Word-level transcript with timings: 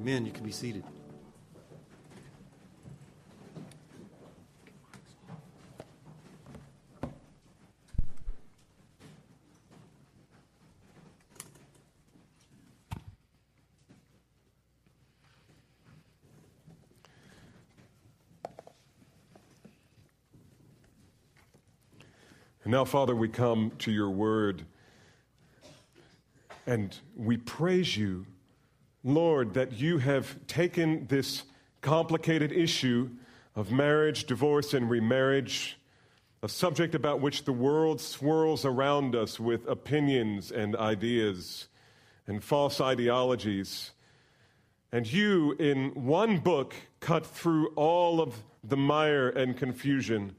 Amen. 0.00 0.24
You 0.24 0.32
can 0.32 0.44
be 0.44 0.50
seated. 0.50 0.82
And 22.64 22.72
now, 22.72 22.86
Father, 22.86 23.14
we 23.14 23.28
come 23.28 23.72
to 23.80 23.92
your 23.92 24.08
word 24.08 24.64
and 26.66 26.96
we 27.14 27.36
praise 27.36 27.98
you, 27.98 28.24
Lord, 29.02 29.54
that 29.54 29.72
you 29.72 29.98
have 29.98 30.46
taken 30.46 31.06
this 31.06 31.44
complicated 31.80 32.52
issue 32.52 33.10
of 33.54 33.72
marriage, 33.72 34.24
divorce, 34.24 34.74
and 34.74 34.90
remarriage, 34.90 35.78
a 36.42 36.48
subject 36.48 36.94
about 36.94 37.20
which 37.20 37.44
the 37.44 37.52
world 37.52 38.00
swirls 38.00 38.64
around 38.64 39.14
us 39.14 39.40
with 39.40 39.66
opinions 39.66 40.50
and 40.50 40.76
ideas 40.76 41.68
and 42.26 42.42
false 42.42 42.80
ideologies. 42.80 43.92
And 44.92 45.10
you, 45.10 45.52
in 45.52 45.90
one 45.94 46.38
book, 46.38 46.74
cut 47.00 47.26
through 47.26 47.68
all 47.76 48.20
of 48.20 48.34
the 48.62 48.76
mire 48.76 49.28
and 49.28 49.56
confusion 49.56 50.36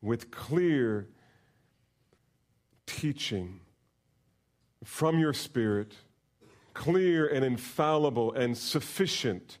with 0.00 0.30
clear 0.30 1.08
teaching 2.86 3.60
from 4.84 5.18
your 5.18 5.32
Spirit, 5.32 5.94
clear 6.74 7.26
and 7.26 7.44
infallible 7.44 8.32
and 8.32 8.56
sufficient 8.56 9.58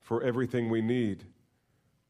for 0.00 0.22
everything 0.22 0.68
we 0.70 0.80
need. 0.80 1.24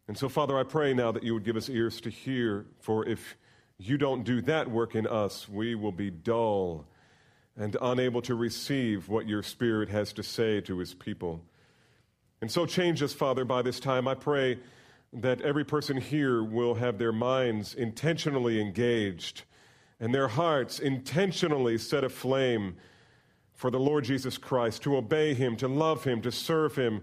And 0.09 0.17
so, 0.17 0.29
Father, 0.29 0.59
I 0.59 0.63
pray 0.63 0.95
now 0.95 1.11
that 1.13 1.23
you 1.23 1.35
would 1.35 1.45
give 1.45 1.57
us 1.57 1.69
ears 1.69 2.01
to 2.03 2.11
hear, 2.11 2.67
for 2.81 3.07
if 3.07 3.37
you 3.79 3.99
don't 3.99 4.23
do 4.23 4.41
that 4.43 4.71
work 4.71 4.95
in 4.95 5.07
us, 5.07 5.49
we 5.49 5.75
will 5.75 5.93
be 5.93 6.11
dull 6.11 6.87
and 7.57 7.77
unable 7.81 8.23
to 8.23 8.35
receive 8.35 9.09
what 9.09 9.27
your 9.27 9.43
Spirit 9.43 9.89
has 9.89 10.13
to 10.13 10.23
say 10.23 10.61
to 10.61 10.79
his 10.79 10.95
people. 10.95 11.41
And 12.41 12.51
so, 12.51 12.67
change 12.67 13.03
us, 13.03 13.13
Father, 13.13 13.45
by 13.45 13.63
this 13.63 13.81
time. 13.81 14.07
I 14.07 14.15
pray 14.15 14.59
that 15.13 15.41
every 15.41 15.65
person 15.65 15.97
here 15.97 16.43
will 16.43 16.75
have 16.75 16.99
their 16.99 17.13
minds 17.13 17.75
intentionally 17.75 18.61
engaged 18.61 19.45
and 20.01 20.15
their 20.15 20.29
hearts 20.29 20.79
intentionally 20.79 21.79
set 21.79 22.05
aflame 22.05 22.77
for 23.57 23.71
the 23.71 23.81
Lord 23.81 24.05
Jesus 24.05 24.39
Christ, 24.39 24.83
to 24.83 24.97
obey 24.97 25.35
Him, 25.35 25.57
to 25.57 25.67
love 25.67 26.05
Him, 26.05 26.21
to 26.23 26.31
serve 26.31 26.77
Him, 26.77 27.03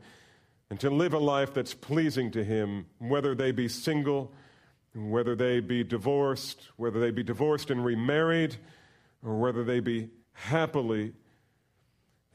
and 0.70 0.80
to 0.80 0.90
live 0.90 1.14
a 1.14 1.20
life 1.20 1.54
that's 1.54 1.74
pleasing 1.74 2.32
to 2.32 2.44
Him, 2.44 2.86
whether 3.00 3.36
they 3.36 3.52
be 3.52 3.68
single, 3.68 4.32
whether 4.96 5.36
they 5.36 5.60
be 5.60 5.84
divorced, 5.84 6.70
whether 6.78 7.00
they 7.00 7.12
be 7.12 7.24
divorced 7.24 7.72
and 7.72 7.84
remarried, 7.84 8.56
or 9.26 9.38
whether 9.38 9.64
they 9.64 9.80
be 9.80 10.10
happily 10.34 11.14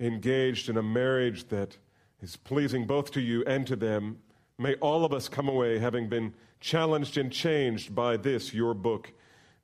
engaged 0.01 0.69
in 0.69 0.77
a 0.77 0.83
marriage 0.83 1.49
that 1.49 1.77
is 2.21 2.37
pleasing 2.37 2.87
both 2.87 3.13
to 3.13 3.21
you 3.21 3.45
and 3.45 3.67
to 3.67 3.77
them. 3.77 4.19
May 4.59 4.75
all 4.77 5.05
of 5.05 5.13
us 5.13 5.29
come 5.29 5.49
away 5.49 5.79
having 5.79 6.09
been 6.09 6.35
challenged 6.61 7.17
and 7.17 7.31
changed 7.31 7.95
by 7.95 8.17
this, 8.17 8.53
your 8.53 8.75
book. 8.75 9.13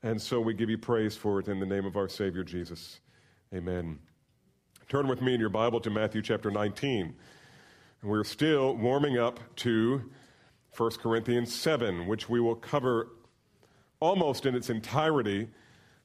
And 0.02 0.20
so 0.20 0.40
we 0.40 0.54
give 0.54 0.70
you 0.70 0.78
praise 0.78 1.16
for 1.16 1.40
it 1.40 1.48
in 1.48 1.58
the 1.58 1.66
name 1.66 1.86
of 1.86 1.96
our 1.96 2.08
Savior 2.08 2.44
Jesus. 2.44 3.00
Amen. 3.52 3.98
Turn 4.88 5.08
with 5.08 5.22
me 5.22 5.32
in 5.32 5.40
your 5.40 5.48
Bible 5.48 5.80
to 5.80 5.88
Matthew 5.88 6.20
chapter 6.20 6.50
19. 6.50 7.14
And 8.02 8.10
we're 8.10 8.22
still 8.22 8.76
warming 8.76 9.16
up 9.16 9.40
to 9.56 10.10
1 10.76 10.90
Corinthians 11.02 11.54
7, 11.54 12.06
which 12.06 12.28
we 12.28 12.38
will 12.38 12.54
cover 12.54 13.08
almost 13.98 14.44
in 14.44 14.54
its 14.54 14.68
entirety 14.68 15.48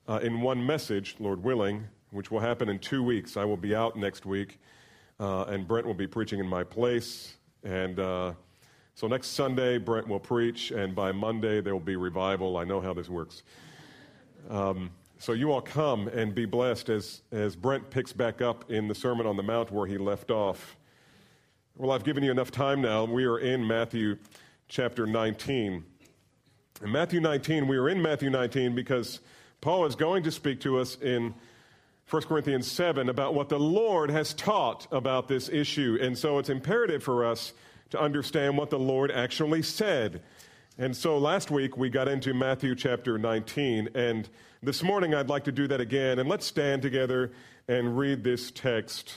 uh, 0.07 0.19
in 0.23 0.39
one 0.39 0.65
message, 0.65 1.17
Lord 1.19 1.43
willing, 1.43 1.87
which 2.11 2.31
will 2.31 2.39
happen 2.39 2.69
in 2.69 2.79
two 2.79 3.03
weeks. 3.03 3.35
I 3.35 3.43
will 3.43 3.57
be 3.57 3.75
out 3.75 3.97
next 3.97 4.25
week, 4.25 4.59
uh, 5.19 5.43
and 5.43 5.67
Brent 5.67 5.85
will 5.85 5.93
be 5.93 6.07
preaching 6.07 6.39
in 6.39 6.47
my 6.47 6.63
place. 6.63 7.35
And 7.65 7.99
uh, 7.99 8.33
so 8.95 9.07
next 9.07 9.27
Sunday, 9.29 9.77
Brent 9.77 10.07
will 10.07 10.21
preach, 10.21 10.71
and 10.71 10.95
by 10.95 11.11
Monday, 11.11 11.59
there 11.59 11.73
will 11.73 11.81
be 11.81 11.97
revival. 11.97 12.55
I 12.55 12.63
know 12.63 12.79
how 12.79 12.93
this 12.93 13.09
works. 13.09 13.43
Um, 14.49 14.91
so 15.19 15.33
you 15.33 15.51
all 15.51 15.61
come 15.61 16.07
and 16.07 16.33
be 16.33 16.45
blessed 16.45 16.87
as, 16.87 17.21
as 17.33 17.53
Brent 17.53 17.89
picks 17.89 18.13
back 18.13 18.41
up 18.41 18.71
in 18.71 18.87
the 18.87 18.95
Sermon 18.95 19.27
on 19.27 19.35
the 19.35 19.43
Mount 19.43 19.69
where 19.69 19.85
he 19.85 19.97
left 19.97 20.31
off. 20.31 20.77
Well, 21.75 21.91
I've 21.91 22.05
given 22.05 22.23
you 22.23 22.31
enough 22.31 22.51
time 22.51 22.81
now. 22.81 23.03
We 23.03 23.25
are 23.25 23.37
in 23.37 23.67
Matthew 23.67 24.17
chapter 24.69 25.05
19. 25.05 25.83
In 26.81 26.91
Matthew 26.91 27.19
19, 27.19 27.67
we 27.67 27.75
are 27.75 27.89
in 27.89 28.01
Matthew 28.01 28.29
19 28.29 28.73
because 28.73 29.19
Paul 29.59 29.85
is 29.85 29.95
going 29.95 30.23
to 30.23 30.31
speak 30.31 30.61
to 30.61 30.79
us 30.79 30.95
in 31.01 31.33
1 32.09 32.21
Corinthians 32.23 32.71
7 32.71 33.09
about 33.09 33.33
what 33.33 33.49
the 33.49 33.59
Lord 33.59 34.09
has 34.09 34.33
taught 34.33 34.87
about 34.89 35.27
this 35.27 35.49
issue. 35.49 35.97
And 36.01 36.17
so 36.17 36.39
it's 36.39 36.49
imperative 36.49 37.03
for 37.03 37.25
us 37.25 37.51
to 37.89 37.99
understand 37.99 38.57
what 38.57 38.69
the 38.69 38.79
Lord 38.79 39.11
actually 39.11 39.63
said 39.63 40.21
and 40.79 40.95
so 40.95 41.17
last 41.17 41.51
week 41.51 41.75
we 41.75 41.89
got 41.89 42.07
into 42.07 42.33
Matthew 42.33 42.73
chapter 42.73 43.17
19, 43.17 43.89
and 43.95 44.29
this 44.63 44.81
morning 44.81 45.13
I'd 45.13 45.27
like 45.27 45.43
to 45.43 45.51
do 45.51 45.67
that 45.67 45.81
again. 45.81 46.19
And 46.19 46.29
let's 46.29 46.45
stand 46.45 46.81
together 46.81 47.33
and 47.67 47.97
read 47.97 48.23
this 48.23 48.49
text 48.49 49.15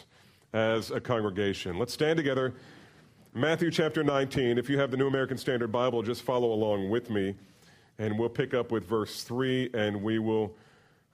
as 0.53 0.91
a 0.91 1.01
congregation. 1.01 1.79
Let's 1.79 1.93
stand 1.93 2.17
together. 2.17 2.53
Matthew 3.33 3.71
chapter 3.71 4.03
19. 4.03 4.59
If 4.59 4.69
you 4.69 4.77
have 4.81 4.91
the 4.91 4.97
New 4.97 5.07
American 5.07 5.39
Standard 5.39 5.71
Bible, 5.71 6.03
just 6.03 6.23
follow 6.23 6.53
along 6.53 6.91
with 6.91 7.11
me, 7.11 7.37
and 7.97 8.19
we'll 8.19 8.29
pick 8.29 8.55
up 8.55 8.73
with 8.73 8.85
verse 8.85 9.23
3 9.23 9.71
and 9.73 10.03
we 10.03 10.19
will 10.19 10.57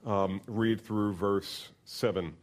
um, 0.03 0.41
read 0.47 0.81
through 0.81 1.13
verse 1.13 1.69
7. 1.85 2.33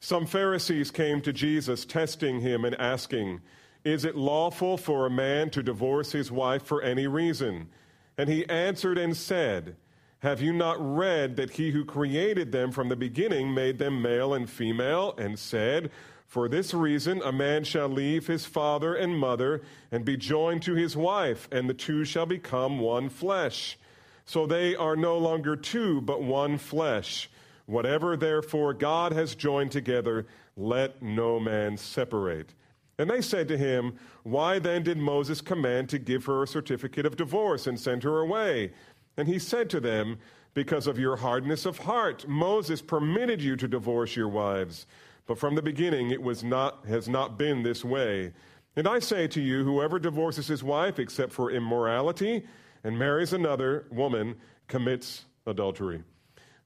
Some 0.00 0.24
Pharisees 0.24 0.90
came 0.90 1.20
to 1.20 1.32
Jesus, 1.34 1.84
testing 1.84 2.40
him 2.40 2.64
and 2.64 2.74
asking, 2.80 3.42
is 3.84 4.04
it 4.04 4.16
lawful 4.16 4.76
for 4.76 5.06
a 5.06 5.10
man 5.10 5.50
to 5.50 5.62
divorce 5.62 6.12
his 6.12 6.30
wife 6.30 6.62
for 6.62 6.82
any 6.82 7.06
reason? 7.06 7.68
And 8.16 8.28
he 8.28 8.48
answered 8.48 8.98
and 8.98 9.16
said, 9.16 9.76
Have 10.20 10.40
you 10.40 10.52
not 10.52 10.76
read 10.78 11.36
that 11.36 11.52
he 11.52 11.70
who 11.72 11.84
created 11.84 12.52
them 12.52 12.70
from 12.70 12.88
the 12.88 12.96
beginning 12.96 13.52
made 13.52 13.78
them 13.78 14.00
male 14.00 14.34
and 14.34 14.48
female, 14.48 15.14
and 15.18 15.38
said, 15.38 15.90
For 16.26 16.48
this 16.48 16.72
reason 16.72 17.22
a 17.24 17.32
man 17.32 17.64
shall 17.64 17.88
leave 17.88 18.26
his 18.26 18.46
father 18.46 18.94
and 18.94 19.18
mother 19.18 19.62
and 19.90 20.04
be 20.04 20.16
joined 20.16 20.62
to 20.62 20.74
his 20.74 20.96
wife, 20.96 21.48
and 21.50 21.68
the 21.68 21.74
two 21.74 22.04
shall 22.04 22.26
become 22.26 22.78
one 22.78 23.08
flesh. 23.08 23.78
So 24.24 24.46
they 24.46 24.76
are 24.76 24.96
no 24.96 25.18
longer 25.18 25.56
two, 25.56 26.00
but 26.02 26.22
one 26.22 26.58
flesh. 26.58 27.28
Whatever 27.66 28.16
therefore 28.16 28.74
God 28.74 29.12
has 29.12 29.34
joined 29.34 29.72
together, 29.72 30.26
let 30.56 31.02
no 31.02 31.40
man 31.40 31.76
separate. 31.76 32.52
And 32.98 33.08
they 33.08 33.20
said 33.20 33.48
to 33.48 33.56
him, 33.56 33.94
Why 34.22 34.58
then 34.58 34.82
did 34.82 34.98
Moses 34.98 35.40
command 35.40 35.88
to 35.90 35.98
give 35.98 36.24
her 36.26 36.42
a 36.42 36.48
certificate 36.48 37.06
of 37.06 37.16
divorce 37.16 37.66
and 37.66 37.78
send 37.78 38.02
her 38.02 38.20
away? 38.20 38.72
And 39.16 39.28
he 39.28 39.38
said 39.38 39.70
to 39.70 39.80
them, 39.80 40.18
Because 40.54 40.86
of 40.86 40.98
your 40.98 41.16
hardness 41.16 41.66
of 41.66 41.78
heart, 41.78 42.28
Moses 42.28 42.82
permitted 42.82 43.42
you 43.42 43.56
to 43.56 43.68
divorce 43.68 44.14
your 44.16 44.28
wives. 44.28 44.86
But 45.26 45.38
from 45.38 45.54
the 45.54 45.62
beginning 45.62 46.10
it 46.10 46.22
was 46.22 46.44
not, 46.44 46.84
has 46.86 47.08
not 47.08 47.38
been 47.38 47.62
this 47.62 47.84
way. 47.84 48.32
And 48.76 48.88
I 48.88 48.98
say 48.98 49.26
to 49.28 49.40
you, 49.40 49.64
whoever 49.64 49.98
divorces 49.98 50.46
his 50.46 50.64
wife 50.64 50.98
except 50.98 51.32
for 51.32 51.50
immorality 51.50 52.44
and 52.84 52.98
marries 52.98 53.32
another 53.32 53.86
woman 53.90 54.34
commits 54.66 55.26
adultery. 55.46 56.02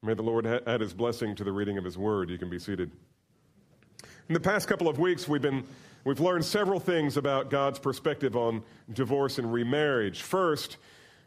May 0.03 0.15
the 0.15 0.23
Lord 0.23 0.47
add 0.47 0.81
his 0.81 0.95
blessing 0.95 1.35
to 1.35 1.45
the 1.45 1.53
reading 1.53 1.79
of 1.79 1.85
his 1.85 1.99
word. 1.99 2.31
You 2.31 2.39
can 2.39 2.49
be 2.49 2.59
seated. 2.59 2.93
In 4.29 4.35
the 4.35 4.41
past 4.41 4.69
couple 4.69 4.89
of 4.89 4.99
weeks, 4.99 5.27
we've 5.27 5.43
been 5.43 5.65
We've 6.07 6.21
learned 6.21 6.45
several 6.45 6.79
things 6.79 7.17
about 7.17 7.51
God's 7.51 7.81
perspective 7.81 8.37
on 8.37 8.63
divorce 8.93 9.39
and 9.39 9.53
remarriage. 9.53 10.23
First, 10.23 10.77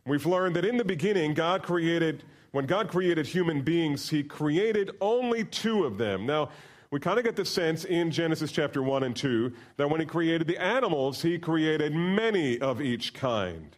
we've 0.06 0.26
learned 0.26 0.56
that 0.56 0.64
in 0.64 0.78
the 0.78 0.86
beginning, 0.86 1.34
God 1.34 1.64
created, 1.64 2.24
when 2.52 2.66
God 2.66 2.88
created 2.88 3.26
human 3.26 3.62
beings, 3.62 4.10
He 4.10 4.24
created 4.24 4.92
only 5.02 5.44
two 5.44 5.84
of 5.84 5.98
them. 5.98 6.26
Now, 6.26 6.52
we 6.92 7.02
kind 7.02 7.20
of 7.20 7.26
get 7.26 7.36
the 7.36 7.44
sense 7.44 7.84
in 7.84 8.10
Genesis 8.10 8.54
chapter 8.54 8.82
1 8.82 9.04
and 9.04 9.14
2 9.14 9.52
that 9.76 9.90
when 9.90 10.00
He 10.00 10.06
created 10.06 10.48
the 10.48 10.58
animals, 10.58 11.22
He 11.22 11.38
created 11.40 11.94
many 11.94 12.58
of 12.58 12.82
each 12.82 13.14
kind. 13.14 13.76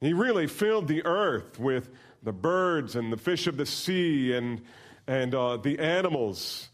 He 0.00 0.12
really 0.12 0.46
filled 0.46 0.86
the 0.86 1.04
earth 1.04 1.58
with 1.58 1.90
the 2.22 2.32
birds 2.32 2.94
and 2.94 3.12
the 3.12 3.16
fish 3.16 3.48
of 3.48 3.56
the 3.56 3.66
sea 3.66 4.34
and, 4.34 4.60
and 5.04 5.34
uh, 5.34 5.56
the 5.56 5.80
animals. 5.80 6.68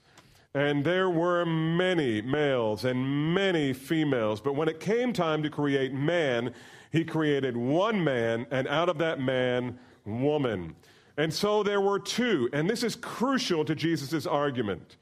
And 0.55 0.85
there 0.85 1.11
were 1.11 1.45
many 1.45 2.23
males 2.23 2.85
and 2.85 3.35
many 3.35 3.73
females. 3.73 4.41
But 4.41 4.55
when 4.55 4.69
it 4.69 4.79
came 4.79 5.13
time 5.13 5.43
to 5.43 5.51
create 5.51 5.93
man, 5.93 6.55
he 6.93 7.05
created 7.05 7.57
one 7.57 8.03
man, 8.05 8.47
and 8.53 8.69
out 8.69 8.89
of 8.89 8.99
that 8.99 9.21
man, 9.21 9.77
woman. 10.05 10.77
And 11.17 11.33
so 11.33 11.65
there 11.65 11.81
were 11.81 11.99
two. 11.99 12.49
And 12.53 12.71
this 12.71 12.85
is 12.85 12.95
crucial 12.95 13.65
to 13.65 13.75
Jesus' 13.75 14.27
argument. 14.27 14.97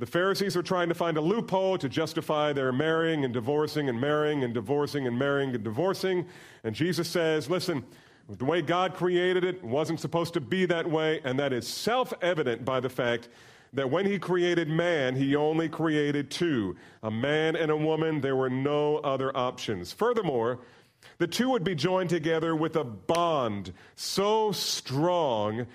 The 0.00 0.06
Pharisees 0.06 0.56
are 0.56 0.64
trying 0.64 0.88
to 0.88 0.96
find 0.96 1.16
a 1.16 1.20
loophole 1.20 1.78
to 1.78 1.88
justify 1.88 2.52
their 2.52 2.72
marrying 2.72 3.24
and 3.24 3.32
divorcing 3.32 3.88
and 3.88 4.00
marrying 4.00 4.42
and 4.42 4.52
divorcing 4.52 5.06
and 5.06 5.16
marrying 5.16 5.54
and 5.54 5.62
divorcing. 5.62 6.26
And 6.64 6.74
Jesus 6.74 7.08
says, 7.08 7.48
listen, 7.48 7.84
the 8.28 8.44
way 8.44 8.62
God 8.62 8.94
created 8.94 9.44
it 9.44 9.62
wasn't 9.62 10.00
supposed 10.00 10.34
to 10.34 10.40
be 10.40 10.66
that 10.66 10.90
way, 10.90 11.20
and 11.22 11.38
that 11.38 11.52
is 11.52 11.68
self 11.68 12.12
evident 12.20 12.64
by 12.64 12.80
the 12.80 12.88
fact 12.88 13.28
that 13.72 13.90
when 13.90 14.06
He 14.06 14.18
created 14.18 14.68
man, 14.68 15.14
He 15.14 15.36
only 15.36 15.68
created 15.68 16.30
two 16.30 16.76
a 17.02 17.10
man 17.10 17.56
and 17.56 17.70
a 17.70 17.76
woman. 17.76 18.20
There 18.20 18.36
were 18.36 18.50
no 18.50 18.98
other 18.98 19.36
options. 19.36 19.92
Furthermore, 19.92 20.60
the 21.18 21.26
two 21.26 21.50
would 21.50 21.64
be 21.64 21.74
joined 21.74 22.10
together 22.10 22.54
with 22.54 22.76
a 22.76 22.84
bond 22.84 23.72
so 23.96 24.52
strong 24.52 25.66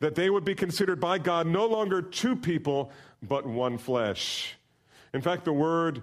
that 0.00 0.14
they 0.14 0.30
would 0.30 0.44
be 0.44 0.54
considered 0.54 1.00
by 1.00 1.18
God 1.18 1.46
no 1.46 1.66
longer 1.66 2.00
two 2.02 2.34
people, 2.34 2.90
but 3.22 3.46
one 3.46 3.78
flesh. 3.78 4.56
In 5.12 5.20
fact, 5.20 5.44
the 5.44 5.52
word 5.52 6.02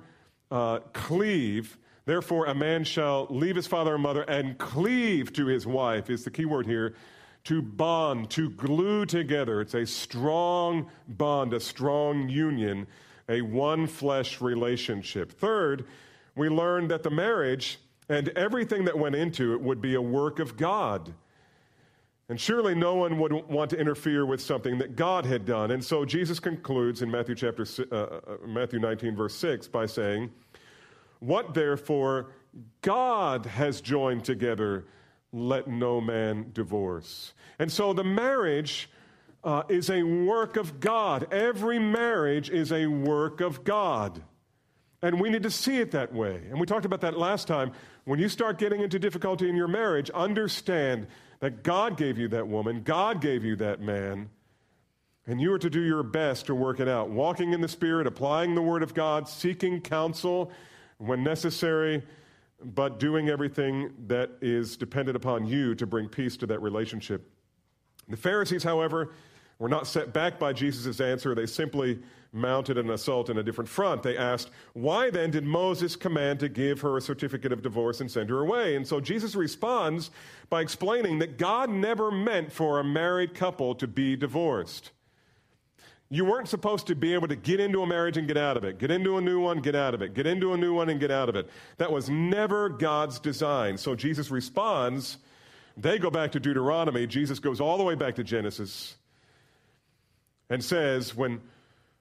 uh, 0.51 0.79
cleave, 0.93 1.77
therefore, 2.05 2.45
a 2.45 2.55
man 2.55 2.83
shall 2.83 3.27
leave 3.29 3.55
his 3.55 3.67
father 3.67 3.95
and 3.95 4.03
mother 4.03 4.21
and 4.23 4.57
cleave 4.57 5.33
to 5.33 5.47
his 5.47 5.65
wife, 5.65 6.09
is 6.09 6.23
the 6.23 6.31
key 6.31 6.45
word 6.45 6.67
here. 6.67 6.95
To 7.47 7.61
bond, 7.61 8.29
to 8.31 8.49
glue 8.49 9.05
together. 9.05 9.61
It's 9.61 9.73
a 9.73 9.85
strong 9.85 10.91
bond, 11.07 11.53
a 11.53 11.61
strong 11.61 12.27
union, 12.27 12.87
a 13.29 13.41
one 13.41 13.87
flesh 13.87 14.41
relationship. 14.41 15.31
Third, 15.31 15.85
we 16.35 16.49
learned 16.49 16.91
that 16.91 17.03
the 17.03 17.09
marriage 17.09 17.79
and 18.09 18.27
everything 18.29 18.83
that 18.83 18.99
went 18.99 19.15
into 19.15 19.53
it 19.53 19.61
would 19.61 19.79
be 19.79 19.95
a 19.95 20.01
work 20.01 20.39
of 20.39 20.57
God. 20.57 21.13
And 22.27 22.37
surely 22.37 22.75
no 22.75 22.95
one 22.95 23.17
would 23.17 23.31
want 23.31 23.69
to 23.69 23.79
interfere 23.79 24.25
with 24.25 24.41
something 24.41 24.77
that 24.79 24.97
God 24.97 25.25
had 25.25 25.45
done. 25.45 25.71
And 25.71 25.81
so 25.81 26.03
Jesus 26.03 26.41
concludes 26.41 27.01
in 27.01 27.09
Matthew 27.09 27.35
chapter 27.35 27.65
uh, 27.93 27.95
uh, 27.95 28.19
Matthew 28.45 28.79
19 28.79 29.15
verse 29.15 29.35
6 29.35 29.69
by 29.69 29.85
saying, 29.85 30.29
"What 31.19 31.53
therefore 31.53 32.31
God 32.81 33.45
has 33.45 33.79
joined 33.79 34.25
together, 34.25 34.83
let 35.31 35.67
no 35.67 36.01
man 36.01 36.51
divorce." 36.53 37.33
And 37.59 37.71
so 37.71 37.93
the 37.93 38.03
marriage 38.03 38.89
uh, 39.43 39.63
is 39.69 39.89
a 39.89 40.03
work 40.03 40.57
of 40.57 40.79
God. 40.79 41.31
Every 41.33 41.79
marriage 41.79 42.49
is 42.49 42.71
a 42.71 42.87
work 42.87 43.41
of 43.41 43.63
God. 43.63 44.21
And 45.01 45.21
we 45.21 45.29
need 45.29 45.43
to 45.43 45.51
see 45.51 45.77
it 45.77 45.91
that 45.91 46.11
way. 46.11 46.41
And 46.49 46.59
we 46.59 46.65
talked 46.65 46.85
about 46.85 47.01
that 47.01 47.17
last 47.17 47.47
time. 47.47 47.71
When 48.05 48.19
you 48.19 48.29
start 48.29 48.57
getting 48.57 48.81
into 48.81 48.97
difficulty 48.97 49.47
in 49.47 49.55
your 49.55 49.67
marriage, 49.67 50.09
understand 50.09 51.07
that 51.39 51.63
God 51.63 51.97
gave 51.97 52.17
you 52.17 52.27
that 52.29 52.47
woman, 52.47 52.81
God 52.81 53.21
gave 53.21 53.43
you 53.45 53.55
that 53.57 53.79
man, 53.79 54.29
and 55.27 55.39
you 55.39 55.53
are 55.53 55.59
to 55.59 55.69
do 55.69 55.81
your 55.81 56.03
best 56.03 56.47
to 56.47 56.55
work 56.55 56.79
it 56.79 56.87
out. 56.87 57.09
Walking 57.09 57.53
in 57.53 57.61
the 57.61 57.67
Spirit, 57.67 58.07
applying 58.07 58.55
the 58.55 58.61
Word 58.61 58.81
of 58.81 58.93
God, 58.93 59.29
seeking 59.29 59.81
counsel 59.81 60.51
when 60.97 61.23
necessary, 61.23 62.01
but 62.63 62.99
doing 62.99 63.29
everything 63.29 63.91
that 64.07 64.31
is 64.41 64.77
dependent 64.77 65.15
upon 65.15 65.45
you 65.45 65.75
to 65.75 65.85
bring 65.85 66.09
peace 66.09 66.37
to 66.37 66.47
that 66.47 66.61
relationship. 66.61 67.29
The 68.09 68.17
Pharisees, 68.17 68.63
however, 68.63 69.13
were 69.59 69.69
not 69.69 69.87
set 69.87 70.13
back 70.13 70.39
by 70.39 70.53
Jesus' 70.53 70.99
answer. 70.99 71.33
They 71.33 71.45
simply 71.45 71.99
mounted 72.31 72.77
an 72.77 72.89
assault 72.89 73.29
in 73.29 73.37
a 73.37 73.43
different 73.43 73.69
front. 73.69 74.03
They 74.03 74.17
asked, 74.17 74.51
Why 74.73 75.09
then 75.09 75.31
did 75.31 75.43
Moses 75.43 75.95
command 75.95 76.39
to 76.41 76.49
give 76.49 76.81
her 76.81 76.97
a 76.97 77.01
certificate 77.01 77.51
of 77.51 77.61
divorce 77.61 78.01
and 78.01 78.09
send 78.09 78.29
her 78.29 78.41
away? 78.41 78.75
And 78.75 78.87
so 78.87 78.99
Jesus 78.99 79.35
responds 79.35 80.11
by 80.49 80.61
explaining 80.61 81.19
that 81.19 81.37
God 81.37 81.69
never 81.69 82.11
meant 82.11 82.51
for 82.51 82.79
a 82.79 82.83
married 82.83 83.33
couple 83.33 83.75
to 83.75 83.87
be 83.87 84.15
divorced. 84.15 84.91
You 86.09 86.23
weren't 86.23 86.47
supposed 86.47 86.87
to 86.87 86.95
be 86.95 87.13
able 87.13 87.27
to 87.27 87.35
get 87.35 87.59
into 87.59 87.81
a 87.81 87.87
marriage 87.87 88.17
and 88.17 88.27
get 88.27 88.37
out 88.37 88.55
of 88.55 88.63
it, 88.63 88.79
get 88.79 88.91
into 88.91 89.17
a 89.17 89.21
new 89.21 89.41
one, 89.41 89.59
get 89.59 89.75
out 89.75 89.93
of 89.93 90.01
it, 90.01 90.13
get 90.13 90.25
into 90.25 90.53
a 90.53 90.57
new 90.57 90.73
one 90.73 90.89
and 90.89 90.99
get 90.99 91.11
out 91.11 91.27
of 91.27 91.35
it. 91.35 91.49
That 91.77 91.91
was 91.91 92.09
never 92.09 92.69
God's 92.69 93.19
design. 93.19 93.77
So 93.77 93.93
Jesus 93.93 94.31
responds. 94.31 95.17
They 95.75 95.99
go 95.99 96.09
back 96.09 96.31
to 96.31 96.39
Deuteronomy. 96.39 97.07
Jesus 97.07 97.39
goes 97.39 97.59
all 97.59 97.77
the 97.77 97.83
way 97.83 97.95
back 97.95 98.15
to 98.15 98.23
Genesis 98.23 98.95
and 100.49 100.63
says, 100.63 101.13
when 101.15 101.41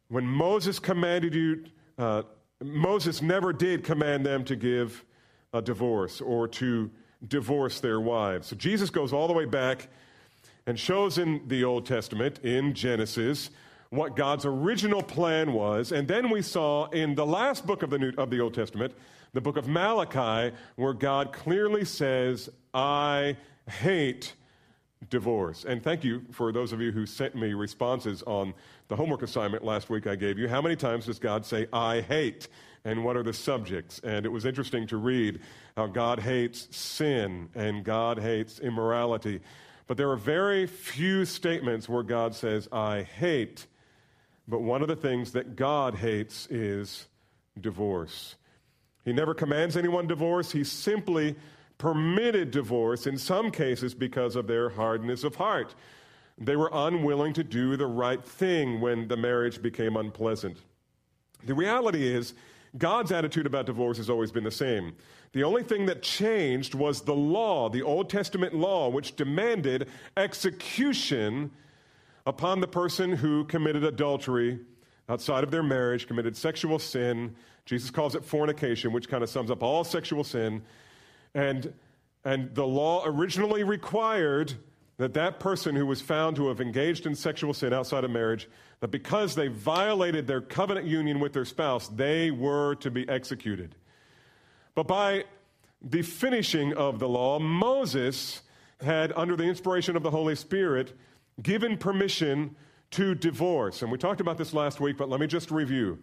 when 0.08 0.24
Moses 0.24 0.78
commanded 0.78 1.34
you, 1.34 1.64
uh, 1.98 2.22
Moses 2.62 3.20
never 3.20 3.52
did 3.52 3.82
command 3.82 4.24
them 4.24 4.44
to 4.44 4.54
give 4.54 5.04
a 5.52 5.60
divorce 5.60 6.20
or 6.20 6.46
to 6.48 6.90
divorce 7.26 7.80
their 7.80 8.00
wives. 8.00 8.46
So 8.46 8.56
Jesus 8.56 8.90
goes 8.90 9.12
all 9.12 9.26
the 9.26 9.34
way 9.34 9.46
back 9.46 9.88
and 10.64 10.78
shows 10.78 11.18
in 11.18 11.42
the 11.48 11.64
Old 11.64 11.86
Testament, 11.86 12.38
in 12.44 12.72
Genesis, 12.72 13.50
what 13.90 14.16
God's 14.16 14.44
original 14.44 15.02
plan 15.02 15.52
was. 15.52 15.92
And 15.92 16.08
then 16.08 16.30
we 16.30 16.42
saw 16.42 16.86
in 16.90 17.14
the 17.14 17.26
last 17.26 17.66
book 17.66 17.82
of 17.82 17.90
the, 17.90 17.98
New, 17.98 18.12
of 18.18 18.30
the 18.30 18.40
Old 18.40 18.54
Testament, 18.54 18.94
the 19.32 19.40
book 19.40 19.56
of 19.56 19.68
Malachi, 19.68 20.54
where 20.76 20.92
God 20.92 21.32
clearly 21.32 21.84
says, 21.84 22.48
I 22.74 23.36
hate 23.68 24.34
divorce. 25.10 25.64
And 25.64 25.82
thank 25.82 26.04
you 26.04 26.22
for 26.32 26.52
those 26.52 26.72
of 26.72 26.80
you 26.80 26.90
who 26.90 27.06
sent 27.06 27.34
me 27.34 27.52
responses 27.52 28.22
on 28.26 28.54
the 28.88 28.96
homework 28.96 29.22
assignment 29.22 29.64
last 29.64 29.90
week 29.90 30.06
I 30.06 30.16
gave 30.16 30.38
you. 30.38 30.48
How 30.48 30.62
many 30.62 30.76
times 30.76 31.06
does 31.06 31.18
God 31.18 31.44
say, 31.44 31.66
I 31.72 32.00
hate? 32.00 32.48
And 32.84 33.04
what 33.04 33.16
are 33.16 33.22
the 33.22 33.32
subjects? 33.32 34.00
And 34.04 34.24
it 34.24 34.28
was 34.28 34.46
interesting 34.46 34.86
to 34.88 34.96
read 34.96 35.40
how 35.76 35.86
God 35.86 36.20
hates 36.20 36.74
sin 36.74 37.48
and 37.54 37.84
God 37.84 38.18
hates 38.18 38.60
immorality. 38.60 39.40
But 39.86 39.96
there 39.96 40.10
are 40.10 40.16
very 40.16 40.66
few 40.66 41.24
statements 41.24 41.88
where 41.88 42.02
God 42.02 42.34
says, 42.34 42.68
I 42.72 43.02
hate. 43.02 43.66
But 44.48 44.62
one 44.62 44.82
of 44.82 44.88
the 44.88 44.96
things 44.96 45.32
that 45.32 45.56
God 45.56 45.96
hates 45.96 46.46
is 46.46 47.06
divorce. 47.60 48.37
He 49.04 49.12
never 49.12 49.34
commands 49.34 49.76
anyone 49.76 50.06
divorce. 50.06 50.52
He 50.52 50.64
simply 50.64 51.37
permitted 51.78 52.50
divorce 52.50 53.06
in 53.06 53.19
some 53.19 53.50
cases 53.50 53.94
because 53.94 54.37
of 54.37 54.46
their 54.46 54.69
hardness 54.69 55.25
of 55.25 55.34
heart. 55.37 55.75
They 56.38 56.56
were 56.56 56.70
unwilling 56.72 57.32
to 57.34 57.44
do 57.44 57.76
the 57.76 57.87
right 57.87 58.22
thing 58.25 58.81
when 58.81 59.08
the 59.08 59.16
marriage 59.16 59.62
became 59.62 59.96
unpleasant. 59.96 60.58
The 61.44 61.54
reality 61.54 62.06
is, 62.06 62.34
God's 62.76 63.12
attitude 63.12 63.46
about 63.46 63.66
divorce 63.66 63.96
has 63.96 64.10
always 64.10 64.32
been 64.32 64.44
the 64.44 64.50
same. 64.50 64.96
The 65.32 65.44
only 65.44 65.62
thing 65.62 65.87
that 65.87 66.02
changed 66.02 66.75
was 66.75 67.02
the 67.02 67.14
law, 67.14 67.69
the 67.69 67.82
Old 67.82 68.10
Testament 68.10 68.54
law, 68.54 68.88
which 68.88 69.16
demanded 69.16 69.88
execution 70.16 71.50
upon 72.26 72.61
the 72.61 72.67
person 72.67 73.12
who 73.12 73.44
committed 73.44 73.84
adultery 73.84 74.58
outside 75.08 75.44
of 75.44 75.50
their 75.50 75.62
marriage, 75.62 76.06
committed 76.06 76.37
sexual 76.37 76.78
sin. 76.78 77.34
Jesus 77.64 77.90
calls 77.90 78.14
it 78.14 78.25
fornication, 78.25 78.92
which 78.92 79.09
kind 79.09 79.23
of 79.23 79.30
sums 79.30 79.50
up 79.50 79.62
all 79.62 79.85
sexual 79.85 80.25
sin. 80.25 80.62
And, 81.35 81.73
and 82.25 82.52
the 82.54 82.66
law 82.66 83.04
originally 83.06 83.62
required 83.62 84.54
that 84.99 85.14
that 85.14 85.38
person 85.38 85.76
who 85.76 85.87
was 85.87 86.00
found 86.00 86.37
to 86.37 86.49
have 86.49 86.61
engaged 86.61 87.06
in 87.06 87.14
sexual 87.14 87.54
sin 87.54 87.73
outside 87.73 88.02
of 88.02 88.11
marriage, 88.11 88.49
that 88.80 88.88
because 88.88 89.35
they 89.35 89.49
violated 89.49 90.26
their 90.26 90.40
covenant 90.40 90.87
union 90.87 91.21
with 91.21 91.33
their 91.33 91.45
spouse, 91.45 91.88
they 91.88 92.30
were 92.30 92.75
to 92.76 92.90
be 92.90 93.09
executed. 93.09 93.75
But 94.75 94.88
by 94.88 95.25
the 95.83 96.02
finishing 96.02 96.73
of 96.73 96.99
the 96.99 97.09
law, 97.09 97.38
Moses 97.38 98.42
had, 98.80 99.12
under 99.14 99.37
the 99.37 99.45
inspiration 99.45 99.97
of 99.97 100.02
the 100.02 100.11
Holy 100.11 100.35
Spirit, 100.35 100.97
given 101.43 101.76
permission 101.76 102.57
to 102.93 103.14
divorce. 103.14 103.83
And 103.83 103.90
we 103.90 103.99
talked 103.99 104.21
about 104.21 104.38
this 104.38 104.55
last 104.55 104.81
week, 104.81 104.97
but 104.97 105.09
let 105.09 105.21
me 105.21 105.26
just 105.26 105.50
review. 105.50 105.99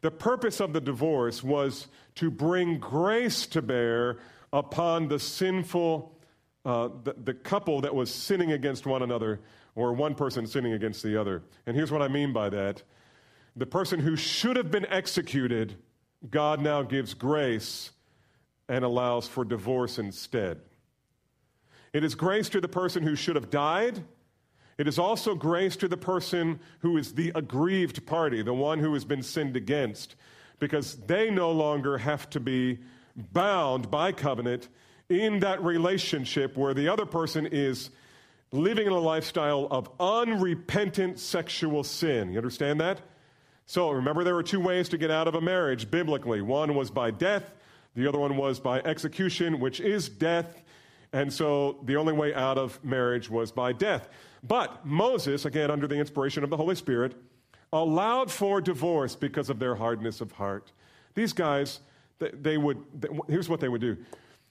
The 0.00 0.10
purpose 0.10 0.60
of 0.60 0.72
the 0.72 0.80
divorce 0.80 1.42
was 1.42 1.88
to 2.16 2.30
bring 2.30 2.78
grace 2.78 3.46
to 3.48 3.62
bear 3.62 4.18
upon 4.52 5.08
the 5.08 5.18
sinful, 5.18 6.16
uh, 6.64 6.88
the, 7.04 7.14
the 7.24 7.34
couple 7.34 7.80
that 7.82 7.94
was 7.94 8.12
sinning 8.12 8.52
against 8.52 8.86
one 8.86 9.02
another, 9.02 9.40
or 9.74 9.92
one 9.92 10.14
person 10.14 10.46
sinning 10.46 10.72
against 10.72 11.02
the 11.02 11.20
other. 11.20 11.42
And 11.66 11.76
here's 11.76 11.92
what 11.92 12.02
I 12.02 12.08
mean 12.08 12.32
by 12.32 12.48
that 12.50 12.82
the 13.56 13.66
person 13.66 13.98
who 13.98 14.16
should 14.16 14.56
have 14.56 14.70
been 14.70 14.86
executed, 14.86 15.76
God 16.30 16.60
now 16.60 16.82
gives 16.82 17.14
grace 17.14 17.90
and 18.68 18.84
allows 18.84 19.26
for 19.26 19.44
divorce 19.44 19.98
instead. 19.98 20.60
It 21.92 22.04
is 22.04 22.14
grace 22.14 22.48
to 22.50 22.60
the 22.60 22.68
person 22.68 23.02
who 23.02 23.16
should 23.16 23.34
have 23.34 23.50
died. 23.50 24.04
It 24.78 24.86
is 24.86 24.98
also 24.98 25.34
grace 25.34 25.74
to 25.76 25.88
the 25.88 25.96
person 25.96 26.60
who 26.80 26.96
is 26.96 27.14
the 27.14 27.32
aggrieved 27.34 28.06
party, 28.06 28.42
the 28.42 28.54
one 28.54 28.78
who 28.78 28.94
has 28.94 29.04
been 29.04 29.24
sinned 29.24 29.56
against, 29.56 30.14
because 30.60 30.94
they 30.94 31.30
no 31.30 31.50
longer 31.50 31.98
have 31.98 32.30
to 32.30 32.40
be 32.40 32.78
bound 33.16 33.90
by 33.90 34.12
covenant 34.12 34.68
in 35.08 35.40
that 35.40 35.62
relationship 35.62 36.56
where 36.56 36.74
the 36.74 36.88
other 36.88 37.04
person 37.04 37.46
is 37.46 37.90
living 38.52 38.86
in 38.86 38.92
a 38.92 38.98
lifestyle 38.98 39.66
of 39.70 39.90
unrepentant 39.98 41.18
sexual 41.18 41.82
sin. 41.82 42.30
You 42.30 42.38
understand 42.38 42.80
that? 42.80 43.00
So 43.66 43.90
remember, 43.90 44.22
there 44.22 44.34
were 44.34 44.44
two 44.44 44.60
ways 44.60 44.88
to 44.90 44.98
get 44.98 45.10
out 45.10 45.28
of 45.28 45.34
a 45.34 45.40
marriage 45.40 45.90
biblically 45.90 46.40
one 46.40 46.74
was 46.74 46.90
by 46.90 47.10
death, 47.10 47.52
the 47.96 48.06
other 48.06 48.18
one 48.18 48.36
was 48.36 48.60
by 48.60 48.80
execution, 48.80 49.58
which 49.58 49.80
is 49.80 50.08
death. 50.08 50.62
And 51.12 51.32
so 51.32 51.78
the 51.84 51.96
only 51.96 52.12
way 52.12 52.32
out 52.32 52.58
of 52.58 52.82
marriage 52.84 53.28
was 53.28 53.50
by 53.50 53.72
death. 53.72 54.08
But 54.42 54.84
Moses, 54.86 55.44
again 55.44 55.70
under 55.70 55.86
the 55.86 55.96
inspiration 55.96 56.44
of 56.44 56.50
the 56.50 56.56
Holy 56.56 56.74
Spirit, 56.74 57.14
allowed 57.72 58.30
for 58.30 58.60
divorce 58.60 59.14
because 59.14 59.50
of 59.50 59.58
their 59.58 59.74
hardness 59.74 60.20
of 60.20 60.32
heart. 60.32 60.72
These 61.14 61.32
guys, 61.32 61.80
they, 62.18 62.30
they 62.30 62.58
would, 62.58 62.78
they, 63.00 63.08
here's 63.28 63.48
what 63.48 63.60
they 63.60 63.68
would 63.68 63.80
do. 63.80 63.96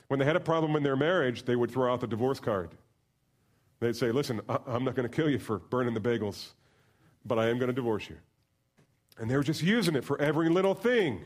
When 0.08 0.20
they 0.20 0.25
had 0.25 0.36
a 0.36 0.41
problem 0.41 0.75
in 0.75 0.84
their 0.84 0.96
marriage, 0.96 1.44
they 1.44 1.56
would 1.56 1.72
throw 1.72 1.91
out 1.91 2.01
the 2.01 2.08
divorce 2.08 2.39
card. 2.39 2.70
They'd 3.79 3.96
say, 3.96 4.12
Listen, 4.12 4.41
I, 4.48 4.58
I'm 4.67 4.84
not 4.84 4.96
going 4.96 5.08
to 5.08 5.15
kill 5.15 5.29
you 5.29 5.39
for 5.39 5.60
burning 5.60 5.94
the 5.94 6.00
bagels, 6.00 6.50
but 7.25 7.39
I 7.39 7.50
am 7.50 7.58
going 7.58 7.67
to 7.67 7.74
divorce 7.74 8.10
you. 8.10 8.17
And 9.20 9.29
they 9.29 9.36
were 9.36 9.44
just 9.44 9.63
using 9.63 9.96
it 9.96 10.03
for 10.03 10.20
every 10.22 10.50
little 10.50 10.75
thing. 10.75 11.22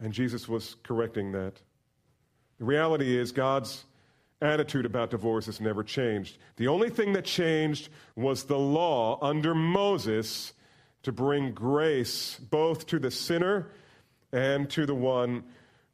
And 0.00 0.12
Jesus 0.12 0.48
was 0.48 0.76
correcting 0.82 1.32
that. 1.32 1.54
The 2.58 2.64
reality 2.64 3.16
is, 3.16 3.32
God's 3.32 3.84
attitude 4.44 4.86
about 4.86 5.10
divorce 5.10 5.46
has 5.46 5.60
never 5.60 5.82
changed. 5.82 6.38
The 6.56 6.68
only 6.68 6.90
thing 6.90 7.12
that 7.14 7.24
changed 7.24 7.88
was 8.16 8.44
the 8.44 8.58
law 8.58 9.18
under 9.22 9.54
Moses 9.54 10.52
to 11.02 11.12
bring 11.12 11.52
grace 11.52 12.38
both 12.50 12.86
to 12.86 12.98
the 12.98 13.10
sinner 13.10 13.70
and 14.32 14.68
to 14.70 14.86
the 14.86 14.94
one 14.94 15.44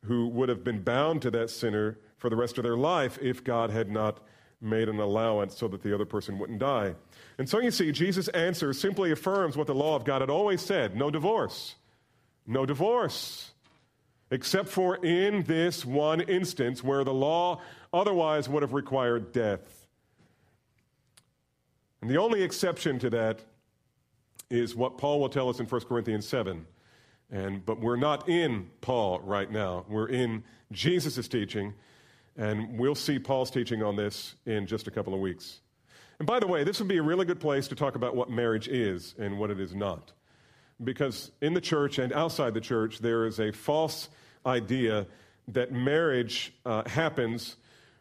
who 0.04 0.28
would 0.28 0.48
have 0.48 0.64
been 0.64 0.82
bound 0.82 1.22
to 1.22 1.30
that 1.30 1.50
sinner 1.50 1.98
for 2.16 2.30
the 2.30 2.36
rest 2.36 2.58
of 2.58 2.64
their 2.64 2.76
life 2.76 3.18
if 3.20 3.44
God 3.44 3.70
had 3.70 3.90
not 3.90 4.20
made 4.60 4.88
an 4.88 5.00
allowance 5.00 5.56
so 5.56 5.68
that 5.68 5.82
the 5.82 5.94
other 5.94 6.04
person 6.04 6.38
wouldn't 6.38 6.58
die. 6.58 6.94
And 7.38 7.48
so 7.48 7.60
you 7.60 7.70
see, 7.70 7.92
Jesus' 7.92 8.28
answer 8.28 8.72
simply 8.72 9.10
affirms 9.10 9.56
what 9.56 9.66
the 9.66 9.74
law 9.74 9.96
of 9.96 10.04
God 10.04 10.20
had 10.20 10.30
always 10.30 10.60
said 10.60 10.96
no 10.96 11.10
divorce. 11.10 11.76
No 12.46 12.66
divorce. 12.66 13.52
Except 14.30 14.68
for 14.68 14.96
in 15.04 15.42
this 15.44 15.84
one 15.84 16.20
instance 16.20 16.84
where 16.84 17.04
the 17.04 17.14
law 17.14 17.60
otherwise 17.92 18.48
would 18.48 18.62
have 18.62 18.72
required 18.72 19.32
death. 19.32 19.86
And 22.00 22.10
the 22.10 22.16
only 22.16 22.42
exception 22.42 22.98
to 23.00 23.10
that 23.10 23.40
is 24.50 24.74
what 24.74 24.98
Paul 24.98 25.20
will 25.20 25.28
tell 25.28 25.48
us 25.48 25.60
in 25.60 25.66
1 25.66 25.80
Corinthians 25.82 26.26
7. 26.26 26.66
And, 27.30 27.64
but 27.64 27.80
we're 27.80 27.96
not 27.96 28.28
in 28.28 28.68
Paul 28.80 29.20
right 29.20 29.50
now. 29.50 29.84
We're 29.88 30.08
in 30.08 30.42
Jesus' 30.72 31.28
teaching, 31.28 31.74
and 32.36 32.78
we'll 32.78 32.96
see 32.96 33.18
Paul's 33.18 33.50
teaching 33.50 33.82
on 33.82 33.96
this 33.96 34.34
in 34.46 34.66
just 34.66 34.88
a 34.88 34.90
couple 34.90 35.14
of 35.14 35.20
weeks. 35.20 35.60
And 36.18 36.26
by 36.26 36.40
the 36.40 36.46
way, 36.46 36.64
this 36.64 36.80
would 36.80 36.88
be 36.88 36.98
a 36.98 37.02
really 37.02 37.24
good 37.24 37.40
place 37.40 37.68
to 37.68 37.74
talk 37.74 37.94
about 37.94 38.16
what 38.16 38.30
marriage 38.30 38.68
is 38.68 39.14
and 39.18 39.38
what 39.38 39.50
it 39.50 39.60
is 39.60 39.74
not. 39.74 40.12
Because 40.82 41.30
in 41.40 41.54
the 41.54 41.60
church 41.60 41.98
and 41.98 42.12
outside 42.12 42.54
the 42.54 42.60
church, 42.60 42.98
there 42.98 43.26
is 43.26 43.38
a 43.38 43.52
false 43.52 44.08
idea 44.44 45.06
that 45.48 45.72
marriage 45.72 46.52
uh, 46.66 46.88
happens 46.88 47.56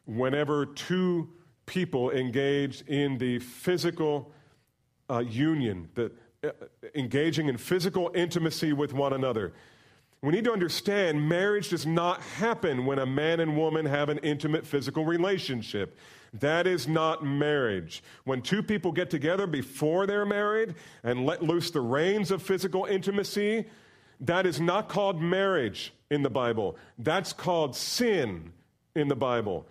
whenever 0.10 0.66
two 0.66 1.30
people 1.68 2.10
engage 2.10 2.82
in 2.88 3.18
the 3.20 3.38
physical 3.38 4.32
uh, 5.10 5.20
union, 5.20 5.88
the, 5.94 6.12
uh, 6.44 6.50
engaging 6.96 7.48
in 7.48 7.58
physical 7.58 8.12
intimacy 8.16 8.74
with 8.74 8.92
one 8.92 9.14
another. 9.14 9.54
We 10.22 10.34
need 10.34 10.46
to 10.46 10.52
understand 10.52 11.30
marriage 11.30 11.70
does 11.70 11.86
not 11.86 12.22
happen 12.22 12.86
when 12.86 13.00
a 13.00 13.06
man 13.06 13.40
and 13.40 13.56
woman 13.56 13.86
have 13.86 14.10
an 14.10 14.18
intimate 14.20 14.66
physical 14.66 15.06
relationship. 15.06 15.98
That 16.34 16.66
is 16.66 16.88
not 16.88 17.24
marriage. 17.24 18.04
When 18.24 18.42
two 18.42 18.64
people 18.64 18.92
get 18.92 19.10
together 19.10 19.48
before 19.48 20.08
they're 20.08 20.26
married 20.26 20.76
and 21.04 21.26
let 21.26 21.44
loose 21.44 21.72
the 21.72 21.82
reins 21.82 22.32
of 22.32 22.42
physical 22.42 22.86
intimacy, 22.86 23.66
that 24.22 24.46
is 24.46 24.60
not 24.60 24.90
called 24.90 25.22
marriage 25.22 25.94
in 26.10 26.24
the 26.24 26.30
Bible. 26.30 26.78
That's 26.98 27.32
called 27.32 27.76
sin 27.76 28.52
in 28.96 29.08
the 29.08 29.16
Bible 29.16 29.68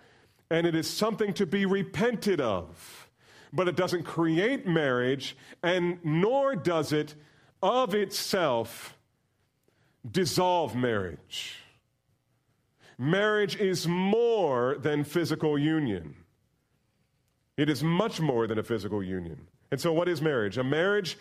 and 0.49 0.65
it 0.65 0.75
is 0.75 0.89
something 0.89 1.33
to 1.33 1.45
be 1.45 1.65
repented 1.65 2.41
of. 2.41 3.09
But 3.51 3.67
it 3.67 3.75
doesn't 3.75 4.03
create 4.03 4.67
marriage, 4.67 5.35
and 5.63 5.99
nor 6.03 6.55
does 6.55 6.93
it 6.93 7.15
of 7.61 7.95
itself 7.95 8.95
dissolve 10.09 10.75
marriage. 10.75 11.55
Marriage 12.97 13.55
is 13.55 13.87
more 13.87 14.77
than 14.77 15.03
physical 15.03 15.57
union. 15.57 16.15
It 17.57 17.69
is 17.69 17.83
much 17.83 18.19
more 18.21 18.45
than 18.45 18.59
a 18.59 18.63
physical 18.63 19.01
union. 19.01 19.47
And 19.71 19.79
so, 19.79 19.93
what 19.93 20.07
is 20.07 20.21
marriage? 20.21 20.57
A 20.57 20.63
marriage 20.63 21.17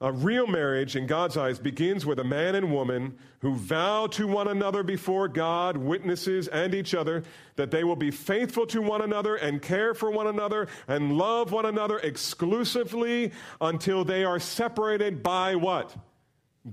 a 0.00 0.10
real 0.10 0.46
marriage 0.46 0.96
in 0.96 1.06
God's 1.06 1.36
eyes 1.36 1.58
begins 1.58 2.06
with 2.06 2.18
a 2.18 2.24
man 2.24 2.54
and 2.54 2.72
woman 2.72 3.18
who 3.40 3.54
vow 3.54 4.06
to 4.08 4.26
one 4.26 4.48
another 4.48 4.82
before 4.82 5.28
God, 5.28 5.76
witnesses, 5.76 6.48
and 6.48 6.74
each 6.74 6.94
other 6.94 7.22
that 7.56 7.70
they 7.70 7.84
will 7.84 7.96
be 7.96 8.10
faithful 8.10 8.66
to 8.68 8.80
one 8.80 9.02
another 9.02 9.36
and 9.36 9.60
care 9.60 9.92
for 9.92 10.10
one 10.10 10.26
another 10.26 10.68
and 10.88 11.18
love 11.18 11.52
one 11.52 11.66
another 11.66 11.98
exclusively 11.98 13.32
until 13.60 14.02
they 14.02 14.24
are 14.24 14.40
separated 14.40 15.22
by 15.22 15.54
what? 15.54 15.94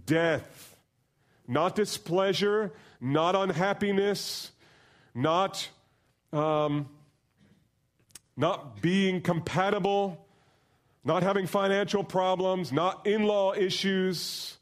Death. 0.06 0.78
Not 1.50 1.76
displeasure, 1.76 2.72
not 3.02 3.36
unhappiness, 3.36 4.52
not, 5.14 5.68
um, 6.32 6.88
not 8.38 8.82
being 8.82 9.20
compatible 9.20 10.27
not 11.04 11.24
having 11.24 11.48
financial 11.48 12.04
problems, 12.04 12.72
not 12.72 13.06
in 13.08 13.24
law 13.24 13.54
issues, 13.54 14.58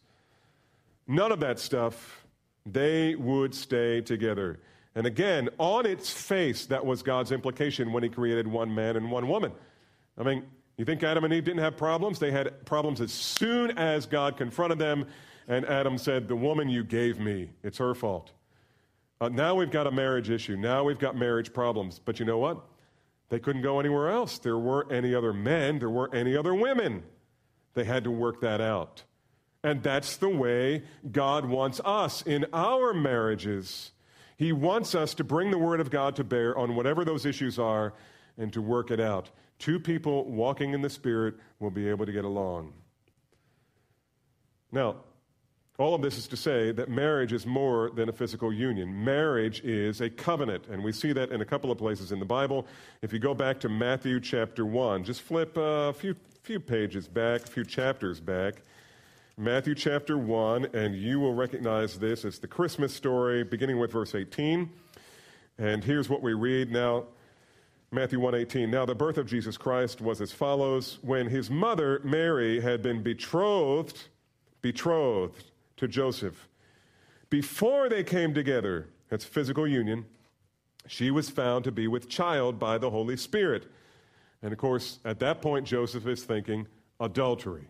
none 1.08 1.32
of 1.32 1.40
that 1.40 1.60
stuff, 1.60 2.26
they 2.66 3.16
would 3.16 3.54
stay 3.54 4.02
together. 4.02 4.60
And 4.96 5.06
again, 5.06 5.50
on 5.58 5.86
its 5.86 6.10
face, 6.10 6.68
that 6.68 6.86
was 6.86 7.04
God's 7.04 7.32
implication 7.32 7.92
when 7.92 8.04
He 8.04 8.10
created 8.10 8.48
one 8.48 8.74
man 8.74 8.96
and 8.96 9.12
one 9.12 9.28
woman. 9.28 9.52
I 10.18 10.24
mean, 10.24 10.44
you 10.78 10.86
think 10.86 11.04
Adam 11.04 11.24
and 11.24 11.34
Eve 11.34 11.44
didn't 11.44 11.62
have 11.62 11.78
problems? 11.78 12.20
They 12.20 12.32
had 12.32 12.66
problems 12.66 13.02
as 13.02 13.12
soon 13.12 13.78
as 13.78 14.06
God 14.06 14.38
confronted 14.38 14.80
them, 14.80 15.06
and 15.48 15.66
Adam 15.66 15.98
said, 15.98 16.28
The 16.28 16.36
woman 16.36 16.70
you 16.70 16.84
gave 16.84 17.20
me, 17.20 17.50
it's 17.64 17.78
her 17.78 17.94
fault. 17.94 18.32
Uh, 19.22 19.30
now 19.30 19.56
we've 19.56 19.72
got 19.72 19.88
a 19.88 19.92
marriage 19.92 20.30
issue. 20.30 20.58
Now 20.58 20.84
we've 20.84 21.00
got 21.00 21.16
marriage 21.16 21.54
problems. 21.54 22.00
But 22.04 22.20
you 22.20 22.26
know 22.26 22.38
what? 22.38 22.62
They 23.30 23.40
couldn't 23.40 23.62
go 23.62 23.80
anywhere 23.80 24.10
else. 24.10 24.38
There 24.38 24.58
weren't 24.58 24.92
any 24.92 25.16
other 25.16 25.34
men, 25.34 25.80
there 25.80 25.90
weren't 25.90 26.14
any 26.14 26.36
other 26.36 26.54
women. 26.54 27.04
They 27.74 27.84
had 27.84 28.04
to 28.06 28.12
work 28.12 28.42
that 28.42 28.62
out. 28.62 29.04
And 29.64 29.82
that's 29.82 30.18
the 30.18 30.30
way 30.30 30.84
God 31.12 31.46
wants 31.46 31.82
us 31.84 32.22
in 32.22 32.46
our 32.54 32.94
marriages. 32.94 33.92
He 34.38 34.52
wants 34.52 34.94
us 34.94 35.14
to 35.16 35.24
bring 35.24 35.50
the 35.50 35.58
Word 35.58 35.80
of 35.80 35.90
God 35.90 36.16
to 36.18 36.24
bear 36.24 36.58
on 36.58 36.76
whatever 36.76 37.04
those 37.04 37.26
issues 37.26 37.58
are 37.58 37.94
and 38.38 38.54
to 38.54 38.62
work 38.62 38.92
it 38.92 39.00
out. 39.00 39.32
Two 39.58 39.80
people 39.80 40.26
walking 40.26 40.74
in 40.74 40.82
the 40.82 40.90
Spirit 40.90 41.36
will 41.60 41.72
be 41.72 41.90
able 41.90 42.06
to 42.06 42.12
get 42.12 42.26
along. 42.26 42.74
Now, 44.72 44.98
all 45.78 45.94
of 45.94 46.02
this 46.02 46.18
is 46.18 46.28
to 46.28 46.38
say 46.38 46.72
that 46.72 46.90
marriage 46.90 47.34
is 47.34 47.46
more 47.46 47.90
than 47.90 48.08
a 48.08 48.14
physical 48.14 48.54
union. 48.54 49.04
Marriage 49.04 49.60
is 49.62 50.00
a 50.00 50.10
covenant, 50.10 50.68
and 50.72 50.82
we 50.82 50.94
see 50.94 51.12
that 51.12 51.32
in 51.32 51.42
a 51.42 51.46
couple 51.46 51.70
of 51.70 51.78
places 51.78 52.14
in 52.14 52.20
the 52.20 52.26
Bible. 52.26 52.66
If 53.02 53.12
you 53.12 53.20
go 53.20 53.34
back 53.34 53.60
to 53.62 53.70
Matthew 53.70 54.22
chapter 54.22 54.66
1, 54.66 55.04
just 55.04 55.22
flip 55.22 55.58
a 55.58 55.92
few, 55.92 56.16
few 56.44 56.62
pages 56.62 57.10
back, 57.10 57.44
a 57.44 57.48
few 57.48 57.66
chapters 57.66 58.22
back. 58.22 58.62
Matthew 59.38 59.76
chapter 59.76 60.18
1, 60.18 60.68
and 60.74 60.96
you 60.96 61.20
will 61.20 61.34
recognize 61.34 62.00
this. 62.00 62.24
It's 62.24 62.40
the 62.40 62.48
Christmas 62.48 62.94
story, 62.94 63.44
beginning 63.44 63.78
with 63.78 63.92
verse 63.92 64.16
18. 64.16 64.70
And 65.58 65.84
here's 65.84 66.08
what 66.08 66.22
we 66.22 66.34
read 66.34 66.72
now. 66.72 67.04
Matthew 67.92 68.20
1:18 68.20 68.70
Now 68.70 68.86
the 68.86 68.96
birth 68.96 69.18
of 69.18 69.28
Jesus 69.28 69.58
Christ 69.58 70.02
was 70.02 70.22
as 70.22 70.32
follows 70.32 71.00
when 71.02 71.28
his 71.28 71.50
mother 71.50 72.02
Mary 72.04 72.62
had 72.62 72.82
been 72.82 73.04
betrothed 73.04 74.08
betrothed 74.62 75.52
to 75.78 75.88
Joseph. 75.88 76.48
Before 77.30 77.90
they 77.90 78.04
came 78.04 78.34
together, 78.34 78.88
that's 79.10 79.26
physical 79.26 79.68
union, 79.68 80.06
she 80.88 81.12
was 81.12 81.30
found 81.30 81.64
to 81.64 81.72
be 81.72 81.88
with 81.88 82.10
child 82.10 82.60
by 82.60 82.78
the 82.78 82.90
Holy 82.90 83.18
Spirit. 83.18 83.66
And 84.42 84.52
of 84.52 84.60
course, 84.60 85.00
at 85.04 85.20
that 85.20 85.42
point, 85.42 85.66
Joseph 85.66 86.06
is 86.08 86.24
thinking 86.24 86.68
adultery. 87.00 87.68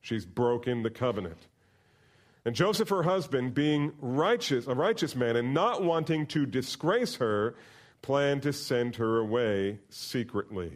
She's 0.00 0.26
broken 0.26 0.82
the 0.82 0.90
covenant. 0.90 1.38
And 2.44 2.54
Joseph, 2.54 2.88
her 2.88 3.02
husband, 3.02 3.54
being 3.54 3.92
righteous, 4.00 4.66
a 4.66 4.74
righteous 4.74 5.14
man, 5.14 5.36
and 5.36 5.52
not 5.52 5.84
wanting 5.84 6.26
to 6.28 6.46
disgrace 6.46 7.16
her, 7.16 7.54
planned 8.02 8.42
to 8.42 8.52
send 8.52 8.96
her 8.96 9.18
away 9.18 9.78
secretly. 9.90 10.72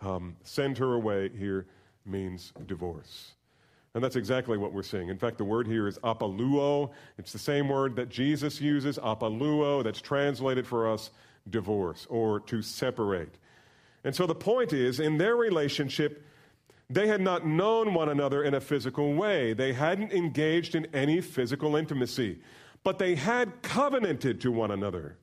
Um, 0.00 0.36
send 0.44 0.78
her 0.78 0.94
away 0.94 1.30
here 1.30 1.66
means 2.06 2.52
divorce. 2.66 3.32
And 3.94 4.04
that's 4.04 4.16
exactly 4.16 4.56
what 4.56 4.72
we're 4.72 4.84
seeing. 4.84 5.08
In 5.08 5.18
fact, 5.18 5.38
the 5.38 5.44
word 5.44 5.66
here 5.66 5.88
is 5.88 5.98
apoluo. 5.98 6.90
It's 7.18 7.32
the 7.32 7.38
same 7.38 7.68
word 7.68 7.96
that 7.96 8.08
Jesus 8.08 8.60
uses, 8.60 8.98
apoluo, 8.98 9.82
that's 9.82 10.00
translated 10.00 10.66
for 10.66 10.88
us 10.88 11.10
divorce 11.48 12.06
or 12.08 12.40
to 12.40 12.62
separate. 12.62 13.36
And 14.04 14.14
so 14.14 14.26
the 14.26 14.34
point 14.34 14.72
is, 14.72 15.00
in 15.00 15.18
their 15.18 15.36
relationship, 15.36 16.24
they 16.88 17.06
had 17.06 17.20
not 17.20 17.46
known 17.46 17.94
one 17.94 18.08
another 18.08 18.44
in 18.44 18.54
a 18.54 18.60
physical 18.60 19.14
way. 19.14 19.52
They 19.52 19.72
hadn't 19.72 20.12
engaged 20.12 20.74
in 20.74 20.86
any 20.94 21.20
physical 21.20 21.76
intimacy, 21.76 22.40
but 22.82 22.98
they 22.98 23.14
had 23.14 23.62
covenanted 23.62 24.40
to 24.42 24.50
one 24.50 24.70
another. 24.70 25.16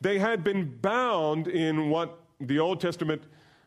They 0.00 0.18
had 0.18 0.42
been 0.42 0.78
bound 0.80 1.46
in 1.48 1.90
what 1.90 2.18
the 2.40 2.58
Old 2.58 2.80
Testament 2.80 3.22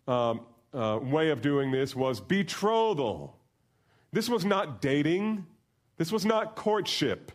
um, 0.07 0.41
uh, 0.73 0.99
way 1.01 1.29
of 1.29 1.41
doing 1.41 1.71
this 1.71 1.95
was 1.95 2.19
betrothal. 2.19 3.36
This 4.11 4.29
was 4.29 4.45
not 4.45 4.81
dating, 4.81 5.45
this 5.97 6.11
was 6.11 6.25
not 6.25 6.55
courtship. 6.55 7.31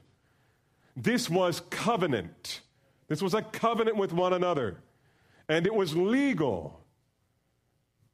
This 0.97 1.29
was 1.29 1.61
covenant. 1.71 2.61
This 3.09 3.23
was 3.23 3.35
a 3.35 3.43
covenant 3.43 3.97
with 3.97 4.13
one 4.13 4.33
another. 4.33 4.79
And 5.49 5.67
it 5.67 5.75
was 5.75 5.97
legal. 5.97 6.81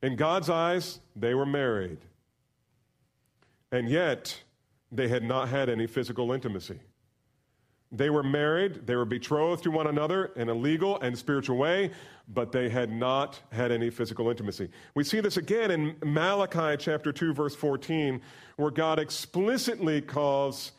In 0.02 0.16
God's 0.16 0.48
eyes, 0.48 1.00
they 1.16 1.34
were 1.34 1.46
married. 1.46 1.98
And 3.72 3.88
yet, 3.88 4.42
they 4.90 5.08
had 5.08 5.22
not 5.22 5.48
had 5.48 5.68
any 5.68 5.86
physical 5.86 6.32
intimacy. 6.32 6.78
They 7.90 8.10
were 8.10 8.22
married, 8.22 8.86
they 8.86 8.96
were 8.96 9.06
betrothed 9.06 9.62
to 9.64 9.70
one 9.70 9.86
another 9.86 10.26
in 10.36 10.50
a 10.50 10.54
legal 10.54 11.00
and 11.00 11.16
spiritual 11.16 11.56
way, 11.56 11.90
but 12.28 12.52
they 12.52 12.68
had 12.68 12.92
not 12.92 13.40
had 13.50 13.72
any 13.72 13.88
physical 13.88 14.28
intimacy. 14.28 14.68
We 14.94 15.04
see 15.04 15.20
this 15.20 15.38
again 15.38 15.70
in 15.70 15.96
Malachi 16.04 16.76
chapter 16.78 17.12
2, 17.12 17.32
verse 17.32 17.56
14, 17.56 18.20
where 18.56 18.70
God 18.70 18.98
explicitly 18.98 20.02
calls 20.02 20.72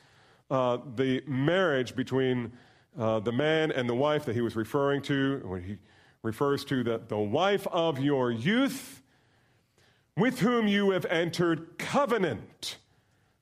uh, 0.51 0.78
the 0.96 1.24
marriage 1.25 1.96
between 1.96 2.51
uh, 2.98 3.20
the 3.20 3.32
man 3.32 3.72
and 3.72 3.89
the 3.89 3.96
wife 3.96 4.25
that 4.25 4.36
he 4.36 4.42
was 4.42 4.56
referring 4.56 5.01
to, 5.04 5.42
when 5.46 5.63
he 5.63 5.78
refers 6.22 6.63
to 6.66 6.84
the, 6.84 7.01
the 7.08 7.18
wife 7.18 7.66
of 7.72 7.98
your 8.00 8.30
youth, 8.30 9.01
with 10.16 10.39
whom 10.39 10.68
you 10.68 10.92
have 10.92 11.06
entered 11.06 11.80
covenant. 11.80 12.78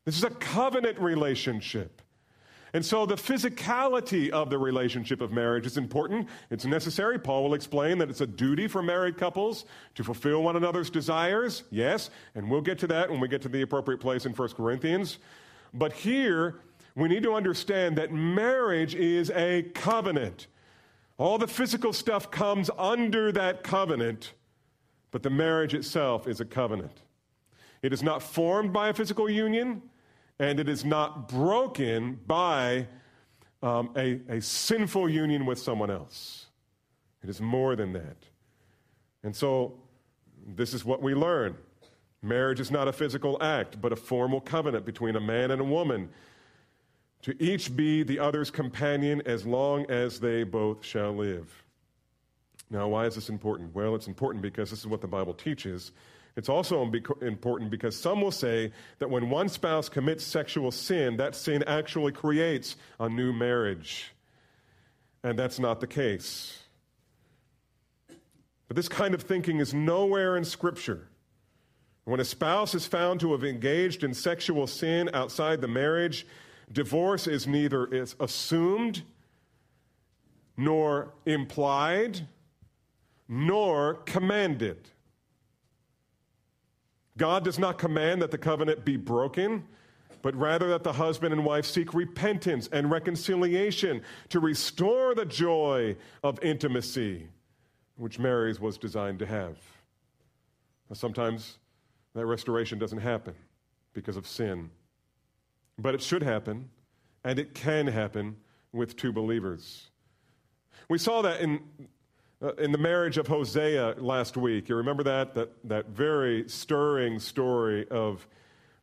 This 0.06 0.16
is 0.16 0.24
a 0.24 0.30
covenant 0.30 1.00
relationship. 1.00 2.02
And 2.78 2.86
so 2.86 3.08
the 3.08 3.16
physicality 3.16 4.30
of 4.30 4.52
the 4.52 4.60
relationship 4.60 5.20
of 5.20 5.32
marriage 5.32 5.66
is 5.66 5.78
important. 5.78 6.30
It's 6.52 6.64
necessary. 6.64 7.18
Paul 7.18 7.46
will 7.46 7.56
explain 7.56 7.98
that 7.98 8.12
it's 8.12 8.22
a 8.22 8.28
duty 8.28 8.68
for 8.68 8.84
married 8.84 9.18
couples 9.18 9.66
to 9.96 10.04
fulfill 10.04 10.44
one 10.44 10.56
another's 10.56 10.92
desires. 10.92 11.64
Yes, 11.72 12.12
and 12.36 12.52
we'll 12.52 12.62
get 12.62 12.78
to 12.78 12.86
that 12.86 13.10
when 13.10 13.20
we 13.20 13.30
get 13.30 13.42
to 13.42 13.50
the 13.50 13.64
appropriate 13.64 14.00
place 14.00 14.28
in 14.28 14.34
1 14.34 14.50
Corinthians. 14.50 15.18
But 15.74 15.92
here, 15.92 16.60
we 16.96 17.10
need 17.10 17.24
to 17.24 17.34
understand 17.34 17.98
that 17.98 18.14
marriage 18.14 18.94
is 18.94 19.32
a 19.32 19.64
covenant. 19.74 20.46
All 21.18 21.40
the 21.40 21.48
physical 21.48 21.94
stuff 21.94 22.30
comes 22.30 22.70
under 22.78 23.32
that 23.32 23.64
covenant, 23.64 24.34
but 25.10 25.24
the 25.24 25.32
marriage 25.32 25.74
itself 25.74 26.28
is 26.28 26.40
a 26.40 26.46
covenant. 26.46 27.02
It 27.82 27.92
is 27.92 28.04
not 28.04 28.22
formed 28.22 28.72
by 28.72 28.90
a 28.90 28.94
physical 28.94 29.28
union 29.28 29.82
and 30.40 30.60
it 30.60 30.70
is 30.70 30.86
not 30.86 31.28
broken 31.28 32.20
by 32.28 32.88
um, 33.64 33.90
a, 33.96 34.22
a 34.30 34.42
sinful 34.42 35.10
union 35.10 35.46
with 35.46 35.60
someone 35.60 35.90
else. 35.90 36.48
It 37.24 37.30
is 37.30 37.42
more 37.42 37.76
than 37.76 37.94
that. 37.94 38.18
And 39.24 39.36
so, 39.36 39.80
this 40.56 40.74
is 40.74 40.86
what 40.86 41.02
we 41.02 41.14
learn. 41.14 41.58
Marriage 42.22 42.60
is 42.60 42.72
not 42.72 42.88
a 42.88 42.94
physical 42.94 43.38
act, 43.42 43.82
but 43.82 43.92
a 43.92 43.96
formal 43.96 44.40
covenant 44.40 44.86
between 44.86 45.16
a 45.16 45.20
man 45.20 45.52
and 45.52 45.60
a 45.60 45.64
woman 45.64 46.10
to 47.24 47.36
each 47.44 47.76
be 47.76 48.04
the 48.04 48.20
other's 48.20 48.50
companion 48.50 49.22
as 49.26 49.46
long 49.46 49.90
as 49.90 50.20
they 50.20 50.44
both 50.44 50.86
shall 50.86 51.12
live. 51.12 51.64
Now, 52.70 52.88
why 52.88 53.06
is 53.06 53.16
this 53.16 53.30
important? 53.30 53.74
Well, 53.74 53.96
it's 53.96 54.08
important 54.08 54.42
because 54.42 54.70
this 54.70 54.80
is 54.80 54.88
what 54.88 55.02
the 55.02 55.08
Bible 55.08 55.34
teaches 55.34 55.92
it's 56.38 56.50
also 56.50 56.84
important 57.24 57.72
because 57.72 58.00
some 58.00 58.22
will 58.22 58.32
say 58.32 58.72
that 59.00 59.10
when 59.10 59.32
one 59.32 59.50
spouse 59.50 59.90
commits 59.90 60.24
sexual 60.24 60.70
sin, 60.72 61.18
that 61.18 61.36
sin 61.36 61.64
actually 61.66 62.12
creates 62.12 62.76
a 63.00 63.10
new 63.10 63.34
marriage. 63.34 64.14
And 65.24 65.38
that's 65.38 65.58
not 65.58 65.80
the 65.80 65.88
case. 65.88 66.62
But 68.68 68.76
this 68.76 68.88
kind 68.88 69.16
of 69.16 69.24
thinking 69.24 69.60
is 69.60 69.74
nowhere 69.74 70.38
in 70.38 70.46
Scripture. 70.46 71.08
When 72.04 72.20
a 72.20 72.26
spouse 72.26 72.76
is 72.76 72.86
found 72.86 73.20
to 73.22 73.32
have 73.32 73.44
engaged 73.44 74.04
in 74.04 74.14
sexual 74.14 74.68
sin 74.68 75.10
outside 75.16 75.60
the 75.60 75.68
marriage, 75.68 76.28
divorce 76.72 77.26
is 77.26 77.48
neither 77.48 77.88
is 77.88 78.16
assumed 78.20 79.02
nor 80.56 81.14
implied 81.26 82.28
nor 83.28 83.96
commanded. 84.06 84.88
God 87.18 87.44
does 87.44 87.60
not 87.60 87.78
command 87.78 88.22
that 88.22 88.32
the 88.32 88.38
covenant 88.38 88.86
be 88.86 88.96
broken, 88.96 89.66
but 90.22 90.36
rather 90.36 90.70
that 90.70 90.84
the 90.84 90.94
husband 90.94 91.34
and 91.34 91.44
wife 91.44 91.66
seek 91.66 91.94
repentance 91.94 92.70
and 92.72 92.90
reconciliation 92.90 94.02
to 94.30 94.40
restore 94.40 95.16
the 95.16 95.26
joy 95.26 95.96
of 96.24 96.40
intimacy 96.44 97.28
which 97.98 98.20
marriage 98.20 98.60
was 98.60 98.78
designed 98.78 99.20
to 99.20 99.26
have. 99.26 99.58
Now, 100.90 100.94
sometimes 100.94 101.58
that 102.14 102.26
restoration 102.26 102.80
doesn't 102.80 103.00
happen 103.00 103.34
because 103.94 104.18
of 104.18 104.28
sin, 104.28 104.70
but 105.80 105.96
it 105.96 106.02
should 106.02 106.24
happen, 106.24 106.70
and 107.24 107.40
it 107.40 107.54
can 107.54 107.88
happen 107.88 108.38
with 108.72 108.96
two 108.96 109.12
believers. 109.12 109.90
We 110.90 111.00
saw 111.00 111.22
that 111.24 111.42
in 111.42 111.62
Uh, 112.40 112.54
in 112.60 112.72
the 112.72 112.78
marriage 112.78 113.18
of 113.18 113.26
Hosea 113.26 113.96
last 113.98 114.38
week. 114.38 114.70
You 114.70 114.76
remember 114.76 115.02
that? 115.04 115.34
that? 115.34 115.50
That 115.64 115.88
very 115.88 116.48
stirring 116.48 117.18
story 117.18 117.88
of 117.90 118.28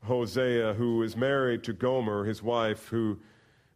Hosea, 0.02 0.74
who 0.74 1.04
is 1.04 1.16
married 1.16 1.62
to 1.64 1.72
Gomer, 1.72 2.24
his 2.24 2.42
wife, 2.42 2.88
who 2.88 3.16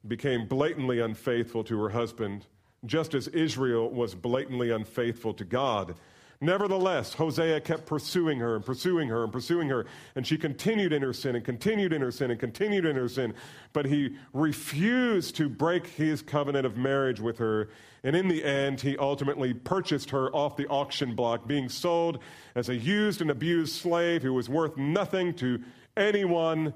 became 0.09 0.49
blatantly 0.49 0.99
unfaithful 0.99 1.63
to 1.63 1.81
her 1.81 1.91
husband, 1.91 2.47
just 2.87 3.15
as 3.15 3.29
Israel 3.29 3.89
was 3.89 4.17
blatantly 4.17 4.71
unfaithful 4.71 5.33
to 5.35 5.45
God. 5.45 5.95
Nevertheless, 6.41 7.15
Hosea 7.15 7.61
kept 7.61 7.87
pursuing 7.87 8.39
her 8.39 8.55
and 8.55 8.65
pursuing 8.65 9.09
her 9.09 9.25
and 9.25 9.33
pursuing 9.33 9.69
her, 9.71 9.87
and 10.15 10.25
she 10.25 10.39
continued 10.39 10.93
in 10.93 11.03
her 11.03 11.13
sin 11.13 11.35
and 11.35 11.45
continued 11.45 11.93
in 11.93 12.01
her 12.01 12.13
sin 12.13 12.31
and 12.31 12.39
continued 12.39 12.85
in 12.85 12.95
her 12.95 13.09
sin. 13.09 13.35
But 13.73 13.87
he 13.87 14.17
refused 14.33 15.35
to 15.37 15.49
break 15.49 15.89
his 15.89 16.23
covenant 16.23 16.65
of 16.65 16.77
marriage 16.77 17.19
with 17.19 17.39
her, 17.39 17.71
and 18.05 18.15
in 18.15 18.29
the 18.29 18.45
end, 18.45 18.81
he 18.81 18.97
ultimately 18.99 19.53
purchased 19.53 20.11
her 20.11 20.31
off 20.31 20.57
the 20.57 20.69
auction 20.69 21.17
block, 21.17 21.49
being 21.49 21.69
sold 21.69 22.21
as 22.55 22.69
a 22.69 22.77
used 22.77 23.21
and 23.21 23.33
abused 23.33 23.75
slave 23.75 24.23
who 24.23 24.33
was 24.33 24.49
worth 24.49 24.77
nothing 24.77 25.35
to 25.35 25.61
anyone, 25.97 26.73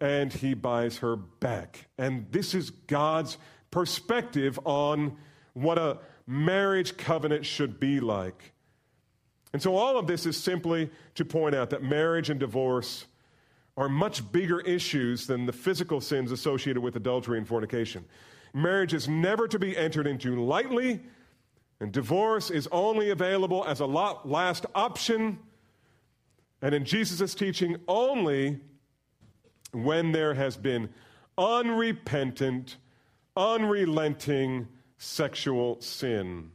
and 0.00 0.32
he 0.32 0.52
buys 0.52 0.98
her 0.98 1.14
back. 1.14 1.86
And 1.96 2.26
this 2.32 2.54
is 2.54 2.70
God's 2.70 3.38
perspective 3.70 4.58
on 4.64 5.16
what 5.54 5.78
a 5.78 5.98
marriage 6.26 6.96
covenant 6.96 7.46
should 7.46 7.78
be 7.78 8.00
like. 8.00 8.52
And 9.56 9.62
so, 9.62 9.74
all 9.74 9.96
of 9.96 10.06
this 10.06 10.26
is 10.26 10.36
simply 10.36 10.90
to 11.14 11.24
point 11.24 11.54
out 11.54 11.70
that 11.70 11.82
marriage 11.82 12.28
and 12.28 12.38
divorce 12.38 13.06
are 13.78 13.88
much 13.88 14.30
bigger 14.30 14.60
issues 14.60 15.26
than 15.26 15.46
the 15.46 15.52
physical 15.54 15.98
sins 16.02 16.30
associated 16.30 16.82
with 16.82 16.94
adultery 16.96 17.38
and 17.38 17.48
fornication. 17.48 18.04
Marriage 18.52 18.92
is 18.92 19.08
never 19.08 19.48
to 19.48 19.58
be 19.58 19.74
entered 19.74 20.06
into 20.06 20.44
lightly, 20.44 21.00
and 21.80 21.90
divorce 21.90 22.50
is 22.50 22.68
only 22.70 23.08
available 23.08 23.64
as 23.64 23.80
a 23.80 23.86
last 23.86 24.66
option, 24.74 25.38
and 26.60 26.74
in 26.74 26.84
Jesus' 26.84 27.34
teaching, 27.34 27.78
only 27.88 28.60
when 29.72 30.12
there 30.12 30.34
has 30.34 30.58
been 30.58 30.90
unrepentant, 31.38 32.76
unrelenting 33.38 34.68
sexual 34.98 35.80
sin. 35.80 36.50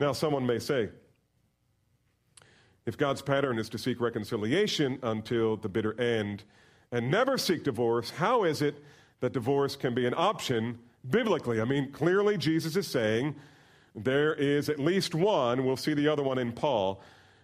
Now, 0.00 0.12
someone 0.12 0.44
may 0.44 0.58
say, 0.58 0.88
if 2.86 2.98
God's 2.98 3.22
pattern 3.22 3.58
is 3.58 3.68
to 3.70 3.78
seek 3.78 4.00
reconciliation 4.00 4.98
until 5.02 5.56
the 5.56 5.68
bitter 5.68 5.98
end 6.00 6.42
and 6.90 7.10
never 7.10 7.38
seek 7.38 7.64
divorce, 7.64 8.10
how 8.10 8.44
is 8.44 8.60
it 8.60 8.82
that 9.20 9.32
divorce 9.32 9.76
can 9.76 9.94
be 9.94 10.06
an 10.06 10.14
option 10.16 10.78
biblically? 11.08 11.60
I 11.60 11.64
mean, 11.64 11.92
clearly 11.92 12.36
Jesus 12.36 12.76
is 12.76 12.88
saying 12.88 13.34
there 13.94 14.34
is 14.34 14.68
at 14.68 14.78
least 14.78 15.14
one, 15.14 15.64
we'll 15.64 15.76
see 15.76 15.94
the 15.94 16.08
other 16.08 16.22
one 16.22 16.38
in 16.38 16.52
Paul, 16.52 17.02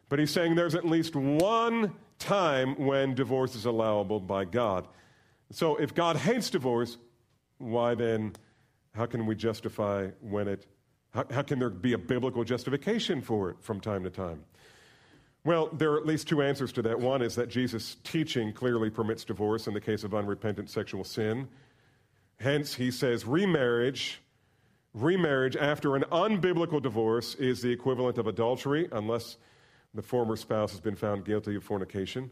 but 0.09 0.19
he's 0.19 0.31
saying 0.31 0.55
there's 0.55 0.75
at 0.75 0.85
least 0.85 1.15
one 1.15 1.93
time 2.19 2.75
when 2.77 3.15
divorce 3.15 3.55
is 3.55 3.65
allowable 3.65 4.19
by 4.19 4.45
God. 4.45 4.89
So 5.51 5.77
if 5.77 5.95
God 5.95 6.17
hates 6.17 6.51
divorce, 6.51 6.99
why 7.59 7.95
then, 7.95 8.35
how 8.95 9.07
can 9.07 9.27
we 9.27 9.35
justify 9.35 10.09
when 10.21 10.49
it, 10.49 10.67
how, 11.15 11.25
how 11.31 11.43
can 11.43 11.59
there 11.59 11.71
be 11.71 11.93
a 11.93 11.99
biblical 11.99 12.45
justification 12.45 13.21
for 13.21 13.51
it 13.51 13.57
from 13.61 13.81
time 13.81 14.03
to 14.05 14.11
time? 14.11 14.45
Well, 15.49 15.71
there 15.73 15.93
are 15.93 15.97
at 15.97 16.05
least 16.05 16.29
two 16.29 16.43
answers 16.43 16.73
to 16.73 16.83
that. 16.83 17.01
One 17.01 17.23
is 17.23 17.35
that 17.37 17.49
Jesus' 17.49 17.97
teaching 18.05 18.53
clearly 18.53 18.91
permits 18.91 19.25
divorce 19.25 19.67
in 19.67 19.73
the 19.73 19.81
case 19.81 20.05
of 20.05 20.13
unrepentant 20.13 20.69
sexual 20.69 21.05
sin. 21.05 21.49
Hence, 22.39 22.75
he 22.75 22.91
says 22.91 23.25
remarriage, 23.25 24.21
remarriage 24.93 25.57
after 25.57 25.97
an 25.97 26.05
unbiblical 26.13 26.83
divorce 26.83 27.35
is 27.37 27.63
the 27.63 27.71
equivalent 27.71 28.19
of 28.19 28.27
adultery 28.27 28.89
unless 28.93 29.39
the 29.95 30.03
former 30.03 30.37
spouse 30.37 30.73
has 30.73 30.81
been 30.81 30.97
found 30.97 31.25
guilty 31.25 31.57
of 31.57 31.65
fornication. 31.65 32.31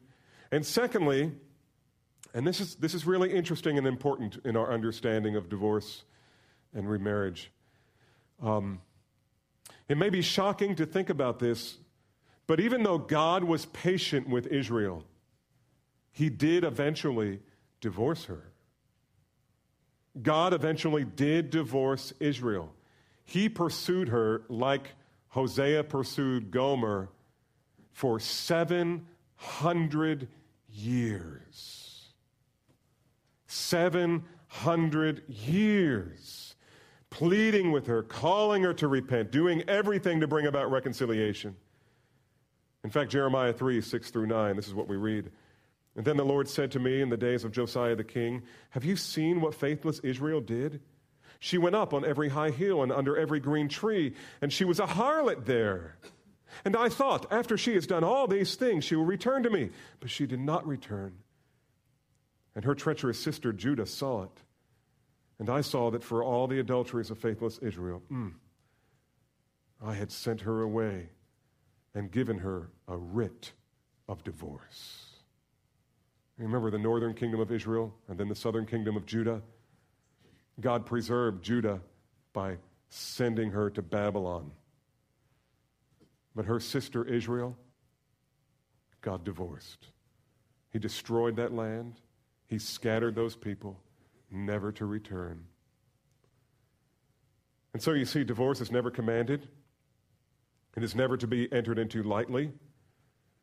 And 0.52 0.66
secondly, 0.66 1.32
and 2.34 2.46
this 2.46 2.60
is, 2.60 2.74
this 2.74 2.92
is 2.92 3.06
really 3.06 3.32
interesting 3.32 3.78
and 3.78 3.86
important 3.86 4.36
in 4.44 4.58
our 4.58 4.70
understanding 4.70 5.36
of 5.36 5.48
divorce 5.48 6.04
and 6.74 6.86
remarriage. 6.86 7.50
Um, 8.42 8.82
it 9.88 9.96
may 9.96 10.10
be 10.10 10.20
shocking 10.20 10.76
to 10.76 10.84
think 10.84 11.08
about 11.08 11.38
this 11.38 11.78
But 12.46 12.60
even 12.60 12.82
though 12.82 12.98
God 12.98 13.44
was 13.44 13.66
patient 13.66 14.28
with 14.28 14.46
Israel, 14.46 15.04
he 16.12 16.30
did 16.30 16.64
eventually 16.64 17.40
divorce 17.80 18.24
her. 18.26 18.52
God 20.22 20.54
eventually 20.54 21.04
did 21.04 21.50
divorce 21.50 22.12
Israel. 22.20 22.72
He 23.24 23.48
pursued 23.48 24.08
her 24.08 24.42
like 24.48 24.92
Hosea 25.28 25.84
pursued 25.84 26.50
Gomer 26.50 27.10
for 27.92 28.20
700 28.20 30.28
years. 30.72 32.08
700 33.46 35.22
years. 35.28 36.54
Pleading 37.10 37.72
with 37.72 37.86
her, 37.86 38.02
calling 38.02 38.62
her 38.62 38.74
to 38.74 38.88
repent, 38.88 39.30
doing 39.30 39.62
everything 39.68 40.20
to 40.20 40.26
bring 40.26 40.46
about 40.46 40.70
reconciliation. 40.70 41.56
In 42.86 42.90
fact, 42.90 43.10
Jeremiah 43.10 43.52
3 43.52 43.80
6 43.80 44.10
through 44.10 44.28
9, 44.28 44.54
this 44.54 44.68
is 44.68 44.74
what 44.74 44.86
we 44.86 44.94
read. 44.94 45.32
And 45.96 46.04
then 46.04 46.16
the 46.16 46.24
Lord 46.24 46.48
said 46.48 46.70
to 46.70 46.78
me 46.78 47.00
in 47.00 47.08
the 47.08 47.16
days 47.16 47.42
of 47.42 47.50
Josiah 47.50 47.96
the 47.96 48.04
king, 48.04 48.44
Have 48.70 48.84
you 48.84 48.94
seen 48.94 49.40
what 49.40 49.56
faithless 49.56 49.98
Israel 50.04 50.40
did? 50.40 50.80
She 51.40 51.58
went 51.58 51.74
up 51.74 51.92
on 51.92 52.04
every 52.04 52.28
high 52.28 52.50
hill 52.50 52.84
and 52.84 52.92
under 52.92 53.16
every 53.16 53.40
green 53.40 53.68
tree, 53.68 54.14
and 54.40 54.52
she 54.52 54.64
was 54.64 54.78
a 54.78 54.86
harlot 54.86 55.46
there. 55.46 55.96
And 56.64 56.76
I 56.76 56.88
thought, 56.88 57.26
after 57.32 57.58
she 57.58 57.74
has 57.74 57.88
done 57.88 58.04
all 58.04 58.28
these 58.28 58.54
things, 58.54 58.84
she 58.84 58.94
will 58.94 59.04
return 59.04 59.42
to 59.42 59.50
me. 59.50 59.70
But 59.98 60.08
she 60.08 60.24
did 60.28 60.38
not 60.38 60.64
return. 60.64 61.16
And 62.54 62.64
her 62.64 62.76
treacherous 62.76 63.18
sister 63.18 63.52
Judah 63.52 63.86
saw 63.86 64.22
it. 64.22 64.42
And 65.40 65.50
I 65.50 65.62
saw 65.62 65.90
that 65.90 66.04
for 66.04 66.22
all 66.22 66.46
the 66.46 66.60
adulteries 66.60 67.10
of 67.10 67.18
faithless 67.18 67.58
Israel, 67.58 68.04
mm, 68.08 68.34
I 69.84 69.94
had 69.94 70.12
sent 70.12 70.42
her 70.42 70.62
away 70.62 71.08
and 71.96 72.12
given 72.12 72.38
her 72.38 72.68
a 72.88 72.96
writ 72.96 73.52
of 74.06 74.22
divorce. 74.22 75.06
Remember 76.36 76.70
the 76.70 76.78
northern 76.78 77.14
kingdom 77.14 77.40
of 77.40 77.50
Israel 77.50 77.94
and 78.06 78.18
then 78.18 78.28
the 78.28 78.34
southern 78.34 78.66
kingdom 78.66 78.96
of 78.96 79.06
Judah? 79.06 79.40
God 80.60 80.84
preserved 80.84 81.42
Judah 81.42 81.80
by 82.34 82.58
sending 82.90 83.50
her 83.50 83.70
to 83.70 83.80
Babylon. 83.80 84.50
But 86.34 86.44
her 86.44 86.60
sister 86.60 87.02
Israel, 87.02 87.56
God 89.00 89.24
divorced. 89.24 89.86
He 90.70 90.78
destroyed 90.78 91.36
that 91.36 91.54
land, 91.54 91.94
He 92.46 92.58
scattered 92.58 93.14
those 93.14 93.36
people, 93.36 93.80
never 94.30 94.70
to 94.72 94.84
return. 94.84 95.44
And 97.72 97.82
so 97.82 97.92
you 97.92 98.04
see, 98.04 98.22
divorce 98.22 98.60
is 98.60 98.70
never 98.70 98.90
commanded, 98.90 99.48
it 100.76 100.82
is 100.82 100.94
never 100.94 101.16
to 101.16 101.26
be 101.26 101.50
entered 101.52 101.78
into 101.78 102.02
lightly. 102.02 102.52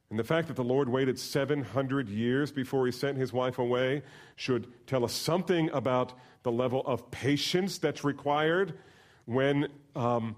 And 0.09 0.19
the 0.19 0.23
fact 0.23 0.47
that 0.47 0.55
the 0.55 0.63
Lord 0.63 0.89
waited 0.89 1.17
700 1.17 2.07
years 2.07 2.51
before 2.51 2.85
he 2.85 2.91
sent 2.91 3.17
his 3.17 3.33
wife 3.33 3.57
away 3.57 4.03
should 4.35 4.71
tell 4.85 5.03
us 5.03 5.11
something 5.11 5.71
about 5.71 6.13
the 6.43 6.51
level 6.51 6.83
of 6.85 7.09
patience 7.09 7.79
that's 7.79 8.03
required 8.03 8.77
when, 9.25 9.69
um, 9.95 10.35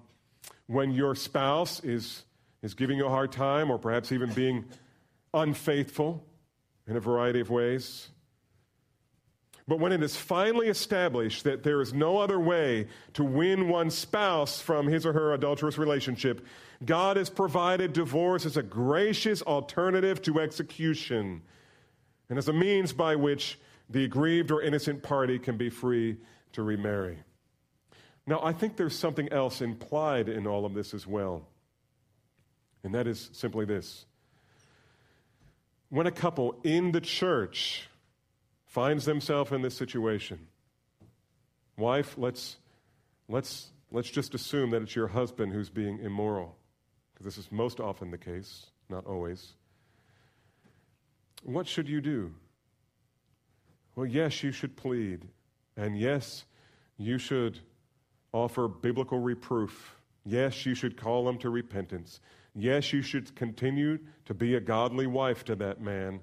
when 0.68 0.92
your 0.92 1.14
spouse 1.14 1.84
is, 1.84 2.24
is 2.62 2.74
giving 2.74 2.98
you 2.98 3.06
a 3.06 3.10
hard 3.10 3.34
time 3.34 3.70
or 3.70 3.78
perhaps 3.78 4.14
even 4.14 4.32
being 4.32 4.64
unfaithful 5.34 6.26
in 6.88 6.96
a 6.96 7.02
variety 7.02 7.42
of 7.42 7.50
ways. 7.50 8.10
But 9.68 9.80
when 9.80 9.92
it 9.92 10.04
is 10.04 10.16
finally 10.16 10.68
established 10.68 11.44
that 11.46 11.64
there 11.64 11.82
is 11.82 11.94
no 11.94 12.20
other 12.20 12.40
way 12.40 12.88
to 13.14 13.24
win 13.24 13.68
one's 13.68 13.98
spouse 13.98 14.62
from 14.62 14.88
his 14.88 15.06
or 15.06 15.14
her 15.14 15.34
adulterous 15.34 15.78
relationship, 15.80 16.46
God 16.86 17.18
has 17.18 17.32
provided 17.32 17.94
divorce 17.94 18.46
as 18.46 18.58
a 18.58 18.64
gracious 18.64 19.42
alternative 19.42 20.22
to 20.24 20.40
execution 20.40 21.42
and 22.30 22.38
as 22.38 22.48
a 22.48 22.54
means 22.54 22.94
by 22.94 23.16
which 23.16 23.60
the 23.90 24.04
aggrieved 24.04 24.52
or 24.52 24.62
innocent 24.62 25.02
party 25.02 25.40
can 25.40 25.58
be 25.58 25.70
free 25.70 26.18
to 26.54 26.62
remarry. 26.64 27.20
Now, 28.28 28.42
I 28.44 28.54
think 28.54 28.76
there's 28.76 28.98
something 28.98 29.32
else 29.32 29.62
implied 29.62 30.30
in 30.30 30.48
all 30.48 30.66
of 30.66 30.74
this 30.74 30.94
as 30.94 31.06
well, 31.06 31.48
and 32.84 32.94
that 32.96 33.08
is 33.08 33.30
simply 33.34 33.66
this. 33.66 34.06
When 35.90 36.08
a 36.08 36.12
couple 36.12 36.60
in 36.64 36.92
the 36.92 37.02
church 37.02 37.88
finds 38.76 39.06
themselves 39.06 39.54
in 39.54 39.62
this 39.62 39.74
situation. 39.74 40.38
Wife, 41.78 42.18
let's, 42.18 42.58
let's, 43.30 43.72
let's 43.90 44.10
just 44.10 44.34
assume 44.34 44.72
that 44.72 44.82
it's 44.82 44.98
your 44.98 45.08
husband 45.08 45.54
who's 45.54 45.70
being 45.70 45.98
immoral, 46.00 46.58
because 47.14 47.24
this 47.24 47.38
is 47.38 47.50
most 47.54 47.80
often 47.80 48.12
the 48.12 48.18
case, 48.18 48.66
not 48.90 49.06
always. 49.06 49.54
What 51.44 51.68
should 51.68 51.88
you 51.88 52.02
do? 52.02 52.34
Well, 53.96 54.08
yes, 54.08 54.44
you 54.44 54.52
should 54.52 54.76
plead. 54.76 55.22
And 55.78 55.98
yes, 55.98 56.44
you 56.98 57.18
should 57.18 57.60
offer 58.34 58.68
biblical 58.68 59.20
reproof. 59.20 59.96
Yes, 60.26 60.66
you 60.66 60.76
should 60.76 60.98
call 60.98 61.30
him 61.30 61.38
to 61.38 61.50
repentance. 61.50 62.20
Yes, 62.54 62.92
you 62.92 63.02
should 63.02 63.38
continue 63.38 64.00
to 64.26 64.34
be 64.34 64.56
a 64.56 64.60
godly 64.60 65.08
wife 65.08 65.46
to 65.46 65.56
that 65.56 65.80
man 65.80 66.20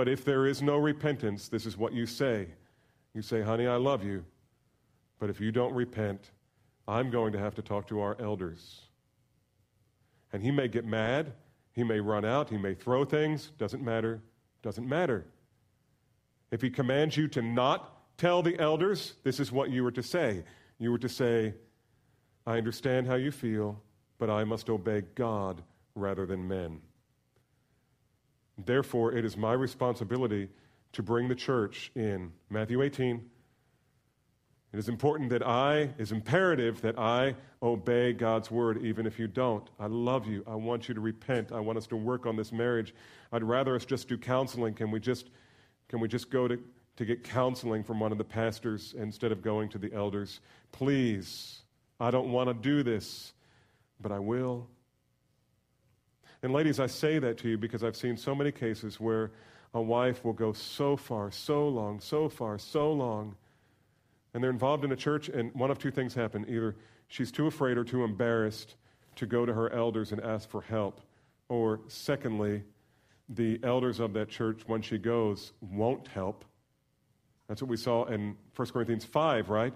but 0.00 0.08
if 0.08 0.24
there 0.24 0.46
is 0.46 0.62
no 0.62 0.78
repentance, 0.78 1.50
this 1.50 1.66
is 1.66 1.76
what 1.76 1.92
you 1.92 2.06
say. 2.06 2.46
You 3.12 3.20
say, 3.20 3.42
honey, 3.42 3.66
I 3.66 3.76
love 3.76 4.02
you. 4.02 4.24
But 5.18 5.28
if 5.28 5.42
you 5.42 5.52
don't 5.52 5.74
repent, 5.74 6.30
I'm 6.88 7.10
going 7.10 7.34
to 7.34 7.38
have 7.38 7.54
to 7.56 7.60
talk 7.60 7.86
to 7.88 8.00
our 8.00 8.16
elders. 8.18 8.80
And 10.32 10.42
he 10.42 10.50
may 10.50 10.68
get 10.68 10.86
mad. 10.86 11.34
He 11.74 11.84
may 11.84 12.00
run 12.00 12.24
out. 12.24 12.48
He 12.48 12.56
may 12.56 12.72
throw 12.72 13.04
things. 13.04 13.52
Doesn't 13.58 13.84
matter. 13.84 14.22
Doesn't 14.62 14.88
matter. 14.88 15.26
If 16.50 16.62
he 16.62 16.70
commands 16.70 17.18
you 17.18 17.28
to 17.28 17.42
not 17.42 18.16
tell 18.16 18.42
the 18.42 18.58
elders, 18.58 19.16
this 19.22 19.38
is 19.38 19.52
what 19.52 19.68
you 19.68 19.84
were 19.84 19.90
to 19.90 20.02
say. 20.02 20.44
You 20.78 20.92
were 20.92 20.98
to 20.98 21.10
say, 21.10 21.52
I 22.46 22.56
understand 22.56 23.06
how 23.06 23.16
you 23.16 23.32
feel, 23.32 23.78
but 24.18 24.30
I 24.30 24.44
must 24.44 24.70
obey 24.70 25.02
God 25.14 25.60
rather 25.94 26.24
than 26.24 26.48
men. 26.48 26.80
Therefore, 28.66 29.12
it 29.12 29.24
is 29.24 29.36
my 29.36 29.52
responsibility 29.52 30.48
to 30.92 31.02
bring 31.02 31.28
the 31.28 31.34
church 31.34 31.90
in. 31.94 32.32
Matthew 32.48 32.82
18. 32.82 33.30
It 34.72 34.78
is 34.78 34.88
important 34.88 35.30
that 35.30 35.44
I, 35.44 35.78
it 35.78 35.94
is 35.98 36.12
imperative 36.12 36.80
that 36.82 36.96
I 36.98 37.34
obey 37.60 38.12
God's 38.12 38.50
word, 38.50 38.84
even 38.84 39.04
if 39.04 39.18
you 39.18 39.26
don't. 39.26 39.68
I 39.80 39.86
love 39.86 40.28
you. 40.28 40.44
I 40.46 40.54
want 40.54 40.88
you 40.88 40.94
to 40.94 41.00
repent. 41.00 41.50
I 41.50 41.58
want 41.58 41.76
us 41.76 41.88
to 41.88 41.96
work 41.96 42.24
on 42.24 42.36
this 42.36 42.52
marriage. 42.52 42.94
I'd 43.32 43.42
rather 43.42 43.74
us 43.74 43.84
just 43.84 44.08
do 44.08 44.16
counseling. 44.16 44.74
Can 44.74 44.92
we 44.92 45.00
just, 45.00 45.30
can 45.88 45.98
we 45.98 46.06
just 46.06 46.30
go 46.30 46.46
to, 46.46 46.56
to 46.96 47.04
get 47.04 47.24
counseling 47.24 47.82
from 47.82 47.98
one 47.98 48.12
of 48.12 48.18
the 48.18 48.24
pastors 48.24 48.94
instead 48.96 49.32
of 49.32 49.42
going 49.42 49.68
to 49.70 49.78
the 49.78 49.92
elders? 49.92 50.40
Please. 50.70 51.62
I 51.98 52.12
don't 52.12 52.30
want 52.30 52.48
to 52.48 52.54
do 52.54 52.84
this, 52.84 53.32
but 54.00 54.12
I 54.12 54.20
will. 54.20 54.68
And 56.42 56.52
ladies, 56.52 56.80
I 56.80 56.86
say 56.86 57.18
that 57.18 57.38
to 57.38 57.48
you 57.48 57.58
because 57.58 57.84
I've 57.84 57.96
seen 57.96 58.16
so 58.16 58.34
many 58.34 58.50
cases 58.50 58.98
where 58.98 59.30
a 59.74 59.80
wife 59.80 60.24
will 60.24 60.32
go 60.32 60.52
so 60.52 60.96
far, 60.96 61.30
so 61.30 61.68
long, 61.68 62.00
so 62.00 62.28
far, 62.28 62.58
so 62.58 62.92
long, 62.92 63.36
and 64.32 64.42
they're 64.42 64.50
involved 64.50 64.84
in 64.84 64.92
a 64.92 64.96
church, 64.96 65.28
and 65.28 65.52
one 65.54 65.70
of 65.70 65.78
two 65.78 65.90
things 65.90 66.14
happen. 66.14 66.46
Either 66.48 66.76
she's 67.08 67.30
too 67.30 67.46
afraid 67.46 67.76
or 67.76 67.84
too 67.84 68.04
embarrassed 68.04 68.76
to 69.16 69.26
go 69.26 69.44
to 69.44 69.52
her 69.52 69.70
elders 69.72 70.12
and 70.12 70.20
ask 70.20 70.48
for 70.48 70.62
help, 70.62 71.00
or 71.48 71.80
secondly, 71.88 72.62
the 73.28 73.60
elders 73.62 74.00
of 74.00 74.12
that 74.14 74.28
church, 74.28 74.62
when 74.66 74.82
she 74.82 74.98
goes, 74.98 75.52
won't 75.60 76.08
help. 76.08 76.44
That's 77.48 77.60
what 77.60 77.68
we 77.68 77.76
saw 77.76 78.04
in 78.04 78.36
1 78.56 78.68
Corinthians 78.68 79.04
5, 79.04 79.50
right? 79.50 79.74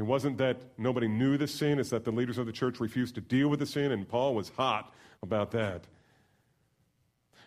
It 0.00 0.06
wasn't 0.06 0.38
that 0.38 0.62
nobody 0.78 1.08
knew 1.08 1.36
the 1.36 1.46
sin, 1.46 1.78
it's 1.78 1.90
that 1.90 2.04
the 2.04 2.10
leaders 2.10 2.38
of 2.38 2.46
the 2.46 2.52
church 2.52 2.80
refused 2.80 3.16
to 3.16 3.20
deal 3.20 3.48
with 3.48 3.60
the 3.60 3.66
sin, 3.66 3.92
and 3.92 4.08
Paul 4.08 4.34
was 4.34 4.48
hot 4.48 4.94
about 5.22 5.50
that. 5.50 5.84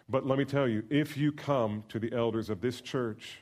But 0.07 0.27
let 0.27 0.37
me 0.37 0.45
tell 0.45 0.67
you, 0.67 0.83
if 0.91 1.17
you 1.17 1.31
come 1.31 1.83
to 1.89 1.97
the 1.97 2.13
elders 2.13 2.51
of 2.51 2.61
this 2.61 2.79
church, 2.79 3.39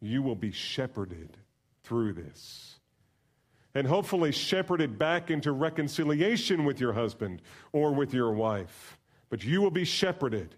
you 0.00 0.22
will 0.22 0.34
be 0.34 0.52
shepherded 0.52 1.36
through 1.84 2.14
this. 2.14 2.76
And 3.74 3.86
hopefully, 3.86 4.32
shepherded 4.32 4.98
back 4.98 5.30
into 5.30 5.52
reconciliation 5.52 6.64
with 6.64 6.80
your 6.80 6.94
husband 6.94 7.42
or 7.72 7.92
with 7.92 8.14
your 8.14 8.32
wife. 8.32 8.98
But 9.28 9.44
you 9.44 9.60
will 9.60 9.70
be 9.70 9.84
shepherded. 9.84 10.54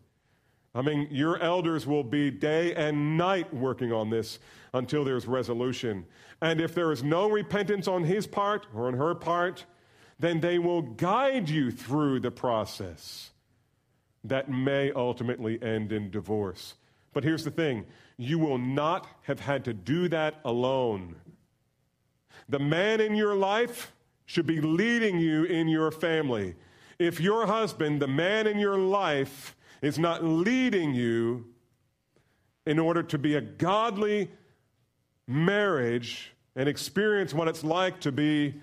I 0.72 0.82
mean, 0.82 1.08
your 1.10 1.40
elders 1.40 1.84
will 1.84 2.04
be 2.04 2.30
day 2.30 2.76
and 2.76 3.18
night 3.18 3.52
working 3.52 3.92
on 3.92 4.10
this 4.10 4.38
until 4.72 5.02
there's 5.02 5.26
resolution. 5.26 6.06
And 6.40 6.60
if 6.60 6.74
there 6.74 6.92
is 6.92 7.02
no 7.02 7.28
repentance 7.28 7.88
on 7.88 8.04
his 8.04 8.26
part 8.26 8.66
or 8.74 8.86
on 8.86 8.94
her 8.94 9.14
part, 9.14 9.64
then 10.18 10.40
they 10.40 10.58
will 10.58 10.82
guide 10.82 11.48
you 11.48 11.70
through 11.70 12.20
the 12.20 12.30
process 12.30 13.30
that 14.24 14.50
may 14.50 14.92
ultimately 14.92 15.60
end 15.62 15.92
in 15.92 16.10
divorce. 16.10 16.74
But 17.12 17.24
here's 17.24 17.44
the 17.44 17.50
thing 17.50 17.86
you 18.16 18.38
will 18.38 18.58
not 18.58 19.06
have 19.22 19.40
had 19.40 19.64
to 19.64 19.74
do 19.74 20.08
that 20.08 20.36
alone. 20.44 21.16
The 22.48 22.58
man 22.58 23.00
in 23.00 23.14
your 23.14 23.34
life 23.34 23.92
should 24.26 24.46
be 24.46 24.60
leading 24.60 25.18
you 25.18 25.44
in 25.44 25.68
your 25.68 25.90
family. 25.90 26.54
If 26.98 27.20
your 27.20 27.46
husband, 27.46 28.02
the 28.02 28.08
man 28.08 28.46
in 28.46 28.58
your 28.58 28.76
life, 28.76 29.56
is 29.80 29.98
not 29.98 30.24
leading 30.24 30.94
you 30.94 31.46
in 32.66 32.78
order 32.78 33.02
to 33.02 33.18
be 33.18 33.36
a 33.36 33.40
godly 33.40 34.30
marriage 35.28 36.32
and 36.56 36.68
experience 36.68 37.32
what 37.32 37.46
it's 37.46 37.62
like 37.62 38.00
to 38.00 38.10
be 38.10 38.54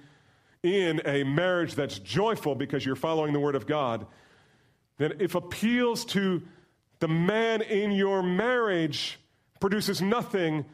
in 0.64 1.02
a 1.06 1.24
marriage 1.24 1.76
that's 1.76 2.00
joyful 2.00 2.56
because 2.56 2.86
you're 2.86 2.96
following 2.96 3.32
the 3.32 3.40
Word 3.40 3.56
of 3.56 3.68
God, 3.68 4.08
then 4.98 5.14
if 5.20 5.36
appeals 5.36 6.04
to 6.06 6.42
the 7.00 7.08
man 7.08 7.62
in 7.62 7.92
your 7.92 8.24
marriage 8.24 9.20
produces 9.60 10.02
nothing, 10.02 10.66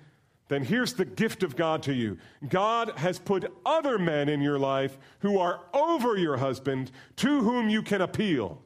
then 0.47 0.63
here's 0.63 0.93
the 0.93 1.06
gift 1.06 1.43
of 1.43 1.56
God 1.56 1.84
to 1.84 1.93
you. 1.93 2.17
God 2.47 2.91
has 2.97 3.19
put 3.19 3.51
other 3.65 3.99
men 3.99 4.30
in 4.30 4.41
your 4.41 4.60
life 4.60 4.97
who 5.19 5.39
are 5.39 5.62
over 5.73 6.17
your 6.17 6.38
husband 6.38 6.91
to 7.17 7.41
whom 7.41 7.69
you 7.69 7.82
can 7.82 8.01
appeal. 8.01 8.62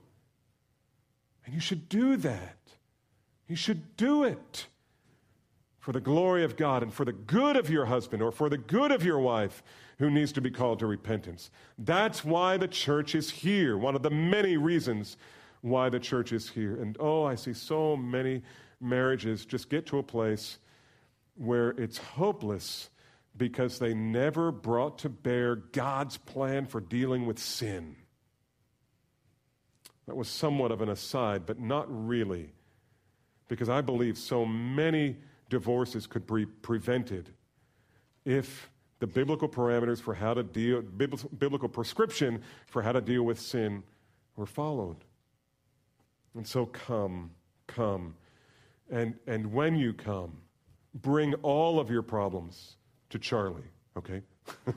And 1.46 1.54
you 1.54 1.60
should 1.60 1.90
do 1.90 2.18
that. 2.18 2.58
You 3.48 3.56
should 3.56 3.98
do 3.98 4.24
it 4.24 4.68
for 5.86 5.92
the 5.92 6.02
glory 6.02 6.44
of 6.44 6.58
God 6.58 6.82
and 6.82 6.92
for 6.92 7.06
the 7.06 7.14
good 7.14 7.56
of 7.56 7.70
your 7.70 7.86
husband 7.86 8.24
or 8.24 8.32
for 8.32 8.50
the 8.50 8.58
good 8.58 8.92
of 8.92 9.06
your 9.06 9.20
wife 9.20 9.62
who 10.00 10.10
needs 10.10 10.32
to 10.32 10.42
be 10.42 10.50
called 10.50 10.80
to 10.80 10.88
repentance. 10.88 11.52
That's 11.78 12.26
why 12.26 12.58
the 12.58 12.68
church 12.68 13.14
is 13.14 13.30
here, 13.30 13.78
one 13.78 13.96
of 13.96 14.02
the 14.02 14.10
many 14.10 14.58
reasons 14.58 15.16
why 15.62 15.90
the 15.90 16.00
church 16.00 16.32
is 16.32 16.50
here. 16.50 16.82
And 16.82 16.98
oh, 17.00 17.24
I 17.24 17.36
see 17.36 17.54
so 17.54 17.96
many 17.96 18.42
marriages 18.82 19.46
just 19.46 19.70
get 19.70 19.86
to 19.86 20.00
a 20.00 20.04
place 20.04 20.58
where 21.36 21.70
it's 21.78 22.00
hopeless 22.00 22.90
because 23.38 23.78
they 23.78 23.94
never 23.94 24.52
brought 24.52 24.98
to 25.00 25.10
bear 25.10 25.56
God's 25.56 26.18
plan 26.18 26.66
for 26.66 26.82
dealing 26.82 27.28
with 27.28 27.38
sin. 27.38 27.96
That 30.08 30.16
was 30.16 30.30
somewhat 30.30 30.72
of 30.72 30.82
an 30.82 30.90
aside, 30.90 31.46
but 31.46 31.60
not 31.60 31.86
really, 31.88 32.54
because 33.48 33.70
I 33.70 33.82
believe 33.82 34.18
so 34.18 34.48
many 34.48 35.18
divorces 35.56 36.06
could 36.06 36.28
be 36.28 36.46
prevented 36.46 37.30
if 38.26 38.70
the 39.00 39.08
biblical 39.08 39.48
parameters 39.48 40.02
for 40.02 40.14
how 40.14 40.34
to 40.34 40.44
deal, 40.44 40.82
biblical 40.82 41.70
prescription 41.70 42.42
for 42.68 42.82
how 42.82 42.92
to 42.92 43.00
deal 43.00 43.24
with 43.24 43.40
sin 43.40 43.82
were 44.36 44.46
followed. 44.46 44.98
And 46.36 46.46
so 46.46 46.66
come, 46.66 47.32
come. 47.68 48.16
And, 48.92 49.16
and 49.28 49.54
when 49.54 49.78
you 49.78 49.94
come, 49.94 50.34
bring 50.94 51.34
all 51.36 51.80
of 51.80 51.90
your 51.90 52.02
problems 52.02 52.76
to 53.12 53.18
Charlie, 53.18 53.72
okay? 53.98 54.22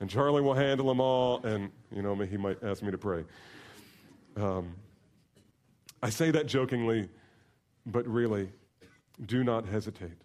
and 0.00 0.10
Charlie 0.10 0.42
will 0.42 0.54
handle 0.54 0.88
them 0.88 1.00
all, 1.00 1.44
and, 1.44 1.70
you 1.94 2.02
know, 2.02 2.16
he 2.16 2.36
might 2.36 2.60
ask 2.64 2.82
me 2.82 2.90
to 2.90 2.98
pray. 2.98 3.22
Um, 4.36 4.74
I 6.02 6.10
say 6.10 6.32
that 6.32 6.48
jokingly, 6.48 7.08
but 7.86 8.06
really, 8.06 8.50
do 9.24 9.44
not 9.44 9.66
hesitate. 9.66 10.18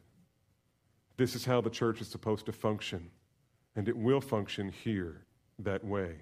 This 1.18 1.36
is 1.36 1.46
how 1.46 1.62
the 1.62 1.70
church 1.70 2.02
is 2.02 2.08
supposed 2.08 2.46
to 2.46 2.52
function, 2.52 3.10
and 3.76 3.88
it 3.88 3.98
will 3.98 4.22
function 4.22 4.70
here 4.70 5.26
that 5.60 5.84
way, 5.84 6.16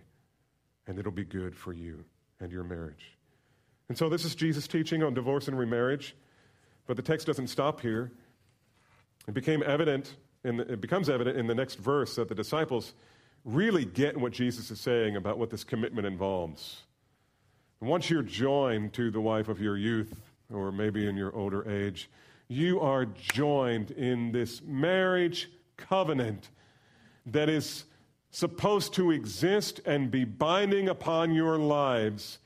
and 0.87 0.97
it'll 0.97 1.11
be 1.11 1.25
good 1.25 1.55
for 1.55 1.73
you 1.73 2.05
and 2.39 2.51
your 2.51 2.63
marriage. 2.63 3.17
And 3.89 3.97
so, 3.97 4.09
this 4.09 4.25
is 4.25 4.35
Jesus' 4.35 4.67
teaching 4.67 5.03
on 5.03 5.13
divorce 5.13 5.47
and 5.47 5.57
remarriage. 5.57 6.15
But 6.87 6.97
the 6.97 7.03
text 7.03 7.27
doesn't 7.27 7.47
stop 7.47 7.81
here. 7.81 8.11
It 9.27 9.33
became 9.33 9.63
evident, 9.63 10.15
and 10.43 10.59
it 10.59 10.81
becomes 10.81 11.09
evident 11.09 11.37
in 11.37 11.47
the 11.47 11.55
next 11.55 11.79
verse 11.79 12.15
that 12.15 12.29
the 12.29 12.35
disciples 12.35 12.93
really 13.43 13.85
get 13.85 14.17
what 14.17 14.31
Jesus 14.31 14.71
is 14.71 14.79
saying 14.79 15.15
about 15.15 15.37
what 15.37 15.49
this 15.49 15.63
commitment 15.63 16.07
involves. 16.07 16.81
once 17.79 18.09
you're 18.09 18.23
joined 18.23 18.93
to 18.93 19.11
the 19.11 19.21
wife 19.21 19.47
of 19.47 19.61
your 19.61 19.77
youth, 19.77 20.19
or 20.53 20.71
maybe 20.71 21.07
in 21.07 21.15
your 21.17 21.35
older 21.35 21.69
age, 21.69 22.09
you 22.47 22.79
are 22.79 23.05
joined 23.05 23.91
in 23.91 24.31
this 24.31 24.61
marriage 24.61 25.49
covenant 25.77 26.49
that 27.25 27.49
is 27.49 27.85
supposed 28.29 28.93
to 28.93 29.11
exist 29.11 29.79
and 29.85 30.11
be 30.11 30.25
binding 30.25 30.89
upon 30.89 31.33
your 31.33 31.57
lives 31.57 32.39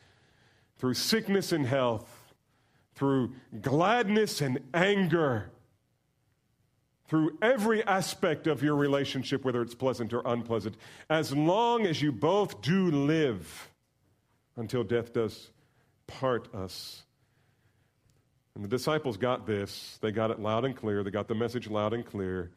through 0.77 0.93
sickness 0.93 1.51
and 1.51 1.65
health, 1.65 2.33
through 2.95 3.33
gladness 3.62 4.39
and 4.41 4.59
anger, 4.73 5.51
through 7.07 7.38
every 7.41 7.83
aspect 7.85 8.45
of 8.45 8.62
your 8.62 8.75
relationship, 8.75 9.43
whether 9.43 9.62
it's 9.62 9.75
pleasant 9.75 10.13
or 10.13 10.21
unpleasant, 10.25 10.75
as 11.09 11.35
long 11.35 11.85
as 11.85 12.01
you 12.01 12.12
both 12.12 12.62
do 12.62 12.91
live 12.91 13.69
until 14.55 14.83
death 14.83 15.12
does 15.12 15.49
part 16.05 16.53
us. 16.53 17.03
And 18.55 18.63
the 18.63 18.67
disciples 18.67 19.17
got 19.17 19.45
this. 19.45 19.97
They 20.01 20.12
got 20.12 20.31
it 20.31 20.39
loud 20.39 20.65
and 20.65 20.75
clear. 20.75 21.03
They 21.03 21.12
got 21.12 21.27
the 21.27 21.35
message 21.35 21.69
loud 21.69 21.93
and 21.93 22.05
clear. 22.05 22.51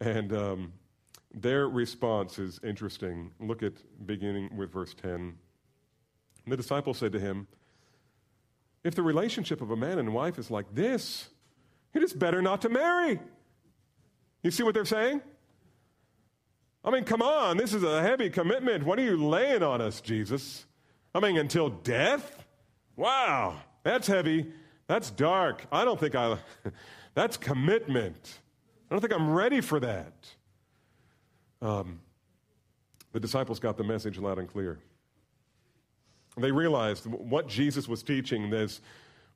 And 0.00 0.32
um, 0.32 0.72
their 1.32 1.68
response 1.68 2.38
is 2.38 2.60
interesting. 2.64 3.32
Look 3.40 3.62
at 3.62 3.72
beginning 4.06 4.56
with 4.56 4.72
verse 4.72 4.94
10. 4.94 5.36
The 6.46 6.56
disciples 6.56 6.98
said 6.98 7.12
to 7.12 7.20
him, 7.20 7.46
if 8.82 8.94
the 8.94 9.02
relationship 9.02 9.60
of 9.60 9.70
a 9.70 9.76
man 9.76 9.98
and 9.98 10.12
wife 10.12 10.38
is 10.38 10.50
like 10.50 10.74
this, 10.74 11.28
it 11.94 12.02
is 12.02 12.12
better 12.12 12.42
not 12.42 12.62
to 12.62 12.68
marry. 12.68 13.18
You 14.42 14.50
see 14.50 14.62
what 14.62 14.74
they're 14.74 14.84
saying? 14.84 15.22
I 16.84 16.90
mean, 16.90 17.04
come 17.04 17.22
on, 17.22 17.56
this 17.56 17.72
is 17.72 17.82
a 17.82 18.02
heavy 18.02 18.28
commitment. 18.28 18.84
What 18.84 18.98
are 18.98 19.02
you 19.02 19.16
laying 19.16 19.62
on 19.62 19.80
us, 19.80 20.02
Jesus? 20.02 20.66
I 21.14 21.20
mean, 21.20 21.38
until 21.38 21.70
death? 21.70 22.44
Wow, 22.94 23.56
that's 23.84 24.06
heavy. 24.06 24.52
That's 24.86 25.10
dark. 25.10 25.64
I 25.72 25.84
don't 25.84 25.98
think 25.98 26.14
I, 26.14 26.38
that's 27.14 27.36
commitment. 27.36 28.40
I 28.90 28.94
don't 28.94 29.00
think 29.00 29.12
I'm 29.12 29.30
ready 29.30 29.60
for 29.60 29.80
that. 29.80 30.12
Um, 31.62 32.00
the 33.12 33.20
disciples 33.20 33.58
got 33.58 33.76
the 33.76 33.84
message 33.84 34.18
loud 34.18 34.38
and 34.38 34.48
clear. 34.48 34.78
They 36.36 36.50
realized 36.50 37.06
what 37.06 37.46
Jesus 37.46 37.88
was 37.88 38.02
teaching 38.02 38.50
this 38.50 38.80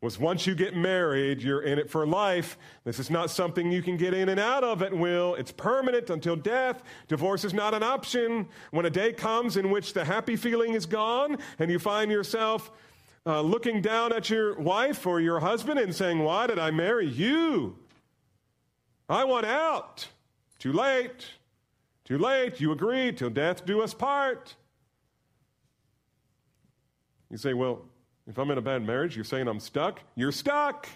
was 0.00 0.18
once 0.18 0.46
you 0.46 0.54
get 0.54 0.76
married, 0.76 1.42
you're 1.42 1.62
in 1.62 1.78
it 1.78 1.90
for 1.90 2.06
life. 2.06 2.56
This 2.84 3.00
is 3.00 3.10
not 3.10 3.30
something 3.30 3.72
you 3.72 3.82
can 3.82 3.96
get 3.96 4.14
in 4.14 4.28
and 4.28 4.38
out 4.38 4.62
of 4.62 4.80
at 4.82 4.92
will. 4.92 5.34
It's 5.34 5.50
permanent 5.50 6.10
until 6.10 6.36
death. 6.36 6.84
Divorce 7.08 7.44
is 7.44 7.52
not 7.52 7.74
an 7.74 7.82
option. 7.82 8.46
When 8.70 8.86
a 8.86 8.90
day 8.90 9.12
comes 9.12 9.56
in 9.56 9.70
which 9.70 9.94
the 9.94 10.04
happy 10.04 10.36
feeling 10.36 10.74
is 10.74 10.86
gone 10.86 11.38
and 11.58 11.68
you 11.68 11.80
find 11.80 12.12
yourself 12.12 12.70
uh, 13.28 13.42
looking 13.42 13.82
down 13.82 14.12
at 14.12 14.30
your 14.30 14.58
wife 14.58 15.06
or 15.06 15.20
your 15.20 15.40
husband 15.40 15.78
and 15.78 15.94
saying, 15.94 16.20
Why 16.20 16.46
did 16.46 16.58
I 16.58 16.70
marry 16.70 17.06
you? 17.06 17.76
I 19.08 19.24
want 19.24 19.46
out. 19.46 20.08
Too 20.58 20.72
late. 20.72 21.26
Too 22.04 22.18
late. 22.18 22.60
You 22.60 22.72
agreed. 22.72 23.18
Till 23.18 23.30
death 23.30 23.64
do 23.64 23.82
us 23.82 23.94
part. 23.94 24.54
You 27.30 27.36
say, 27.36 27.54
well, 27.54 27.84
if 28.26 28.38
I'm 28.38 28.50
in 28.50 28.58
a 28.58 28.62
bad 28.62 28.86
marriage, 28.86 29.14
you're 29.14 29.24
saying 29.24 29.48
I'm 29.48 29.60
stuck? 29.60 30.00
You're 30.14 30.32
stuck. 30.32 30.88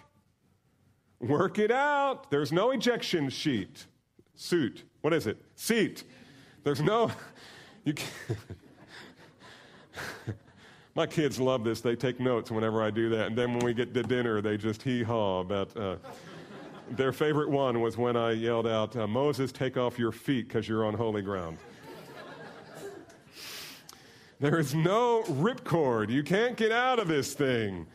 Work 1.20 1.58
it 1.58 1.70
out. 1.70 2.30
There's 2.30 2.52
no 2.52 2.70
ejection 2.70 3.28
sheet. 3.28 3.86
Suit. 4.34 4.84
What 5.02 5.12
is 5.12 5.26
it? 5.26 5.38
Seat. 5.54 6.04
There's 6.64 6.80
no. 6.80 7.10
You 7.84 7.94
My 10.94 11.06
kids 11.06 11.40
love 11.40 11.64
this. 11.64 11.80
They 11.80 11.96
take 11.96 12.20
notes 12.20 12.50
whenever 12.50 12.82
I 12.82 12.90
do 12.90 13.08
that. 13.10 13.28
And 13.28 13.38
then 13.38 13.54
when 13.54 13.64
we 13.64 13.72
get 13.72 13.94
to 13.94 14.02
dinner, 14.02 14.40
they 14.42 14.56
just 14.58 14.82
hee 14.82 15.02
haw 15.02 15.40
about. 15.40 15.74
Uh, 15.76 15.96
their 16.90 17.12
favorite 17.12 17.48
one 17.48 17.80
was 17.80 17.96
when 17.96 18.16
I 18.16 18.32
yelled 18.32 18.66
out, 18.66 18.94
uh, 18.96 19.06
Moses, 19.06 19.52
take 19.52 19.78
off 19.78 19.98
your 19.98 20.12
feet 20.12 20.48
because 20.48 20.68
you're 20.68 20.84
on 20.84 20.92
holy 20.94 21.22
ground. 21.22 21.56
There 24.40 24.58
is 24.58 24.74
no 24.74 25.22
ripcord. 25.22 26.10
You 26.10 26.24
can't 26.24 26.56
get 26.56 26.72
out 26.72 26.98
of 26.98 27.06
this 27.06 27.32
thing. 27.32 27.86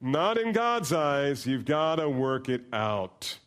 Not 0.00 0.36
in 0.36 0.52
God's 0.52 0.92
eyes. 0.92 1.46
You've 1.46 1.64
got 1.64 1.96
to 1.96 2.10
work 2.10 2.48
it 2.48 2.64
out. 2.72 3.38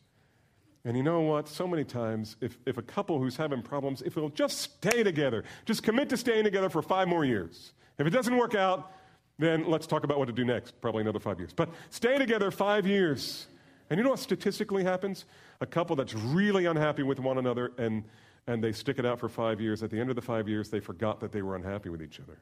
And 0.86 0.96
you 0.96 1.04
know 1.04 1.20
what? 1.20 1.50
So 1.50 1.67
many 1.67 1.84
times, 1.84 2.38
if, 2.39 2.58
if 2.65 2.78
a 2.78 2.82
couple 2.82 3.20
who's 3.20 3.36
having 3.36 3.62
problems, 3.62 4.02
if 4.02 4.15
they'll 4.15 4.30
just 4.30 4.60
stay 4.60 5.04
together, 5.04 5.44
just 5.65 5.84
commit 5.84 6.08
to 6.10 6.17
staying 6.17 6.46
together 6.46 6.70
for 6.70 6.82
five 6.82 7.10
more 7.10 7.26
years. 7.26 7.74
If 8.01 8.07
it 8.07 8.09
doesn't 8.09 8.35
work 8.35 8.55
out, 8.55 8.91
then 9.37 9.69
let's 9.69 9.87
talk 9.87 10.03
about 10.03 10.17
what 10.19 10.25
to 10.25 10.33
do 10.33 10.43
next. 10.43 10.79
Probably 10.81 11.01
another 11.01 11.19
five 11.19 11.39
years. 11.39 11.53
But 11.53 11.69
stay 11.89 12.17
together 12.17 12.51
five 12.51 12.85
years. 12.85 13.47
And 13.89 13.97
you 13.97 14.03
know 14.03 14.09
what 14.09 14.19
statistically 14.19 14.83
happens? 14.83 15.25
A 15.59 15.65
couple 15.65 15.95
that's 15.95 16.13
really 16.13 16.65
unhappy 16.65 17.03
with 17.03 17.19
one 17.19 17.37
another 17.37 17.71
and 17.77 18.03
and 18.47 18.63
they 18.63 18.71
stick 18.71 18.97
it 18.97 19.05
out 19.05 19.19
for 19.19 19.29
five 19.29 19.61
years. 19.61 19.83
At 19.83 19.91
the 19.91 19.99
end 19.99 20.09
of 20.09 20.15
the 20.15 20.21
five 20.21 20.49
years, 20.49 20.71
they 20.71 20.79
forgot 20.79 21.19
that 21.19 21.31
they 21.31 21.43
were 21.43 21.55
unhappy 21.55 21.89
with 21.89 22.01
each 22.01 22.19
other. 22.19 22.39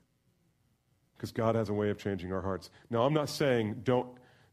Because 1.17 1.33
God 1.33 1.55
has 1.55 1.67
a 1.67 1.73
way 1.73 1.89
of 1.89 1.97
changing 1.97 2.31
our 2.31 2.41
hearts. 2.41 2.69
Now, 2.89 3.03
I'm 3.03 3.13
not 3.13 3.29
saying 3.29 3.81
don't, 3.83 4.07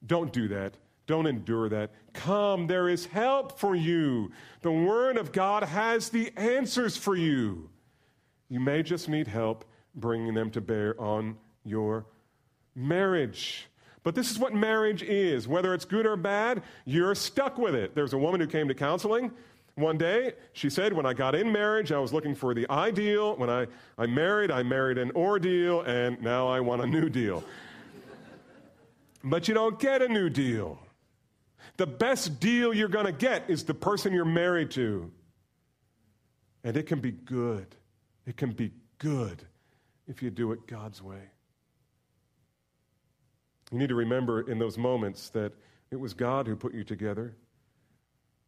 don't 0.05 0.33
do 0.33 0.49
that. 0.49 0.77
Don't 1.07 1.29
endure 1.29 1.69
that. 1.69 1.93
Come, 2.15 2.67
there 2.67 2.89
is 2.89 3.07
help 3.07 3.61
for 3.61 3.77
you. 3.77 4.33
The 4.63 4.73
Word 4.73 5.17
of 5.17 5.31
God 5.31 5.63
has 5.63 6.09
the 6.09 6.33
answers 6.37 6.97
for 6.97 7.15
you. 7.15 7.71
You 8.49 8.59
may 8.59 8.83
just 8.83 9.09
need 9.09 9.29
help 9.29 9.65
bringing 9.97 10.35
them 10.35 10.51
to 10.51 10.61
bear 10.61 11.01
on 11.01 11.37
your 11.65 12.07
marriage. 12.75 13.67
But 14.03 14.15
this 14.15 14.31
is 14.31 14.39
what 14.39 14.55
marriage 14.55 15.03
is. 15.03 15.49
Whether 15.49 15.75
it's 15.75 15.85
good 15.85 16.07
or 16.07 16.17
bad, 16.17 16.63
you're 16.85 17.15
stuck 17.15 17.59
with 17.59 17.75
it. 17.75 17.95
There's 17.95 18.13
a 18.13 18.19
woman 18.19 18.41
who 18.41 18.47
came 18.47 18.69
to 18.69 18.75
counseling 18.75 19.33
one 19.75 19.99
day. 19.99 20.35
She 20.53 20.71
said, 20.71 20.93
When 20.93 21.07
I 21.07 21.13
got 21.13 21.35
in 21.35 21.51
marriage, 21.51 21.91
I 21.91 21.99
was 21.99 22.13
looking 22.13 22.35
for 22.35 22.55
the 22.55 22.71
ideal. 22.71 23.35
When 23.37 23.51
I, 23.51 23.67
I 23.99 24.07
married, 24.07 24.53
I 24.53 24.63
married 24.63 24.99
an 24.99 25.11
ordeal, 25.17 25.81
and 25.81 26.23
now 26.23 26.47
I 26.47 26.61
want 26.61 26.83
a 26.83 26.87
new 26.87 27.09
deal. 27.09 27.43
but 29.25 29.49
you 29.49 29.55
don't 29.55 29.79
get 29.81 30.03
a 30.03 30.09
new 30.09 30.31
deal. 30.31 30.79
The 31.79 31.87
best 31.87 32.39
deal 32.39 32.73
you're 32.73 32.89
going 32.89 33.07
to 33.07 33.13
get 33.13 33.51
is 33.51 33.65
the 33.65 33.75
person 33.75 34.13
you're 34.13 34.25
married 34.25 34.71
to. 34.73 35.11
And 36.63 36.77
it 36.77 36.87
can 36.87 37.01
be 37.01 37.11
good. 37.11 37.75
It 38.25 38.37
can 38.37 38.53
be 38.53 38.73
good 38.99 39.47
if 40.07 40.23
you 40.23 40.31
do 40.31 40.53
it 40.53 40.67
God's 40.67 41.03
way. 41.03 41.31
You 43.73 43.79
need 43.79 43.89
to 43.89 43.95
remember 43.95 44.43
in 44.43 44.59
those 44.59 44.79
moments 44.79 45.31
that 45.31 45.53
it 45.91 45.97
was 45.97 46.15
God 46.15 46.47
who 46.47 46.57
put 46.57 46.75
you 46.75 46.85
together. 46.85 47.35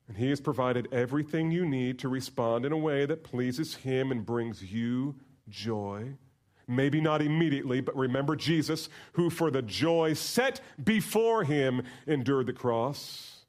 And 0.06 0.16
He 0.16 0.30
has 0.30 0.40
provided 0.40 0.88
everything 0.92 1.50
you 1.50 1.66
need 1.66 1.98
to 2.00 2.08
respond 2.08 2.64
in 2.64 2.72
a 2.72 2.78
way 2.78 3.04
that 3.04 3.24
pleases 3.24 3.74
Him 3.74 4.10
and 4.10 4.24
brings 4.24 4.62
you 4.62 5.16
joy. 5.48 6.14
Maybe 6.66 7.00
not 7.00 7.22
immediately, 7.22 7.80
but 7.80 7.96
remember 7.96 8.36
Jesus, 8.36 8.88
who 9.12 9.30
for 9.30 9.50
the 9.50 9.62
joy 9.62 10.14
set 10.14 10.60
before 10.82 11.44
Him 11.44 11.82
endured 12.06 12.46
the 12.46 12.52
cross. 12.52 13.44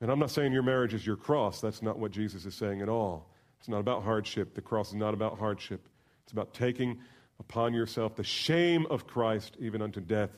And 0.00 0.10
I'm 0.10 0.18
not 0.18 0.30
saying 0.30 0.52
your 0.52 0.62
marriage 0.62 0.94
is 0.94 1.06
your 1.06 1.16
cross. 1.16 1.60
That's 1.60 1.82
not 1.82 1.98
what 1.98 2.10
Jesus 2.10 2.46
is 2.46 2.54
saying 2.54 2.80
at 2.80 2.88
all. 2.88 3.28
It's 3.58 3.68
not 3.68 3.80
about 3.80 4.02
hardship. 4.02 4.54
The 4.54 4.62
cross 4.62 4.88
is 4.88 4.94
not 4.94 5.12
about 5.12 5.38
hardship. 5.38 5.86
It's 6.30 6.32
about 6.32 6.54
taking 6.54 7.00
upon 7.40 7.74
yourself 7.74 8.14
the 8.14 8.22
shame 8.22 8.86
of 8.88 9.04
Christ, 9.04 9.56
even 9.58 9.82
unto 9.82 10.00
death. 10.00 10.30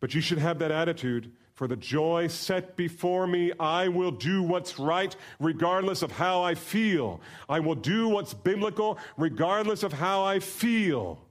But 0.00 0.12
you 0.12 0.20
should 0.20 0.38
have 0.38 0.58
that 0.58 0.72
attitude 0.72 1.30
for 1.54 1.68
the 1.68 1.76
joy 1.76 2.26
set 2.26 2.74
before 2.74 3.28
me, 3.28 3.52
I 3.60 3.86
will 3.86 4.10
do 4.10 4.42
what's 4.42 4.76
right 4.76 5.14
regardless 5.38 6.02
of 6.02 6.10
how 6.10 6.42
I 6.42 6.56
feel. 6.56 7.20
I 7.48 7.60
will 7.60 7.76
do 7.76 8.08
what's 8.08 8.34
biblical 8.34 8.98
regardless 9.16 9.84
of 9.84 9.92
how 9.92 10.24
I 10.24 10.40
feel. 10.40 11.24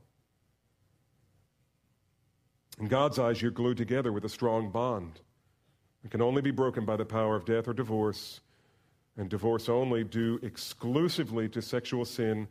In 2.80 2.88
God's 2.88 3.20
eyes, 3.20 3.42
you're 3.42 3.52
glued 3.52 3.76
together 3.76 4.14
with 4.14 4.24
a 4.24 4.30
strong 4.30 4.72
bond. 4.72 5.20
It 6.06 6.12
can 6.12 6.22
only 6.22 6.42
be 6.42 6.52
broken 6.52 6.86
by 6.86 6.96
the 6.96 7.06
power 7.06 7.36
of 7.36 7.44
death 7.44 7.68
or 7.68 7.74
divorce, 7.74 8.40
and 9.18 9.28
divorce 9.28 9.68
only 9.68 10.06
due 10.06 10.40
exclusively 10.42 11.50
to 11.50 11.62
sexual 11.62 12.06
sin 12.06 12.48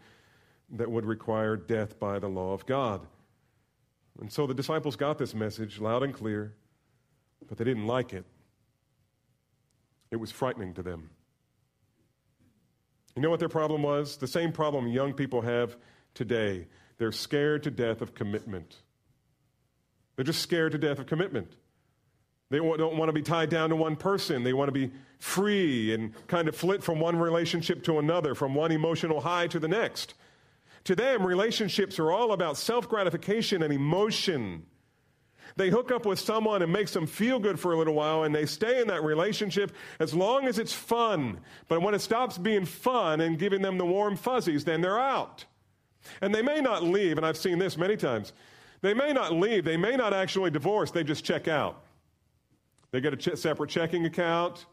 that 0.75 0.91
would 0.91 1.07
require 1.07 1.57
death 1.57 1.99
by 1.99 2.19
the 2.19 2.29
law 2.29 2.53
of 2.53 2.67
God. 2.67 3.07
And 4.21 4.31
so 4.31 4.47
the 4.47 4.55
disciples 4.55 4.97
got 4.97 5.19
this 5.19 5.35
message 5.35 5.81
loud 5.81 6.03
and 6.03 6.15
clear, 6.15 6.55
but 7.49 7.59
they 7.59 7.65
didn't 7.65 7.87
like 7.87 8.13
it. 8.13 8.25
It 10.11 10.17
was 10.17 10.31
frightening 10.31 10.75
to 10.75 10.83
them. 10.83 11.11
You 13.17 13.23
know 13.23 13.31
what 13.31 13.41
their 13.41 13.49
problem 13.49 13.83
was? 13.83 14.17
The 14.17 14.27
same 14.27 14.53
problem 14.53 14.89
young 14.89 15.13
people 15.13 15.43
have 15.43 15.77
today. 16.15 16.67
They're 16.99 17.13
scared 17.13 17.65
to 17.65 17.71
death 17.71 18.01
of 18.01 18.15
commitment. 18.15 18.77
They're 20.17 20.25
just 20.25 20.43
scared 20.43 20.73
to 20.73 20.79
death 20.79 20.99
of 20.99 21.07
commitment. 21.07 21.53
They 22.51 22.59
don't 22.59 22.97
want 22.97 23.09
to 23.09 23.13
be 23.13 23.23
tied 23.23 23.49
down 23.49 23.71
to 23.71 23.77
one 23.77 23.97
person. 23.97 24.45
They 24.45 24.53
want 24.53 24.69
to 24.69 24.73
be 24.73 24.93
free 25.19 25.93
and 25.93 26.13
kind 26.29 26.47
of 26.47 26.55
flit 26.55 26.85
from 26.85 27.01
one 27.01 27.17
relationship 27.17 27.83
to 27.85 27.99
another, 27.99 28.35
from 28.35 28.55
one 28.55 28.71
emotional 28.71 29.21
high 29.21 29.49
to 29.49 29.59
the 29.59 29.67
next. 29.67 30.15
To 30.85 30.95
them, 30.95 31.27
relationships 31.27 31.99
are 31.99 32.11
all 32.11 32.33
about 32.33 32.57
self 32.57 32.89
gratification 32.89 33.63
and 33.63 33.73
emotion. 33.73 34.67
They 35.57 35.71
hook 35.71 35.93
up 35.93 36.05
with 36.05 36.19
someone 36.19 36.63
and 36.63 36.73
makes 36.73 36.93
them 36.93 37.07
feel 37.07 37.39
good 37.39 37.61
for 37.61 37.73
a 37.73 37.79
little 37.79 37.95
while, 37.95 38.25
and 38.25 38.35
they 38.35 38.45
stay 38.45 38.81
in 38.81 38.89
that 38.89 39.05
relationship 39.05 39.73
as 40.01 40.13
long 40.13 40.49
as 40.49 40.59
it's 40.59 40.73
fun. 40.73 41.39
But 41.69 41.81
when 41.81 41.95
it 41.95 42.01
stops 42.01 42.39
being 42.39 42.65
fun 42.65 43.21
and 43.21 43.39
giving 43.39 43.63
them 43.63 43.79
the 43.79 43.87
warm 43.87 44.17
fuzzies, 44.17 44.65
then 44.65 44.81
they're 44.81 44.99
out. 44.99 45.45
And 46.21 46.35
they 46.35 46.43
may 46.43 46.61
not 46.61 46.83
leave, 46.83 47.19
and 47.19 47.25
I've 47.25 47.37
seen 47.37 47.59
this 47.59 47.77
many 47.77 47.97
times. 47.97 48.33
They 48.81 48.95
may 48.95 49.13
not 49.13 49.33
leave, 49.33 49.65
they 49.65 49.77
may 49.77 49.97
not 49.97 50.13
actually 50.13 50.51
divorce, 50.51 50.91
they 50.91 51.05
just 51.05 51.25
check 51.25 51.47
out. 51.47 51.83
They 52.91 53.01
get 53.01 53.15
a 53.15 53.17
ch- 53.17 53.39
separate 53.39 53.71
checking 53.71 54.05
account, 54.05 54.67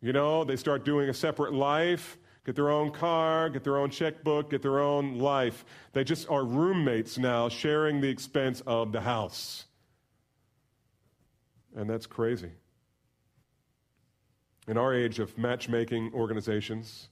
you 0.00 0.12
know, 0.12 0.44
they 0.44 0.56
start 0.56 0.84
doing 0.84 1.08
a 1.08 1.14
separate 1.14 1.52
life 1.52 2.18
get 2.44 2.54
their 2.54 2.70
own 2.70 2.90
car, 2.90 3.48
get 3.48 3.64
their 3.64 3.78
own 3.78 3.90
checkbook, 3.90 4.50
get 4.50 4.62
their 4.62 4.80
own 4.80 5.18
life. 5.18 5.64
They 5.92 6.04
just 6.04 6.28
are 6.28 6.44
roommates 6.44 7.18
now, 7.18 7.48
sharing 7.48 8.00
the 8.00 8.08
expense 8.08 8.62
of 8.66 8.92
the 8.92 9.00
house. 9.00 9.64
And 11.74 11.88
that's 11.88 12.06
crazy. 12.06 12.52
In 14.68 14.78
our 14.78 14.94
age 14.94 15.18
of 15.18 15.36
matchmaking 15.36 16.12
organizations, 16.14 17.08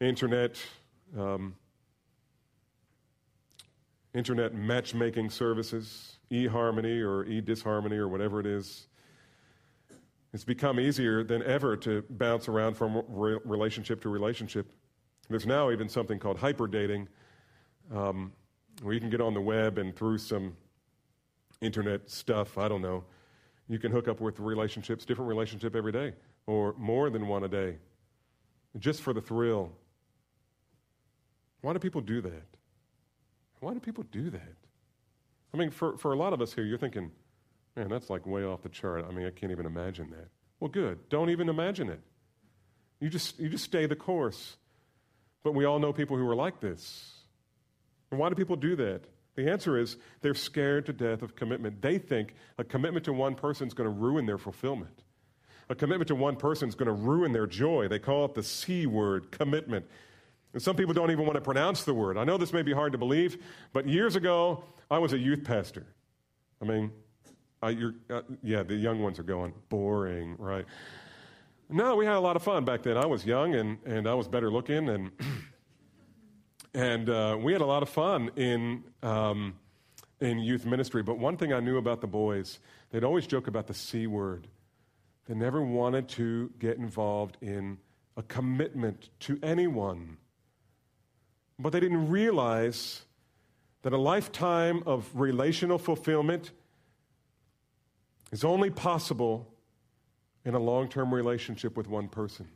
internet, 0.00 0.56
um, 1.16 1.54
internet 4.14 4.54
matchmaking 4.54 5.30
services, 5.30 6.18
eHarmony 6.30 7.00
or 7.00 7.24
eDisharmony 7.24 7.98
or 7.98 8.08
whatever 8.08 8.40
it 8.40 8.46
is, 8.46 8.86
it's 10.34 10.44
become 10.44 10.80
easier 10.80 11.22
than 11.22 11.44
ever 11.44 11.76
to 11.76 12.02
bounce 12.10 12.48
around 12.48 12.76
from 12.76 13.04
re- 13.06 13.38
relationship 13.44 14.00
to 14.02 14.08
relationship. 14.08 14.66
There's 15.30 15.46
now 15.46 15.70
even 15.70 15.88
something 15.88 16.18
called 16.18 16.38
hyper 16.38 16.66
dating, 16.66 17.08
um, 17.94 18.32
where 18.82 18.92
you 18.92 19.00
can 19.00 19.10
get 19.10 19.20
on 19.20 19.32
the 19.32 19.40
web 19.40 19.78
and 19.78 19.94
through 19.94 20.18
some 20.18 20.56
internet 21.60 22.10
stuff, 22.10 22.58
I 22.58 22.66
don't 22.66 22.82
know, 22.82 23.04
you 23.68 23.78
can 23.78 23.92
hook 23.92 24.08
up 24.08 24.20
with 24.20 24.40
relationships, 24.40 25.04
different 25.04 25.28
relationship 25.28 25.76
every 25.76 25.92
day, 25.92 26.12
or 26.48 26.74
more 26.76 27.10
than 27.10 27.28
one 27.28 27.44
a 27.44 27.48
day, 27.48 27.76
just 28.80 29.02
for 29.02 29.12
the 29.12 29.22
thrill. 29.22 29.70
Why 31.60 31.72
do 31.72 31.78
people 31.78 32.00
do 32.00 32.20
that? 32.22 32.42
Why 33.60 33.72
do 33.72 33.78
people 33.78 34.04
do 34.10 34.30
that? 34.30 34.56
I 35.54 35.56
mean, 35.56 35.70
for, 35.70 35.96
for 35.96 36.12
a 36.12 36.16
lot 36.16 36.32
of 36.32 36.42
us 36.42 36.52
here, 36.52 36.64
you're 36.64 36.76
thinking, 36.76 37.12
Man, 37.76 37.88
that's 37.88 38.08
like 38.08 38.26
way 38.26 38.44
off 38.44 38.62
the 38.62 38.68
chart. 38.68 39.04
I 39.08 39.12
mean, 39.12 39.26
I 39.26 39.30
can't 39.30 39.52
even 39.52 39.66
imagine 39.66 40.10
that. 40.10 40.28
Well, 40.60 40.70
good. 40.70 41.08
Don't 41.08 41.30
even 41.30 41.48
imagine 41.48 41.88
it. 41.88 42.00
You 43.00 43.08
just, 43.08 43.38
you 43.38 43.48
just 43.48 43.64
stay 43.64 43.86
the 43.86 43.96
course. 43.96 44.56
But 45.42 45.52
we 45.54 45.64
all 45.64 45.78
know 45.78 45.92
people 45.92 46.16
who 46.16 46.26
are 46.28 46.36
like 46.36 46.60
this. 46.60 47.12
And 48.10 48.18
why 48.20 48.28
do 48.28 48.34
people 48.34 48.56
do 48.56 48.76
that? 48.76 49.02
The 49.34 49.50
answer 49.50 49.76
is 49.76 49.96
they're 50.20 50.34
scared 50.34 50.86
to 50.86 50.92
death 50.92 51.22
of 51.22 51.34
commitment. 51.34 51.82
They 51.82 51.98
think 51.98 52.34
a 52.56 52.64
commitment 52.64 53.04
to 53.06 53.12
one 53.12 53.34
person 53.34 53.66
is 53.66 53.74
going 53.74 53.90
to 53.90 53.94
ruin 53.94 54.26
their 54.26 54.38
fulfillment. 54.38 55.02
A 55.68 55.74
commitment 55.74 56.08
to 56.08 56.14
one 56.14 56.36
person 56.36 56.68
is 56.68 56.74
going 56.74 56.86
to 56.86 56.92
ruin 56.92 57.32
their 57.32 57.46
joy. 57.46 57.88
They 57.88 57.98
call 57.98 58.26
it 58.26 58.34
the 58.34 58.42
C 58.42 58.86
word, 58.86 59.32
commitment. 59.32 59.86
And 60.52 60.62
some 60.62 60.76
people 60.76 60.94
don't 60.94 61.10
even 61.10 61.26
want 61.26 61.34
to 61.34 61.40
pronounce 61.40 61.82
the 61.82 61.94
word. 61.94 62.16
I 62.16 62.24
know 62.24 62.36
this 62.36 62.52
may 62.52 62.62
be 62.62 62.72
hard 62.72 62.92
to 62.92 62.98
believe, 62.98 63.42
but 63.72 63.88
years 63.88 64.14
ago, 64.14 64.62
I 64.90 64.98
was 64.98 65.12
a 65.12 65.18
youth 65.18 65.42
pastor. 65.42 65.86
I 66.62 66.64
mean, 66.64 66.92
uh, 67.72 68.14
uh, 68.14 68.22
yeah, 68.42 68.62
the 68.62 68.74
young 68.74 69.00
ones 69.00 69.18
are 69.18 69.24
going, 69.24 69.52
boring, 69.68 70.36
right? 70.38 70.64
No, 71.68 71.96
we 71.96 72.04
had 72.04 72.14
a 72.16 72.20
lot 72.20 72.36
of 72.36 72.42
fun 72.42 72.64
back 72.64 72.82
then. 72.82 72.96
I 72.96 73.06
was 73.06 73.24
young 73.24 73.54
and, 73.54 73.78
and 73.84 74.06
I 74.06 74.14
was 74.14 74.28
better 74.28 74.50
looking, 74.50 74.88
and, 74.88 75.10
and 76.74 77.08
uh, 77.08 77.38
we 77.40 77.52
had 77.52 77.62
a 77.62 77.66
lot 77.66 77.82
of 77.82 77.88
fun 77.88 78.30
in, 78.36 78.84
um, 79.02 79.54
in 80.20 80.38
youth 80.38 80.66
ministry. 80.66 81.02
But 81.02 81.18
one 81.18 81.36
thing 81.36 81.52
I 81.52 81.60
knew 81.60 81.78
about 81.78 82.00
the 82.00 82.06
boys, 82.06 82.58
they'd 82.90 83.04
always 83.04 83.26
joke 83.26 83.46
about 83.46 83.66
the 83.66 83.74
C 83.74 84.06
word. 84.06 84.46
They 85.26 85.34
never 85.34 85.62
wanted 85.62 86.08
to 86.10 86.50
get 86.58 86.76
involved 86.76 87.38
in 87.40 87.78
a 88.16 88.22
commitment 88.22 89.08
to 89.20 89.38
anyone. 89.42 90.18
But 91.58 91.72
they 91.72 91.80
didn't 91.80 92.08
realize 92.08 93.02
that 93.82 93.92
a 93.92 93.98
lifetime 93.98 94.82
of 94.86 95.08
relational 95.14 95.78
fulfillment 95.78 96.52
is 98.32 98.44
only 98.44 98.70
possible 98.70 99.52
in 100.44 100.54
a 100.54 100.58
long 100.58 100.88
term 100.88 101.14
relationship 101.14 101.76
with 101.76 101.88
one 101.88 102.08
person. 102.08 102.48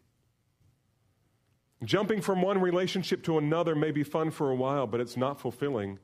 Jumping 1.84 2.20
from 2.20 2.42
one 2.42 2.60
relationship 2.60 3.22
to 3.24 3.38
another 3.38 3.74
may 3.74 3.92
be 3.92 4.02
fun 4.02 4.30
for 4.30 4.50
a 4.50 4.54
while, 4.54 4.86
but 4.86 5.00
it's 5.00 5.16
not 5.16 5.40
fulfilling, 5.40 5.98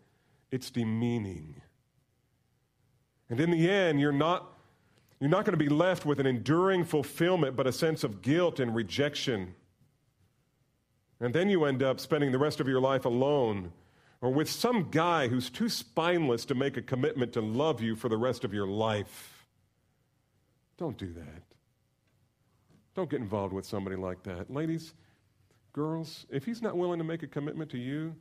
it's 0.50 0.70
demeaning. 0.70 1.60
And 3.28 3.40
in 3.40 3.50
the 3.50 3.68
end, 3.68 4.00
you're 4.00 4.12
not, 4.12 4.52
you're 5.18 5.30
not 5.30 5.44
going 5.44 5.58
to 5.58 5.64
be 5.64 5.68
left 5.68 6.06
with 6.06 6.20
an 6.20 6.26
enduring 6.26 6.84
fulfillment, 6.84 7.56
but 7.56 7.66
a 7.66 7.72
sense 7.72 8.04
of 8.04 8.22
guilt 8.22 8.60
and 8.60 8.74
rejection. 8.74 9.54
And 11.18 11.34
then 11.34 11.48
you 11.48 11.64
end 11.64 11.82
up 11.82 11.98
spending 11.98 12.30
the 12.30 12.38
rest 12.38 12.60
of 12.60 12.68
your 12.68 12.80
life 12.80 13.04
alone 13.04 13.72
or 14.20 14.30
with 14.30 14.48
some 14.48 14.90
guy 14.90 15.28
who's 15.28 15.50
too 15.50 15.68
spineless 15.68 16.44
to 16.46 16.54
make 16.54 16.76
a 16.76 16.82
commitment 16.82 17.32
to 17.32 17.40
love 17.40 17.82
you 17.82 17.96
for 17.96 18.08
the 18.08 18.16
rest 18.16 18.44
of 18.44 18.54
your 18.54 18.66
life. 18.66 19.33
Don't 20.76 20.98
do 20.98 21.12
that. 21.12 21.42
Don't 22.94 23.10
get 23.10 23.20
involved 23.20 23.52
with 23.52 23.66
somebody 23.66 23.96
like 23.96 24.22
that. 24.24 24.52
Ladies, 24.52 24.94
girls, 25.72 26.26
if 26.30 26.44
he's 26.44 26.62
not 26.62 26.76
willing 26.76 26.98
to 26.98 27.04
make 27.04 27.22
a 27.22 27.26
commitment 27.26 27.70
to 27.70 27.78
you, 27.78 28.14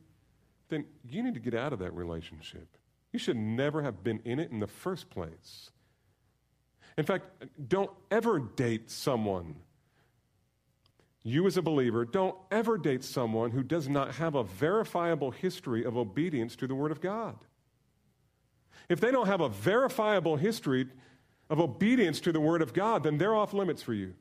then 0.68 0.84
you 1.08 1.22
need 1.22 1.34
to 1.34 1.40
get 1.40 1.54
out 1.54 1.72
of 1.72 1.78
that 1.78 1.94
relationship. 1.94 2.66
You 3.12 3.18
should 3.18 3.36
never 3.36 3.82
have 3.82 4.02
been 4.02 4.20
in 4.24 4.40
it 4.40 4.50
in 4.50 4.60
the 4.60 4.66
first 4.66 5.10
place. 5.10 5.70
In 6.98 7.04
fact, 7.04 7.26
don't 7.68 7.90
ever 8.10 8.38
date 8.38 8.90
someone. 8.90 9.56
You, 11.22 11.46
as 11.46 11.56
a 11.56 11.62
believer, 11.62 12.04
don't 12.04 12.36
ever 12.50 12.76
date 12.76 13.02
someone 13.02 13.50
who 13.50 13.62
does 13.62 13.88
not 13.88 14.16
have 14.16 14.34
a 14.34 14.44
verifiable 14.44 15.30
history 15.30 15.84
of 15.84 15.96
obedience 15.96 16.54
to 16.56 16.66
the 16.66 16.74
Word 16.74 16.90
of 16.90 17.00
God. 17.00 17.36
If 18.88 19.00
they 19.00 19.10
don't 19.10 19.26
have 19.26 19.40
a 19.40 19.48
verifiable 19.48 20.36
history 20.36 20.86
of 21.50 21.60
obedience 21.60 22.20
to 22.20 22.32
the 22.32 22.40
Word 22.40 22.62
of 22.62 22.72
God, 22.72 23.02
then 23.02 23.18
they're 23.18 23.34
off 23.34 23.52
limits 23.52 23.82
for 23.82 23.94
you. 23.94 24.14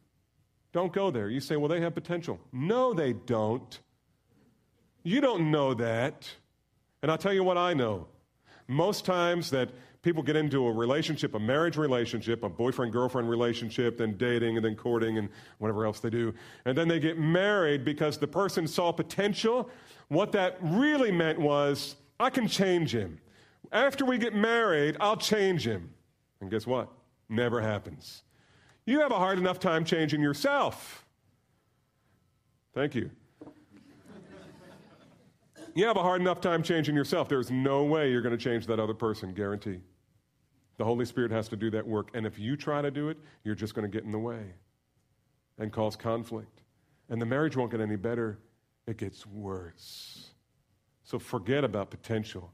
Don't 0.71 0.91
go 0.91 1.11
there. 1.11 1.29
You 1.29 1.39
say, 1.39 1.55
well, 1.55 1.69
they 1.69 1.81
have 1.81 1.93
potential. 1.93 2.39
No, 2.51 2.93
they 2.93 3.13
don't. 3.13 3.79
You 5.03 5.21
don't 5.21 5.51
know 5.51 5.73
that. 5.75 6.29
And 7.01 7.11
I'll 7.11 7.17
tell 7.17 7.33
you 7.33 7.43
what 7.43 7.57
I 7.57 7.73
know. 7.73 8.07
Most 8.67 9.05
times 9.05 9.49
that 9.51 9.69
people 10.01 10.21
get 10.21 10.35
into 10.35 10.67
a 10.67 10.71
relationship, 10.71 11.33
a 11.33 11.39
marriage 11.39 11.77
relationship, 11.77 12.43
a 12.43 12.49
boyfriend 12.49 12.91
girlfriend 12.91 13.29
relationship, 13.29 13.97
then 13.97 14.17
dating 14.17 14.57
and 14.57 14.65
then 14.65 14.75
courting 14.75 15.17
and 15.17 15.29
whatever 15.57 15.85
else 15.85 15.99
they 15.99 16.09
do, 16.09 16.33
and 16.65 16.77
then 16.77 16.87
they 16.87 16.99
get 16.99 17.17
married 17.17 17.85
because 17.85 18.17
the 18.17 18.27
person 18.27 18.67
saw 18.67 18.91
potential. 18.91 19.69
What 20.09 20.33
that 20.33 20.57
really 20.61 21.11
meant 21.11 21.39
was, 21.39 21.95
I 22.19 22.29
can 22.29 22.47
change 22.47 22.93
him. 22.93 23.19
After 23.71 24.05
we 24.05 24.17
get 24.17 24.35
married, 24.35 24.97
I'll 24.99 25.17
change 25.17 25.65
him. 25.65 25.89
And 26.41 26.51
guess 26.51 26.67
what? 26.67 26.89
Never 27.29 27.61
happens. 27.61 28.23
You 28.85 28.99
have 28.99 29.11
a 29.11 29.17
hard 29.17 29.37
enough 29.37 29.59
time 29.59 29.85
changing 29.85 30.21
yourself. 30.21 31.05
Thank 32.73 32.95
you. 32.95 33.09
you 35.75 35.85
have 35.85 35.97
a 35.97 36.01
hard 36.01 36.21
enough 36.21 36.41
time 36.41 36.63
changing 36.63 36.95
yourself. 36.95 37.29
There's 37.29 37.49
no 37.51 37.83
way 37.83 38.11
you're 38.11 38.21
going 38.21 38.37
to 38.37 38.43
change 38.43 38.67
that 38.67 38.79
other 38.79 38.93
person, 38.93 39.33
guarantee. 39.33 39.79
The 40.77 40.83
Holy 40.83 41.05
Spirit 41.05 41.31
has 41.31 41.47
to 41.49 41.55
do 41.55 41.69
that 41.71 41.87
work. 41.87 42.09
And 42.13 42.25
if 42.25 42.39
you 42.39 42.57
try 42.57 42.81
to 42.81 42.91
do 42.91 43.09
it, 43.09 43.17
you're 43.43 43.55
just 43.55 43.73
going 43.75 43.89
to 43.89 43.95
get 43.95 44.05
in 44.05 44.11
the 44.11 44.19
way 44.19 44.53
and 45.59 45.71
cause 45.71 45.95
conflict. 45.95 46.61
And 47.09 47.21
the 47.21 47.25
marriage 47.25 47.55
won't 47.55 47.71
get 47.71 47.79
any 47.79 47.95
better, 47.95 48.39
it 48.87 48.97
gets 48.97 49.25
worse. 49.25 50.31
So 51.03 51.19
forget 51.19 51.63
about 51.63 51.91
potential. 51.91 52.51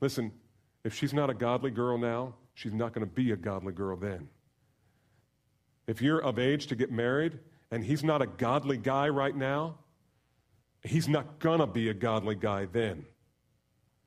Listen, 0.00 0.30
if 0.84 0.94
she's 0.94 1.14
not 1.14 1.30
a 1.30 1.34
godly 1.34 1.70
girl 1.70 1.96
now, 1.96 2.34
she's 2.56 2.72
not 2.72 2.92
going 2.92 3.06
to 3.06 3.12
be 3.12 3.30
a 3.30 3.36
godly 3.36 3.72
girl 3.72 3.96
then. 3.96 4.28
If 5.86 6.02
you're 6.02 6.20
of 6.20 6.38
age 6.40 6.66
to 6.68 6.74
get 6.74 6.90
married 6.90 7.38
and 7.70 7.84
he's 7.84 8.02
not 8.02 8.22
a 8.22 8.26
godly 8.26 8.78
guy 8.78 9.08
right 9.08 9.36
now, 9.36 9.76
he's 10.82 11.06
not 11.06 11.38
going 11.38 11.60
to 11.60 11.66
be 11.66 11.88
a 11.90 11.94
godly 11.94 12.34
guy 12.34 12.66
then. 12.66 13.04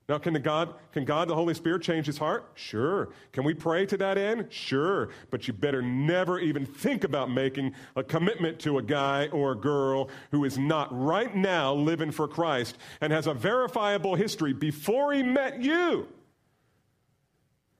Now, 0.08 0.18
can, 0.18 0.32
the 0.32 0.40
God, 0.40 0.74
can 0.92 1.04
God, 1.04 1.28
the 1.28 1.36
Holy 1.36 1.54
Spirit, 1.54 1.82
change 1.82 2.06
his 2.06 2.18
heart? 2.18 2.50
Sure. 2.54 3.10
Can 3.30 3.44
we 3.44 3.54
pray 3.54 3.86
to 3.86 3.96
that 3.98 4.18
end? 4.18 4.46
Sure. 4.50 5.10
But 5.30 5.46
you 5.46 5.54
better 5.54 5.82
never 5.82 6.40
even 6.40 6.66
think 6.66 7.04
about 7.04 7.30
making 7.30 7.74
a 7.94 8.02
commitment 8.02 8.58
to 8.60 8.78
a 8.78 8.82
guy 8.82 9.28
or 9.28 9.52
a 9.52 9.56
girl 9.56 10.08
who 10.32 10.44
is 10.44 10.58
not 10.58 10.88
right 10.90 11.32
now 11.32 11.74
living 11.74 12.10
for 12.10 12.26
Christ 12.26 12.76
and 13.00 13.12
has 13.12 13.28
a 13.28 13.34
verifiable 13.34 14.16
history 14.16 14.52
before 14.52 15.12
he 15.12 15.22
met 15.22 15.62
you. 15.62 16.08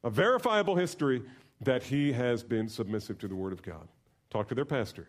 A 0.03 0.11
verifiable 0.11 0.77
history 0.77 1.23
that 1.61 1.83
he 1.83 2.13
has 2.13 2.43
been 2.43 2.69
submissive 2.69 3.19
to 3.19 3.29
the 3.29 3.35
Word 3.35 3.53
of 3.53 3.63
God. 3.63 3.87
Talk 4.31 4.49
to 4.49 4.55
their 4.55 4.65
pastor. 4.65 5.09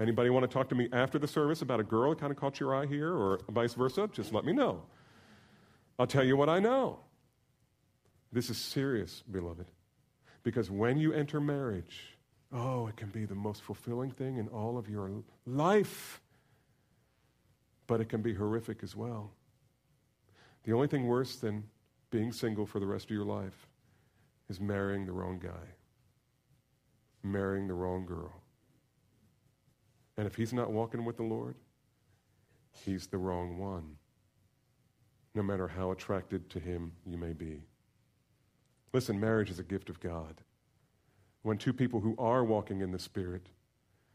Anybody 0.00 0.30
want 0.30 0.48
to 0.48 0.52
talk 0.52 0.68
to 0.68 0.74
me 0.74 0.88
after 0.92 1.18
the 1.18 1.26
service 1.26 1.62
about 1.62 1.80
a 1.80 1.84
girl 1.84 2.10
that 2.10 2.20
kind 2.20 2.30
of 2.30 2.36
caught 2.36 2.60
your 2.60 2.74
eye 2.74 2.86
here 2.86 3.12
or 3.12 3.40
vice 3.48 3.74
versa? 3.74 4.08
Just 4.12 4.32
let 4.32 4.44
me 4.44 4.52
know. 4.52 4.82
I'll 5.98 6.06
tell 6.06 6.24
you 6.24 6.36
what 6.36 6.48
I 6.48 6.60
know. 6.60 7.00
This 8.30 8.50
is 8.50 8.58
serious, 8.58 9.22
beloved. 9.30 9.66
Because 10.42 10.70
when 10.70 10.98
you 10.98 11.12
enter 11.12 11.40
marriage, 11.40 12.16
oh, 12.52 12.86
it 12.86 12.96
can 12.96 13.08
be 13.08 13.24
the 13.24 13.34
most 13.34 13.62
fulfilling 13.62 14.10
thing 14.10 14.36
in 14.36 14.48
all 14.48 14.78
of 14.78 14.88
your 14.88 15.10
life. 15.46 16.20
But 17.86 18.00
it 18.00 18.08
can 18.08 18.22
be 18.22 18.34
horrific 18.34 18.82
as 18.82 18.94
well. 18.94 19.32
The 20.64 20.74
only 20.74 20.86
thing 20.86 21.06
worse 21.06 21.36
than 21.36 21.64
being 22.10 22.30
single 22.30 22.66
for 22.66 22.78
the 22.78 22.86
rest 22.86 23.06
of 23.06 23.10
your 23.10 23.24
life 23.24 23.67
is 24.48 24.60
marrying 24.60 25.06
the 25.06 25.12
wrong 25.12 25.38
guy, 25.38 25.74
marrying 27.22 27.68
the 27.68 27.74
wrong 27.74 28.06
girl. 28.06 28.42
And 30.16 30.26
if 30.26 30.34
he's 30.34 30.52
not 30.52 30.70
walking 30.70 31.04
with 31.04 31.16
the 31.16 31.22
Lord, 31.22 31.56
he's 32.72 33.06
the 33.06 33.18
wrong 33.18 33.58
one 33.58 33.96
no 35.38 35.42
matter 35.44 35.68
how 35.68 35.92
attracted 35.92 36.50
to 36.50 36.58
him 36.58 36.90
you 37.06 37.16
may 37.16 37.32
be. 37.32 37.62
Listen, 38.92 39.20
marriage 39.20 39.50
is 39.50 39.60
a 39.60 39.64
gift 39.64 39.88
of 39.88 40.00
God. 40.00 40.40
When 41.42 41.58
two 41.58 41.72
people 41.72 42.00
who 42.00 42.16
are 42.18 42.44
walking 42.44 42.80
in 42.80 42.90
the 42.90 42.98
Spirit, 42.98 43.48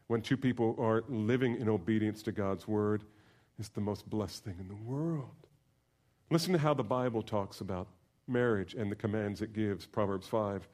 when 0.08 0.20
two 0.20 0.36
people 0.36 0.76
are 0.78 1.02
living 1.08 1.56
in 1.56 1.68
obedience 1.68 2.22
to 2.24 2.32
God's 2.32 2.68
word, 2.68 3.04
it's 3.58 3.70
the 3.70 3.80
most 3.80 4.08
blessed 4.10 4.44
thing 4.44 4.56
in 4.60 4.68
the 4.68 4.74
world. 4.74 5.46
Listen 6.30 6.52
to 6.52 6.58
how 6.58 6.74
the 6.74 6.84
Bible 6.84 7.22
talks 7.22 7.62
about 7.62 7.88
marriage 8.26 8.74
and 8.74 8.90
the 8.90 8.96
commands 8.96 9.42
it 9.42 9.52
gives. 9.52 9.86
Proverbs 9.86 10.26
5 10.26 10.68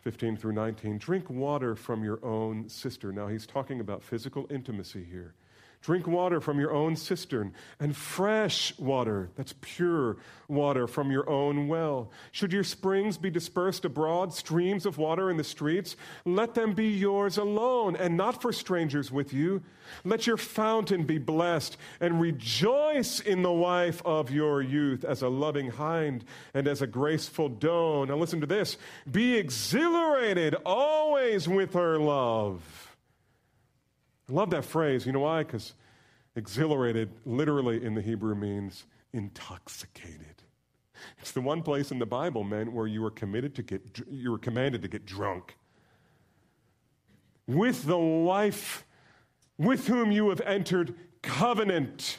15 0.00 0.36
through 0.36 0.52
19. 0.52 0.98
Drink 0.98 1.28
water 1.28 1.74
from 1.74 2.04
your 2.04 2.24
own 2.24 2.68
sister. 2.68 3.12
Now, 3.12 3.26
he's 3.26 3.46
talking 3.46 3.80
about 3.80 4.02
physical 4.02 4.46
intimacy 4.48 5.04
here. 5.04 5.34
Drink 5.80 6.08
water 6.08 6.40
from 6.40 6.58
your 6.58 6.72
own 6.72 6.96
cistern 6.96 7.52
and 7.78 7.96
fresh 7.96 8.76
water, 8.78 9.30
that's 9.36 9.54
pure 9.60 10.16
water, 10.48 10.88
from 10.88 11.12
your 11.12 11.28
own 11.30 11.68
well. 11.68 12.10
Should 12.32 12.52
your 12.52 12.64
springs 12.64 13.16
be 13.16 13.30
dispersed 13.30 13.84
abroad, 13.84 14.34
streams 14.34 14.86
of 14.86 14.98
water 14.98 15.30
in 15.30 15.36
the 15.36 15.44
streets, 15.44 15.96
let 16.24 16.54
them 16.54 16.74
be 16.74 16.88
yours 16.88 17.38
alone 17.38 17.94
and 17.94 18.16
not 18.16 18.42
for 18.42 18.52
strangers 18.52 19.12
with 19.12 19.32
you. 19.32 19.62
Let 20.04 20.26
your 20.26 20.36
fountain 20.36 21.04
be 21.04 21.18
blessed 21.18 21.76
and 22.00 22.20
rejoice 22.20 23.20
in 23.20 23.42
the 23.42 23.52
wife 23.52 24.02
of 24.04 24.32
your 24.32 24.60
youth 24.60 25.04
as 25.04 25.22
a 25.22 25.28
loving 25.28 25.70
hind 25.70 26.24
and 26.54 26.66
as 26.66 26.82
a 26.82 26.86
graceful 26.88 27.48
doe. 27.48 28.04
Now 28.04 28.16
listen 28.16 28.40
to 28.40 28.46
this 28.46 28.78
be 29.10 29.36
exhilarated 29.36 30.56
always 30.66 31.48
with 31.48 31.74
her 31.74 31.98
love 31.98 32.87
I 34.28 34.32
love 34.32 34.50
that 34.50 34.64
phrase. 34.64 35.06
You 35.06 35.12
know 35.12 35.20
why? 35.20 35.42
Because 35.42 35.74
exhilarated 36.36 37.10
literally 37.24 37.84
in 37.84 37.94
the 37.94 38.02
Hebrew 38.02 38.34
means 38.34 38.84
intoxicated. 39.12 40.42
It's 41.18 41.32
the 41.32 41.40
one 41.40 41.62
place 41.62 41.90
in 41.90 41.98
the 41.98 42.06
Bible, 42.06 42.44
man, 42.44 42.72
where 42.72 42.86
you 42.86 43.02
were 43.02 43.10
committed 43.10 43.54
to 43.54 43.62
get 43.62 44.02
you 44.10 44.30
were 44.30 44.38
commanded 44.38 44.82
to 44.82 44.88
get 44.88 45.06
drunk. 45.06 45.56
With 47.46 47.84
the 47.84 47.98
wife 47.98 48.84
with 49.58 49.88
whom 49.88 50.12
you 50.12 50.28
have 50.30 50.40
entered 50.42 50.94
covenant. 51.22 52.18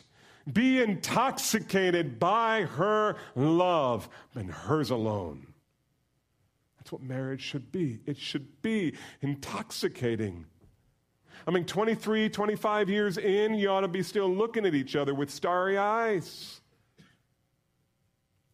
Be 0.52 0.82
intoxicated 0.82 2.20
by 2.20 2.64
her 2.64 3.16
love 3.36 4.10
and 4.36 4.52
hers 4.52 4.90
alone. 4.90 5.48
That's 6.78 6.92
what 6.92 7.02
marriage 7.02 7.42
should 7.42 7.72
be. 7.72 8.00
It 8.06 8.18
should 8.18 8.62
be 8.62 8.94
intoxicating. 9.22 10.46
I 11.48 11.52
mean, 11.52 11.66
23, 11.66 12.30
25 12.30 12.90
years 12.90 13.18
in, 13.18 13.54
you 13.56 13.70
ought 13.70 13.82
to 13.82 13.88
be 13.88 14.04
still 14.04 14.30
looking 14.30 14.66
at 14.66 14.76
each 14.76 14.96
other 14.96 15.14
with 15.14 15.30
starry 15.30 15.78
eyes. 15.78 16.62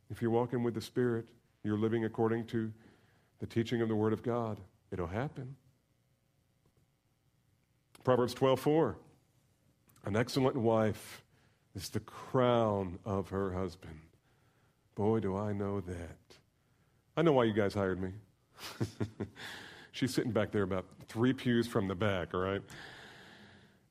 If 0.10 0.22
you're 0.22 0.32
walking 0.32 0.64
with 0.64 0.74
the 0.74 0.82
Spirit, 0.82 1.26
you're 1.64 1.78
living 1.78 2.06
according 2.06 2.46
to 2.48 2.72
the 3.40 3.46
teaching 3.46 3.82
of 3.82 3.90
the 3.90 3.96
Word 3.96 4.14
of 4.14 4.24
God, 4.24 4.60
it'll 4.92 5.08
happen. 5.08 5.56
Proverbs 8.04 8.34
12:4. 8.36 8.96
An 10.06 10.16
excellent 10.16 10.56
wife 10.56 11.24
is 11.74 11.90
the 11.90 12.00
crown 12.00 13.00
of 13.04 13.30
her 13.30 13.52
husband. 13.52 14.00
Boy, 14.94 15.20
do 15.20 15.36
I 15.36 15.52
know 15.52 15.82
that. 15.82 16.18
I 17.18 17.24
know 17.24 17.34
why 17.34 17.46
you 17.46 17.54
guys 17.54 17.74
hired 17.74 18.00
me. 18.00 18.12
She's 19.96 20.14
sitting 20.14 20.34
back 20.34 20.52
there 20.52 20.64
about 20.64 20.84
three 21.08 21.32
pews 21.32 21.68
from 21.68 21.88
the 21.88 21.96
back, 21.96 22.34
all 22.34 22.42
right? 22.42 22.62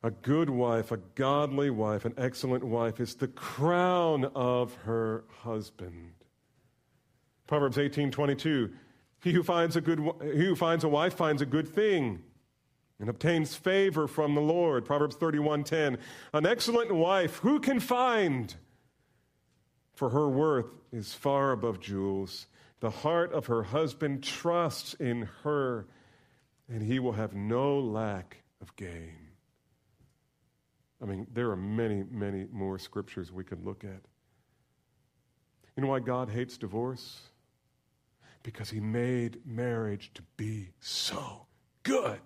A 0.03 0.11
good 0.11 0.51
wife, 0.51 0.93
a 0.93 0.99
godly 0.99 1.71
wife, 1.71 2.05
an 2.05 2.13
excellent 2.19 2.63
wife 2.63 3.01
is 3.01 3.15
the 3.15 3.29
crown 3.29 4.27
of 4.35 4.75
her 4.85 5.25
husband. 5.41 6.13
Proverbs 7.47 7.79
18 7.79 8.11
22. 8.11 8.71
He 9.23 9.33
who 9.33 9.43
finds 9.43 9.77
a, 9.77 9.81
good, 9.81 9.99
he 10.23 10.45
who 10.45 10.55
finds 10.55 10.85
a 10.85 10.91
wife 10.91 11.15
finds 11.15 11.41
a 11.41 11.47
good 11.47 11.67
thing 11.67 12.23
and 13.01 13.09
obtains 13.09 13.57
favor 13.57 14.07
from 14.07 14.35
the 14.35 14.43
Lord. 14.43 14.85
Proverbs 14.85 15.17
31:10. 15.17 15.97
An 16.35 16.45
excellent 16.45 16.95
wife 16.95 17.39
who 17.39 17.61
can 17.61 17.81
find? 17.81 18.55
For 19.95 20.11
her 20.11 20.29
worth 20.29 20.67
is 20.93 21.15
far 21.15 21.53
above 21.53 21.81
jewels. 21.81 22.47
The 22.85 22.91
heart 22.91 23.33
of 23.33 23.47
her 23.47 23.63
husband 23.63 24.23
trusts 24.23 24.93
in 24.93 25.27
her, 25.43 25.87
and 26.69 26.83
he 26.83 26.99
will 26.99 27.13
have 27.13 27.33
no 27.33 27.81
lack 27.81 28.43
of 28.61 28.77
gain. 28.77 29.31
I 31.03 31.07
mean, 31.07 31.27
there 31.33 31.51
are 31.51 31.57
many, 31.57 32.05
many 32.11 32.47
more 32.53 32.79
scriptures 32.79 33.33
we 33.33 33.43
could 33.43 33.65
look 33.65 33.85
at. 33.85 34.03
You 35.75 35.83
know 35.83 35.87
why 35.87 36.01
God 36.01 36.29
hates 36.29 36.59
divorce? 36.59 37.23
Because 38.43 38.69
he 38.69 38.81
made 38.81 39.39
marriage 39.47 40.11
to 40.13 40.23
be 40.37 40.69
so 40.79 41.47
good. 41.85 42.21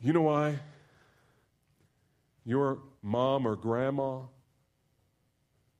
You 0.00 0.12
know 0.12 0.22
why? 0.22 0.60
Your 2.44 2.78
mom 3.02 3.44
or 3.44 3.56
grandma, 3.56 4.20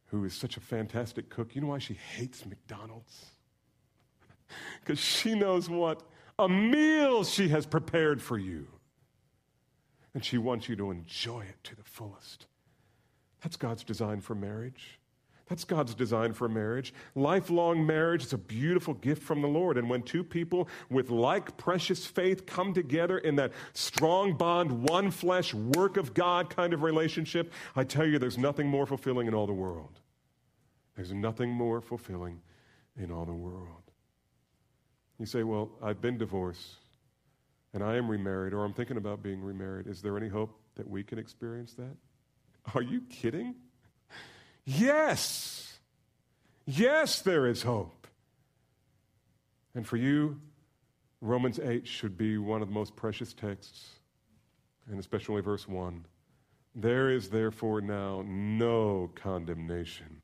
who 0.07 0.25
is 0.25 0.35
such 0.35 0.57
a 0.57 0.61
fantastic 0.61 1.29
cook, 1.29 1.55
you 1.55 1.61
know 1.61 1.69
why 1.69 1.79
she 1.79 1.95
hates 1.95 2.45
McDonald's? 2.47 3.27
Because 4.81 5.01
she 5.01 5.35
knows 5.35 5.69
what 5.69 6.05
a 6.39 6.49
meal 6.49 7.25
she 7.25 7.49
has 7.49 7.67
prepared 7.67 8.23
for 8.23 8.39
you. 8.39 8.69
And 10.15 10.25
she 10.25 10.39
wants 10.39 10.69
you 10.69 10.77
to 10.77 10.93
enjoy 10.93 11.41
it 11.41 11.57
to 11.65 11.75
the 11.75 11.83
fullest. 11.83 12.47
That's 13.43 13.57
God's 13.57 13.83
design 13.83 14.21
for 14.21 14.37
marriage. 14.37 15.01
That's 15.49 15.65
God's 15.65 15.95
design 15.95 16.33
for 16.33 16.49
marriage. 16.49 16.93
Lifelong 17.15 17.87
marriage 17.87 18.25
is 18.25 18.33
a 18.33 18.39
beautiful 18.39 18.95
gift 18.95 19.23
from 19.23 19.43
the 19.43 19.49
Lord. 19.49 19.79
And 19.79 19.89
when 19.89 20.03
two 20.03 20.25
people 20.25 20.69
with 20.91 21.09
like 21.09 21.57
precious 21.57 22.05
faith 22.05 22.47
come 22.47 22.75
together 22.75 23.19
in 23.19 23.37
that 23.37 23.53
strong 23.73 24.37
bond, 24.37 24.83
one 24.83 25.13
flesh, 25.13 25.55
work 25.55 25.97
of 25.99 26.15
God 26.15 26.51
kind 26.51 26.73
of 26.73 26.83
relationship, 26.83 27.53
I 27.77 27.85
tell 27.85 28.07
you, 28.07 28.19
there's 28.19 28.39
nothing 28.39 28.67
more 28.67 28.87
fulfilling 28.87 29.29
in 29.29 29.35
all 29.35 29.47
the 29.47 29.53
world. 29.53 30.01
There's 30.97 31.13
nothing 31.13 31.51
more 31.51 31.81
fulfilling 31.81 32.41
in 32.97 33.13
all 33.13 33.25
the 33.25 33.33
world. 33.33 33.83
You 35.21 35.27
say, 35.27 35.45
Well, 35.45 35.71
I've 35.81 36.01
been 36.01 36.19
divorced 36.19 36.79
and 37.73 37.85
I 37.85 37.97
am 37.97 38.11
remarried, 38.11 38.53
or 38.53 38.65
I'm 38.65 38.73
thinking 38.73 38.97
about 38.97 39.23
being 39.23 39.41
remarried. 39.43 39.87
Is 39.87 40.01
there 40.01 40.17
any 40.17 40.29
hope 40.29 40.59
that 40.77 40.89
we 40.89 41.05
can 41.05 41.19
experience 41.19 41.75
that? 41.75 41.95
Are 42.75 42.83
you 42.83 43.03
kidding? 43.03 43.55
Yes. 44.67 45.79
Yes, 46.67 47.23
there 47.23 47.47
is 47.47 47.63
hope. 47.63 48.09
And 49.75 49.87
for 49.87 49.97
you, 49.97 50.41
Romans 51.21 51.61
8 51.61 51.87
should 51.87 52.19
be 52.19 52.37
one 52.37 52.61
of 52.61 52.69
the 52.69 52.75
most 52.75 52.97
precious 52.97 53.33
texts, 53.33 53.91
and 54.91 54.99
especially 54.99 55.41
verse 55.41 55.69
1. 55.69 56.05
There 56.75 57.11
is 57.11 57.31
therefore 57.31 57.81
now 57.81 58.23
no 58.27 59.11
condemnation 59.15 60.21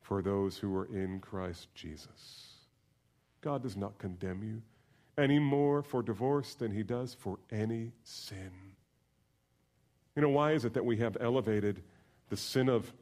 for 0.00 0.20
those 0.20 0.58
who 0.58 0.76
are 0.76 0.86
in 0.86 1.20
Christ 1.20 1.68
Jesus. 1.74 2.48
God 3.40 3.62
does 3.62 3.76
not 3.76 3.98
condemn 3.98 4.42
you 4.42 4.62
any 5.16 5.38
more 5.38 5.82
for 5.82 6.02
divorce 6.02 6.54
than 6.54 6.72
he 6.72 6.82
does 6.82 7.14
for 7.14 7.38
any 7.50 7.92
sin. 8.02 8.50
You 10.16 10.22
know, 10.22 10.28
why 10.30 10.52
is 10.52 10.64
it 10.64 10.74
that 10.74 10.84
we 10.84 10.96
have 10.98 11.16
elevated 11.20 11.82
the 12.28 12.36
sin 12.36 12.68
of 12.68 12.92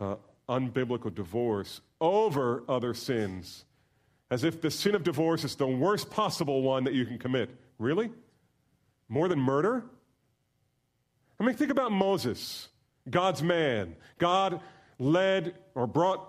uh, 0.00 0.16
unbiblical 0.48 1.14
divorce 1.14 1.80
over 2.00 2.62
other 2.68 2.94
sins 2.94 3.64
as 4.30 4.44
if 4.44 4.60
the 4.60 4.70
sin 4.70 4.94
of 4.94 5.04
divorce 5.04 5.44
is 5.44 5.54
the 5.56 5.66
worst 5.66 6.10
possible 6.10 6.62
one 6.62 6.84
that 6.84 6.94
you 6.94 7.06
can 7.06 7.18
commit? 7.18 7.50
Really? 7.78 8.10
More 9.08 9.28
than 9.28 9.38
murder? 9.38 9.84
I 11.38 11.44
mean, 11.44 11.54
think 11.54 11.70
about 11.70 11.92
Moses, 11.92 12.68
God's 13.08 13.42
man. 13.42 13.96
God 14.18 14.60
led 14.98 15.54
or 15.74 15.86
brought 15.86 16.26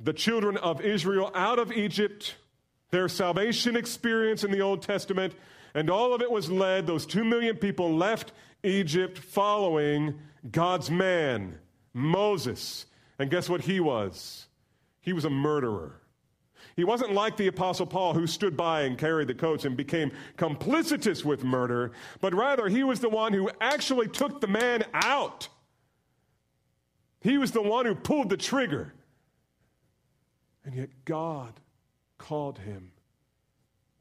the 0.00 0.12
children 0.12 0.56
of 0.56 0.80
Israel 0.80 1.30
out 1.34 1.58
of 1.58 1.72
Egypt 1.72 2.36
their 2.92 3.08
salvation 3.08 3.74
experience 3.74 4.44
in 4.44 4.50
the 4.50 4.60
Old 4.60 4.82
Testament, 4.82 5.34
and 5.74 5.88
all 5.88 6.12
of 6.12 6.20
it 6.20 6.30
was 6.30 6.50
led, 6.50 6.86
those 6.86 7.06
two 7.06 7.24
million 7.24 7.56
people 7.56 7.96
left 7.96 8.32
Egypt 8.62 9.18
following 9.18 10.18
God's 10.50 10.90
man, 10.90 11.58
Moses. 11.94 12.84
And 13.22 13.30
guess 13.30 13.48
what 13.48 13.60
he 13.60 13.78
was? 13.78 14.48
He 15.00 15.12
was 15.12 15.24
a 15.24 15.30
murderer. 15.30 16.00
He 16.74 16.82
wasn't 16.82 17.12
like 17.12 17.36
the 17.36 17.46
Apostle 17.46 17.86
Paul 17.86 18.14
who 18.14 18.26
stood 18.26 18.56
by 18.56 18.80
and 18.82 18.98
carried 18.98 19.28
the 19.28 19.34
coats 19.34 19.64
and 19.64 19.76
became 19.76 20.10
complicitous 20.36 21.24
with 21.24 21.44
murder, 21.44 21.92
but 22.20 22.34
rather 22.34 22.66
he 22.66 22.82
was 22.82 22.98
the 22.98 23.08
one 23.08 23.32
who 23.32 23.48
actually 23.60 24.08
took 24.08 24.40
the 24.40 24.48
man 24.48 24.84
out. 24.92 25.48
He 27.20 27.38
was 27.38 27.52
the 27.52 27.62
one 27.62 27.86
who 27.86 27.94
pulled 27.94 28.28
the 28.28 28.36
trigger. 28.36 28.92
And 30.64 30.74
yet 30.74 30.90
God 31.04 31.60
called 32.18 32.58
him 32.58 32.90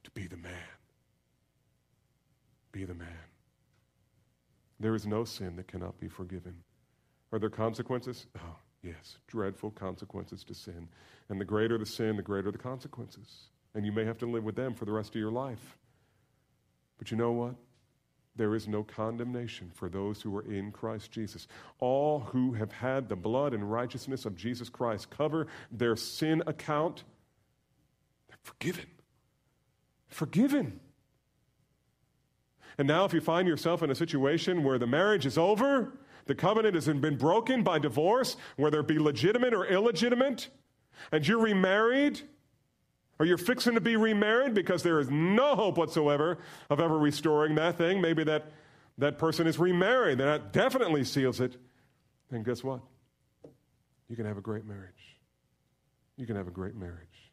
to 0.04 0.10
be 0.10 0.26
the 0.26 0.38
man. 0.38 0.52
Be 2.72 2.86
the 2.86 2.96
man. 2.96 3.08
There 4.80 4.96
is 4.96 5.06
no 5.06 5.26
sin 5.26 5.58
that 5.58 5.68
cannot 5.68 6.00
be 6.00 6.08
forgiven. 6.08 6.64
Are 7.32 7.38
there 7.38 7.52
consequences? 7.52 8.26
Oh, 8.36 8.56
yes, 8.84 9.18
dreadful 9.28 9.72
consequences 9.72 10.44
to 10.46 10.54
sin. 10.54 10.88
And 11.30 11.40
the 11.40 11.46
greater 11.46 11.78
the 11.78 11.86
sin, 11.86 12.18
the 12.18 12.24
greater 12.24 12.52
the 12.52 12.58
consequences. 12.58 13.50
And 13.74 13.86
you 13.86 13.92
may 13.92 14.06
have 14.06 14.18
to 14.20 14.26
live 14.26 14.44
with 14.44 14.56
them 14.56 14.74
for 14.74 14.86
the 14.86 14.92
rest 14.92 15.10
of 15.10 15.22
your 15.22 15.32
life. 15.32 15.78
But 16.98 17.12
you 17.12 17.18
know 17.18 17.32
what? 17.32 17.56
There 18.36 18.56
is 18.56 18.68
no 18.68 18.84
condemnation 18.84 19.72
for 19.74 19.90
those 19.90 20.22
who 20.22 20.36
are 20.38 20.44
in 20.44 20.72
Christ 20.72 21.12
Jesus. 21.12 21.48
All 21.80 22.20
who 22.20 22.54
have 22.54 22.72
had 22.72 23.10
the 23.10 23.16
blood 23.16 23.54
and 23.54 23.70
righteousness 23.70 24.26
of 24.26 24.36
Jesus 24.36 24.70
Christ 24.70 25.10
cover 25.10 25.48
their 25.72 25.96
sin 25.96 26.42
account 26.48 27.04
they're 28.32 28.38
Forgiven. 28.44 28.86
Forgiven. 30.08 30.80
And 32.78 32.88
now, 32.88 33.06
if 33.06 33.14
you 33.14 33.22
find 33.22 33.48
yourself 33.48 33.84
in 33.84 33.92
a 33.92 33.96
situation 33.96 34.64
where 34.64 34.80
the 34.80 34.88
marriage 34.88 35.26
is 35.26 35.38
over, 35.38 36.00
the 36.26 36.36
covenant 36.36 36.76
has 36.76 36.88
been 36.88 37.18
broken 37.18 37.64
by 37.64 37.80
divorce, 37.80 38.38
whether 38.58 38.80
it 38.80 38.88
be 38.88 39.00
legitimate 39.00 39.54
or 39.54 39.66
illegitimate, 39.66 40.50
and 41.12 41.28
you're 41.28 41.40
remarried, 41.40 42.22
or 43.20 43.26
you're 43.26 43.38
fixing 43.38 43.76
to 43.76 43.82
be 43.82 43.96
remarried 43.96 44.54
because 44.54 44.84
there 44.84 45.00
is 45.00 45.10
no 45.10 45.56
hope 45.56 45.78
whatsoever 45.78 46.40
of 46.70 46.80
ever 46.80 46.98
restoring 46.98 47.56
that 47.56 47.78
thing, 47.78 48.02
maybe 48.02 48.24
that, 48.24 48.52
that 48.98 49.18
person 49.18 49.48
is 49.48 49.60
remarried, 49.60 50.18
that 50.20 50.54
definitely 50.54 51.04
seals 51.04 51.40
it, 51.40 51.58
then 52.30 52.44
guess 52.44 52.64
what? 52.64 52.82
You 54.10 54.16
can 54.16 54.26
have 54.26 54.38
a 54.38 54.42
great 54.42 54.66
marriage. 54.66 55.18
You 56.18 56.26
can 56.26 56.36
have 56.36 56.48
a 56.48 56.52
great 56.52 56.76
marriage. 56.76 57.32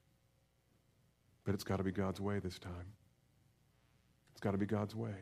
But 1.44 1.54
it's 1.54 1.64
got 1.64 1.76
to 1.78 1.84
be 1.84 1.92
God's 1.92 2.20
way 2.20 2.38
this 2.38 2.58
time. 2.58 2.92
It's 4.32 4.40
got 4.40 4.52
to 4.52 4.58
be 4.58 4.66
God's 4.66 4.94
way. 4.94 5.14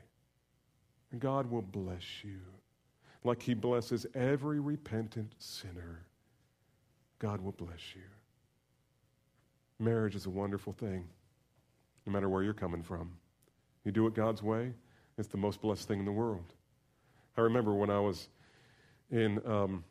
And 1.13 1.21
God 1.21 1.51
will 1.51 1.63
bless 1.63 2.23
you 2.23 2.41
like 3.27 3.43
He 3.43 3.55
blesses 3.55 4.07
every 4.15 4.61
repentant 4.61 5.35
sinner. 5.39 6.07
God 7.19 7.41
will 7.41 7.53
bless 7.53 7.95
you. 7.95 8.03
Marriage 9.79 10.15
is 10.15 10.27
a 10.27 10.31
wonderful 10.31 10.73
thing, 10.73 11.07
no 12.07 12.13
matter 12.13 12.29
where 12.29 12.43
you're 12.43 12.55
coming 12.55 12.83
from. 12.83 13.11
You 13.85 13.93
do 13.93 14.07
it 14.07 14.15
God's 14.15 14.43
way, 14.43 14.73
it's 15.19 15.29
the 15.29 15.37
most 15.37 15.61
blessed 15.61 15.87
thing 15.87 15.99
in 15.99 16.05
the 16.05 16.13
world. 16.13 16.55
I 17.37 17.43
remember 17.43 17.75
when 17.75 17.91
I 17.91 18.01
was 18.01 18.29
in, 19.11 19.41
um, 19.47 19.85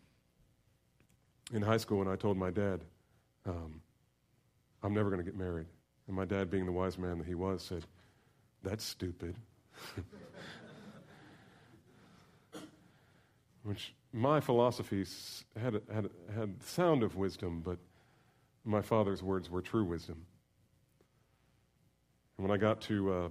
in 1.53 1.61
high 1.61 1.77
school 1.77 2.01
and 2.01 2.09
I 2.09 2.15
told 2.15 2.37
my 2.37 2.49
dad, 2.49 2.81
um, 3.45 3.81
I'm 4.83 4.93
never 4.93 5.09
going 5.09 5.23
to 5.23 5.25
get 5.25 5.37
married. 5.37 5.67
And 6.07 6.15
my 6.15 6.25
dad, 6.25 6.51
being 6.51 6.65
the 6.65 6.71
wise 6.71 6.97
man 6.97 7.17
that 7.17 7.27
he 7.27 7.35
was, 7.35 7.63
said, 7.63 7.85
That's 8.63 8.83
stupid. 8.83 9.35
Which 13.65 13.93
my 14.13 14.39
philosophy 14.39 15.05
had, 15.59 15.81
had, 15.91 16.09
had 16.33 16.63
sound 16.63 17.03
of 17.03 17.15
wisdom, 17.15 17.61
but 17.65 17.77
my 18.63 18.81
father's 18.81 19.21
words 19.21 19.49
were 19.49 19.61
true 19.61 19.83
wisdom. 19.83 20.25
And 22.37 22.47
when 22.47 22.55
I 22.55 22.59
got 22.59 22.79
to, 22.81 23.11
uh, 23.11 23.29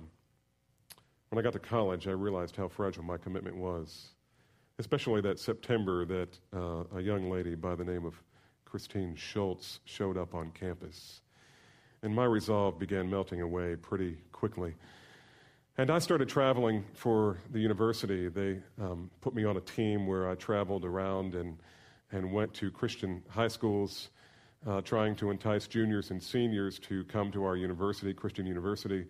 when 1.30 1.38
I 1.38 1.42
got 1.42 1.52
to 1.54 1.58
college, 1.58 2.06
I 2.06 2.10
realized 2.10 2.56
how 2.56 2.68
fragile 2.68 3.04
my 3.04 3.16
commitment 3.16 3.56
was, 3.56 4.08
especially 4.78 5.20
that 5.22 5.38
September 5.38 6.04
that 6.04 6.38
uh, 6.54 6.84
a 6.96 7.00
young 7.00 7.30
lady 7.30 7.54
by 7.54 7.74
the 7.74 7.84
name 7.84 8.04
of 8.04 8.14
Christine 8.66 9.14
Schultz 9.14 9.80
showed 9.84 10.18
up 10.18 10.34
on 10.34 10.50
campus 10.50 11.22
and 12.04 12.14
my 12.14 12.26
resolve 12.26 12.78
began 12.78 13.08
melting 13.08 13.40
away 13.40 13.76
pretty 13.76 14.18
quickly. 14.30 14.74
And 15.76 15.90
I 15.90 15.98
started 15.98 16.28
traveling 16.28 16.84
for 16.94 17.38
the 17.50 17.58
university. 17.58 18.28
They 18.28 18.60
um, 18.80 19.10
put 19.20 19.34
me 19.34 19.44
on 19.44 19.56
a 19.56 19.60
team 19.60 20.06
where 20.06 20.30
I 20.30 20.36
traveled 20.36 20.84
around 20.84 21.34
and, 21.34 21.58
and 22.12 22.32
went 22.32 22.54
to 22.54 22.70
Christian 22.70 23.24
high 23.28 23.48
schools, 23.48 24.10
uh, 24.68 24.82
trying 24.82 25.16
to 25.16 25.32
entice 25.32 25.66
juniors 25.66 26.12
and 26.12 26.22
seniors 26.22 26.78
to 26.78 27.02
come 27.06 27.32
to 27.32 27.44
our 27.44 27.56
university, 27.56 28.14
Christian 28.14 28.46
University. 28.46 29.04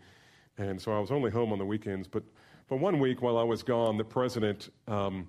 And 0.57 0.81
so 0.81 0.91
I 0.91 0.99
was 0.99 1.11
only 1.11 1.31
home 1.31 1.53
on 1.53 1.59
the 1.59 1.67
weekends. 1.67 2.09
But, 2.09 2.23
but 2.71 2.79
one 2.79 2.99
week 2.99 3.21
while 3.21 3.37
I 3.37 3.43
was 3.43 3.63
gone, 3.63 3.99
the 3.99 4.05
president 4.05 4.71
um, 4.89 5.29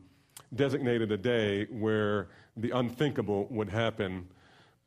designated 0.54 1.12
a 1.12 1.18
day 1.18 1.66
where 1.66 2.30
the 2.56 2.72
unthinkable 2.72 3.48
would 3.50 3.68
happen. 3.68 4.26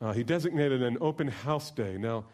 Uh, 0.01 0.15
he 0.15 0.25
designated 0.25 0.83
an 0.83 0.97
open 1.03 1.29
house 1.29 1.71
day. 1.71 1.99
Now, 1.99 2.25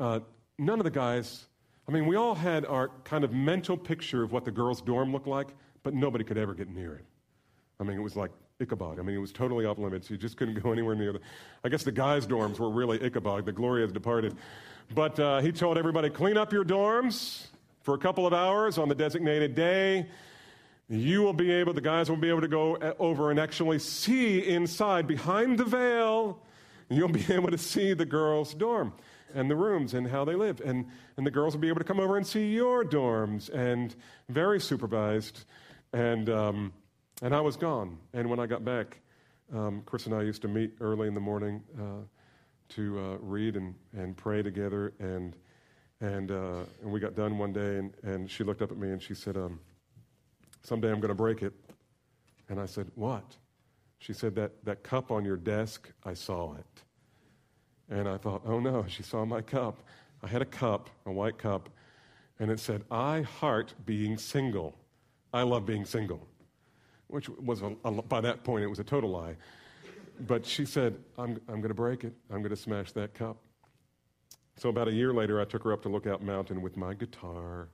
uh, 0.00 0.18
none 0.58 0.80
of 0.80 0.84
the 0.84 0.90
guys, 0.90 1.46
I 1.86 1.92
mean, 1.92 2.06
we 2.06 2.16
all 2.16 2.34
had 2.34 2.64
our 2.64 2.88
kind 3.04 3.24
of 3.24 3.32
mental 3.32 3.76
picture 3.76 4.22
of 4.22 4.32
what 4.32 4.44
the 4.44 4.50
girls' 4.50 4.80
dorm 4.80 5.12
looked 5.12 5.26
like, 5.26 5.48
but 5.82 5.94
nobody 5.94 6.24
could 6.24 6.38
ever 6.38 6.54
get 6.54 6.68
near 6.68 6.94
it. 6.94 7.04
I 7.78 7.84
mean, 7.84 7.98
it 7.98 8.02
was 8.02 8.16
like 8.16 8.30
Ichabod. 8.58 8.98
I 8.98 9.02
mean, 9.02 9.16
it 9.16 9.20
was 9.20 9.32
totally 9.32 9.66
off 9.66 9.78
limits. 9.78 10.08
You 10.08 10.16
just 10.16 10.36
couldn't 10.36 10.62
go 10.62 10.72
anywhere 10.72 10.94
near 10.94 11.12
the. 11.12 11.20
I 11.62 11.68
guess 11.68 11.82
the 11.82 11.92
guys' 11.92 12.26
dorms 12.26 12.58
were 12.58 12.70
really 12.70 13.02
Ichabod. 13.02 13.44
The 13.44 13.52
glory 13.52 13.82
has 13.82 13.92
departed. 13.92 14.34
But 14.94 15.18
uh, 15.18 15.40
he 15.40 15.52
told 15.52 15.76
everybody, 15.76 16.08
clean 16.08 16.36
up 16.36 16.52
your 16.52 16.64
dorms 16.64 17.46
for 17.82 17.94
a 17.94 17.98
couple 17.98 18.26
of 18.26 18.32
hours 18.32 18.78
on 18.78 18.88
the 18.88 18.94
designated 18.94 19.54
day. 19.54 20.06
You 20.88 21.22
will 21.22 21.32
be 21.32 21.50
able, 21.50 21.72
the 21.72 21.80
guys 21.80 22.10
will 22.10 22.18
be 22.18 22.28
able 22.28 22.42
to 22.42 22.48
go 22.48 22.76
uh, 22.76 22.92
over 22.98 23.30
and 23.30 23.40
actually 23.40 23.78
see 23.78 24.46
inside, 24.46 25.06
behind 25.06 25.58
the 25.58 25.64
veil. 25.64 26.38
You'll 26.88 27.08
be 27.08 27.24
able 27.32 27.50
to 27.50 27.58
see 27.58 27.92
the 27.92 28.06
girls' 28.06 28.54
dorm 28.54 28.92
and 29.34 29.50
the 29.50 29.56
rooms 29.56 29.94
and 29.94 30.08
how 30.08 30.24
they 30.24 30.34
live. 30.34 30.60
And, 30.64 30.86
and 31.16 31.26
the 31.26 31.30
girls 31.30 31.54
will 31.54 31.60
be 31.60 31.68
able 31.68 31.80
to 31.80 31.84
come 31.84 32.00
over 32.00 32.16
and 32.16 32.26
see 32.26 32.52
your 32.52 32.84
dorms 32.84 33.50
and 33.50 33.94
very 34.28 34.60
supervised. 34.60 35.44
And, 35.92 36.30
um, 36.30 36.72
and 37.22 37.34
I 37.34 37.40
was 37.40 37.56
gone. 37.56 37.98
And 38.12 38.30
when 38.30 38.40
I 38.40 38.46
got 38.46 38.64
back, 38.64 39.00
um, 39.52 39.82
Chris 39.84 40.06
and 40.06 40.14
I 40.14 40.22
used 40.22 40.42
to 40.42 40.48
meet 40.48 40.72
early 40.80 41.08
in 41.08 41.14
the 41.14 41.20
morning 41.20 41.62
uh, 41.78 42.02
to 42.70 42.98
uh, 42.98 43.16
read 43.20 43.56
and, 43.56 43.74
and 43.92 44.16
pray 44.16 44.42
together. 44.42 44.94
And, 44.98 45.36
and, 46.00 46.30
uh, 46.30 46.60
and 46.82 46.90
we 46.90 47.00
got 47.00 47.14
done 47.14 47.38
one 47.38 47.52
day, 47.52 47.78
and, 47.78 47.92
and 48.02 48.30
she 48.30 48.44
looked 48.44 48.62
up 48.62 48.70
at 48.70 48.78
me 48.78 48.90
and 48.90 49.02
she 49.02 49.14
said, 49.14 49.36
um, 49.36 49.60
Someday 50.62 50.88
I'm 50.90 50.98
going 50.98 51.10
to 51.10 51.14
break 51.14 51.42
it. 51.42 51.52
And 52.48 52.58
I 52.58 52.64
said, 52.64 52.90
What? 52.94 53.36
She 53.98 54.12
said, 54.12 54.34
that, 54.34 54.52
that 54.64 54.82
cup 54.82 55.10
on 55.10 55.24
your 55.24 55.38
desk, 55.38 55.90
I 56.04 56.12
saw 56.12 56.54
it. 56.56 56.82
And 57.90 58.08
I 58.08 58.16
thought, 58.16 58.42
Oh 58.46 58.60
no, 58.60 58.84
she 58.88 59.02
saw 59.02 59.24
my 59.24 59.42
cup. 59.42 59.82
I 60.22 60.26
had 60.26 60.42
a 60.42 60.46
cup, 60.46 60.88
a 61.06 61.12
white 61.12 61.36
cup, 61.38 61.68
and 62.38 62.50
it 62.50 62.58
said, 62.58 62.82
I 62.90 63.22
heart 63.22 63.74
being 63.84 64.16
single. 64.16 64.74
I 65.32 65.42
love 65.42 65.66
being 65.66 65.84
single, 65.84 66.26
which 67.08 67.28
was, 67.28 67.62
a, 67.62 67.74
a, 67.84 67.90
by 67.90 68.20
that 68.20 68.44
point, 68.44 68.64
it 68.64 68.68
was 68.68 68.78
a 68.78 68.84
total 68.84 69.10
lie. 69.10 69.36
But 70.26 70.46
she 70.46 70.64
said, 70.64 70.96
I'm, 71.18 71.40
I'm 71.48 71.56
going 71.56 71.68
to 71.68 71.74
break 71.74 72.04
it. 72.04 72.14
I'm 72.30 72.38
going 72.38 72.50
to 72.50 72.56
smash 72.56 72.92
that 72.92 73.14
cup. 73.14 73.36
So 74.56 74.68
about 74.68 74.86
a 74.86 74.92
year 74.92 75.12
later, 75.12 75.40
I 75.40 75.44
took 75.44 75.64
her 75.64 75.72
up 75.72 75.82
to 75.82 75.88
Lookout 75.88 76.22
Mountain 76.22 76.62
with 76.62 76.76
my 76.76 76.94
guitar. 76.94 77.68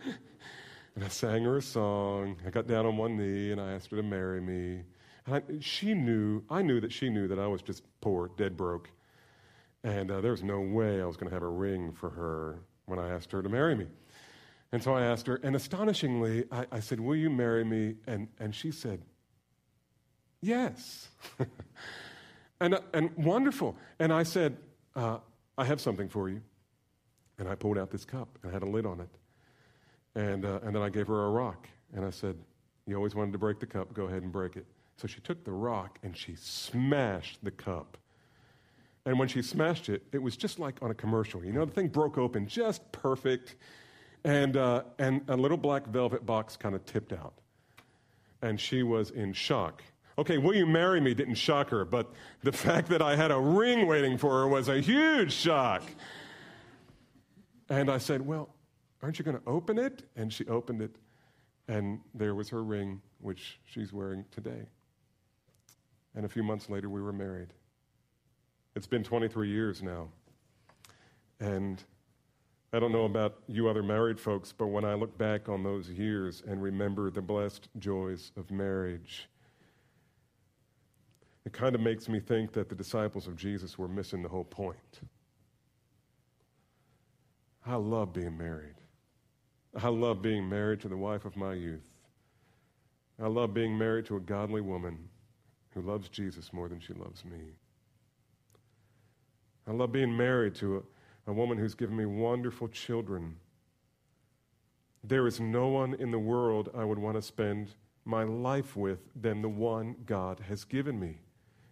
and 0.04 1.04
I 1.04 1.08
sang 1.08 1.42
her 1.44 1.56
a 1.56 1.62
song. 1.62 2.36
I 2.46 2.50
got 2.50 2.68
down 2.68 2.86
on 2.86 2.96
one 2.96 3.16
knee 3.16 3.50
and 3.50 3.60
I 3.60 3.72
asked 3.72 3.90
her 3.90 3.96
to 3.96 4.02
marry 4.02 4.40
me. 4.40 4.82
I, 5.30 5.42
she 5.60 5.94
knew, 5.94 6.42
I 6.48 6.62
knew 6.62 6.80
that 6.80 6.92
she 6.92 7.10
knew 7.10 7.28
that 7.28 7.38
I 7.38 7.46
was 7.46 7.62
just 7.62 7.82
poor, 8.00 8.30
dead 8.36 8.56
broke. 8.56 8.90
And 9.84 10.10
uh, 10.10 10.20
there 10.20 10.32
was 10.32 10.42
no 10.42 10.60
way 10.60 11.00
I 11.00 11.06
was 11.06 11.16
going 11.16 11.28
to 11.28 11.34
have 11.34 11.42
a 11.42 11.48
ring 11.48 11.92
for 11.92 12.10
her 12.10 12.60
when 12.86 12.98
I 12.98 13.10
asked 13.10 13.32
her 13.32 13.42
to 13.42 13.48
marry 13.48 13.74
me. 13.74 13.86
And 14.72 14.82
so 14.82 14.94
I 14.94 15.02
asked 15.02 15.26
her, 15.26 15.40
and 15.42 15.56
astonishingly, 15.56 16.44
I, 16.50 16.66
I 16.72 16.80
said, 16.80 17.00
Will 17.00 17.16
you 17.16 17.30
marry 17.30 17.64
me? 17.64 17.94
And, 18.06 18.28
and 18.38 18.54
she 18.54 18.70
said, 18.70 19.00
Yes. 20.40 21.08
and, 22.60 22.78
and 22.92 23.10
wonderful. 23.16 23.76
And 23.98 24.12
I 24.12 24.24
said, 24.24 24.56
uh, 24.94 25.18
I 25.56 25.64
have 25.64 25.80
something 25.80 26.08
for 26.08 26.28
you. 26.28 26.42
And 27.38 27.48
I 27.48 27.54
pulled 27.54 27.78
out 27.78 27.90
this 27.90 28.04
cup 28.04 28.28
and 28.42 28.52
had 28.52 28.62
a 28.62 28.66
lid 28.66 28.84
on 28.84 29.00
it. 29.00 29.08
And, 30.14 30.44
uh, 30.44 30.60
and 30.62 30.74
then 30.74 30.82
I 30.82 30.90
gave 30.90 31.06
her 31.06 31.26
a 31.26 31.30
rock. 31.30 31.68
And 31.94 32.04
I 32.04 32.10
said, 32.10 32.36
You 32.86 32.96
always 32.96 33.14
wanted 33.14 33.32
to 33.32 33.38
break 33.38 33.60
the 33.60 33.66
cup, 33.66 33.94
go 33.94 34.04
ahead 34.04 34.22
and 34.22 34.32
break 34.32 34.56
it. 34.56 34.66
So 34.98 35.06
she 35.06 35.20
took 35.20 35.44
the 35.44 35.52
rock 35.52 35.98
and 36.02 36.16
she 36.16 36.34
smashed 36.34 37.38
the 37.44 37.52
cup. 37.52 37.96
And 39.06 39.16
when 39.18 39.28
she 39.28 39.42
smashed 39.42 39.88
it, 39.88 40.02
it 40.12 40.20
was 40.20 40.36
just 40.36 40.58
like 40.58 40.82
on 40.82 40.90
a 40.90 40.94
commercial. 40.94 41.44
You 41.44 41.52
know, 41.52 41.64
the 41.64 41.72
thing 41.72 41.86
broke 41.86 42.18
open 42.18 42.48
just 42.48 42.90
perfect. 42.90 43.54
And, 44.24 44.56
uh, 44.56 44.82
and 44.98 45.22
a 45.28 45.36
little 45.36 45.56
black 45.56 45.86
velvet 45.86 46.26
box 46.26 46.56
kind 46.56 46.74
of 46.74 46.84
tipped 46.84 47.12
out. 47.12 47.34
And 48.42 48.60
she 48.60 48.82
was 48.82 49.10
in 49.10 49.32
shock. 49.32 49.82
Okay, 50.18 50.36
will 50.36 50.54
you 50.54 50.66
marry 50.66 51.00
me 51.00 51.14
didn't 51.14 51.36
shock 51.36 51.70
her, 51.70 51.84
but 51.84 52.12
the 52.42 52.52
fact 52.66 52.88
that 52.88 53.00
I 53.00 53.14
had 53.14 53.30
a 53.30 53.38
ring 53.38 53.86
waiting 53.86 54.18
for 54.18 54.32
her 54.40 54.48
was 54.48 54.68
a 54.68 54.80
huge 54.80 55.32
shock. 55.32 55.82
And 57.68 57.88
I 57.88 57.98
said, 57.98 58.26
Well, 58.26 58.48
aren't 59.00 59.20
you 59.20 59.24
going 59.24 59.38
to 59.38 59.48
open 59.48 59.78
it? 59.78 60.02
And 60.16 60.32
she 60.32 60.44
opened 60.46 60.82
it, 60.82 60.96
and 61.68 62.00
there 62.14 62.34
was 62.34 62.48
her 62.48 62.64
ring, 62.64 63.00
which 63.20 63.60
she's 63.64 63.92
wearing 63.92 64.24
today. 64.32 64.66
And 66.14 66.24
a 66.24 66.28
few 66.28 66.42
months 66.42 66.68
later, 66.68 66.88
we 66.88 67.02
were 67.02 67.12
married. 67.12 67.48
It's 68.74 68.86
been 68.86 69.02
23 69.02 69.48
years 69.48 69.82
now. 69.82 70.08
And 71.40 71.82
I 72.72 72.78
don't 72.78 72.92
know 72.92 73.04
about 73.04 73.38
you 73.46 73.68
other 73.68 73.82
married 73.82 74.20
folks, 74.20 74.52
but 74.52 74.66
when 74.66 74.84
I 74.84 74.94
look 74.94 75.16
back 75.16 75.48
on 75.48 75.62
those 75.62 75.88
years 75.88 76.42
and 76.46 76.62
remember 76.62 77.10
the 77.10 77.22
blessed 77.22 77.68
joys 77.78 78.32
of 78.36 78.50
marriage, 78.50 79.28
it 81.46 81.52
kind 81.52 81.74
of 81.74 81.80
makes 81.80 82.08
me 82.08 82.20
think 82.20 82.52
that 82.52 82.68
the 82.68 82.74
disciples 82.74 83.26
of 83.26 83.36
Jesus 83.36 83.78
were 83.78 83.88
missing 83.88 84.22
the 84.22 84.28
whole 84.28 84.44
point. 84.44 85.00
I 87.64 87.76
love 87.76 88.12
being 88.12 88.36
married. 88.36 88.74
I 89.74 89.88
love 89.88 90.20
being 90.20 90.48
married 90.48 90.80
to 90.80 90.88
the 90.88 90.96
wife 90.96 91.24
of 91.24 91.36
my 91.36 91.54
youth. 91.54 91.84
I 93.22 93.28
love 93.28 93.54
being 93.54 93.76
married 93.76 94.06
to 94.06 94.16
a 94.16 94.20
godly 94.20 94.60
woman 94.60 95.08
who 95.74 95.80
loves 95.80 96.08
Jesus 96.08 96.52
more 96.52 96.68
than 96.68 96.80
she 96.80 96.94
loves 96.94 97.24
me. 97.24 97.40
I 99.66 99.72
love 99.72 99.92
being 99.92 100.16
married 100.16 100.54
to 100.56 100.78
a, 100.78 101.30
a 101.30 101.32
woman 101.32 101.58
who's 101.58 101.74
given 101.74 101.96
me 101.96 102.06
wonderful 102.06 102.68
children. 102.68 103.36
There 105.04 105.26
is 105.26 105.40
no 105.40 105.68
one 105.68 105.94
in 105.94 106.10
the 106.10 106.18
world 106.18 106.70
I 106.74 106.84
would 106.84 106.98
want 106.98 107.16
to 107.16 107.22
spend 107.22 107.68
my 108.04 108.24
life 108.24 108.74
with 108.76 109.00
than 109.14 109.42
the 109.42 109.48
one 109.48 109.94
God 110.06 110.40
has 110.48 110.64
given 110.64 110.98
me. 110.98 111.18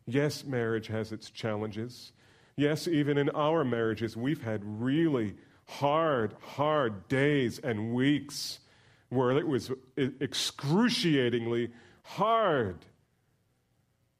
Yes, 0.07 0.45
marriage 0.45 0.87
has 0.89 1.11
its 1.11 1.31
challenges. 1.31 2.13
Yes, 2.57 2.87
even 2.87 3.19
in 3.19 3.31
our 3.31 3.65
marriages, 3.65 4.17
we've 4.17 4.43
had 4.43 4.61
really 4.63 5.35
hard, 5.67 6.35
hard 6.41 7.09
days 7.09 7.59
and 7.59 7.95
weeks 7.95 8.61
where 9.09 9.31
it 9.33 9.49
was 9.49 9.71
excruciatingly 9.97 11.71
hard. 12.03 12.85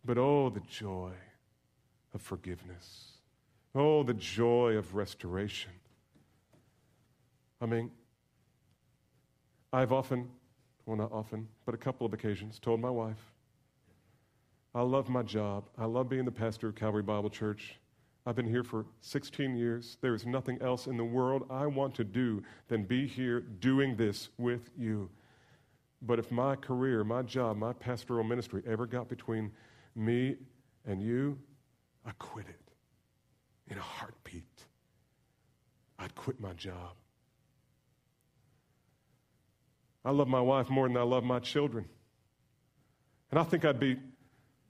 But 0.07 0.19
oh, 0.19 0.51
the 0.51 0.61
joy 0.61 1.11
of 2.15 2.23
forgiveness. 2.23 3.15
Oh, 3.75 4.05
the 4.05 4.15
joy 4.15 4.77
of 4.77 4.95
restoration. 4.95 5.73
I 7.61 7.67
mean, 7.67 7.91
I've 9.73 9.93
often, 9.93 10.29
well, 10.87 10.97
not 10.97 11.11
often, 11.11 11.49
but 11.65 11.75
a 11.75 11.79
couple 11.79 12.07
of 12.07 12.15
occasions, 12.15 12.61
told 12.61 12.81
my 12.81 12.91
wife, 12.91 13.33
I 14.75 14.83
love 14.83 15.09
my 15.09 15.23
job. 15.23 15.65
I 15.77 15.87
love 15.87 16.09
being 16.09 16.25
the 16.25 16.31
pastor 16.31 16.69
of 16.69 16.77
Calvary 16.77 17.03
Bible 17.03 17.31
Church. 17.31 17.77
I've 18.27 18.37
been 18.37 18.49
here 18.49 18.63
for 18.63 18.87
16 19.01 19.57
years. 19.57 19.99
There 20.03 20.15
is 20.15 20.25
nothing 20.25 20.59
else 20.61 20.87
in 20.87 20.97
the 20.97 21.05
world 21.05 21.47
I 21.51 21.67
want 21.67 21.95
to 21.97 22.05
do 22.05 22.45
than 22.69 22.85
be 22.85 23.09
here 23.09 23.41
doing 23.41 23.97
this 23.97 24.29
with 24.39 24.71
you. 24.79 25.11
But 26.03 26.19
if 26.19 26.31
my 26.31 26.55
career, 26.55 27.03
my 27.03 27.23
job, 27.23 27.57
my 27.57 27.73
pastoral 27.73 28.23
ministry 28.23 28.63
ever 28.67 28.87
got 28.87 29.09
between 29.09 29.51
me 29.97 30.37
and 30.85 31.03
you, 31.03 31.39
I 32.05 32.13
quit 32.19 32.47
it 32.49 32.61
in 33.69 33.79
a 33.79 33.83
heartbeat. 33.83 34.45
I'd 35.99 36.15
quit 36.15 36.41
my 36.41 36.53
job. 36.53 36.95
I 40.05 40.11
love 40.11 40.29
my 40.29 40.41
wife 40.41 40.71
more 40.71 40.87
than 40.87 40.97
I 40.97 41.03
love 41.03 41.25
my 41.25 41.41
children. 41.41 41.87
And 43.31 43.41
I 43.41 43.43
think 43.43 43.65
I'd 43.65 43.81
be 43.81 43.97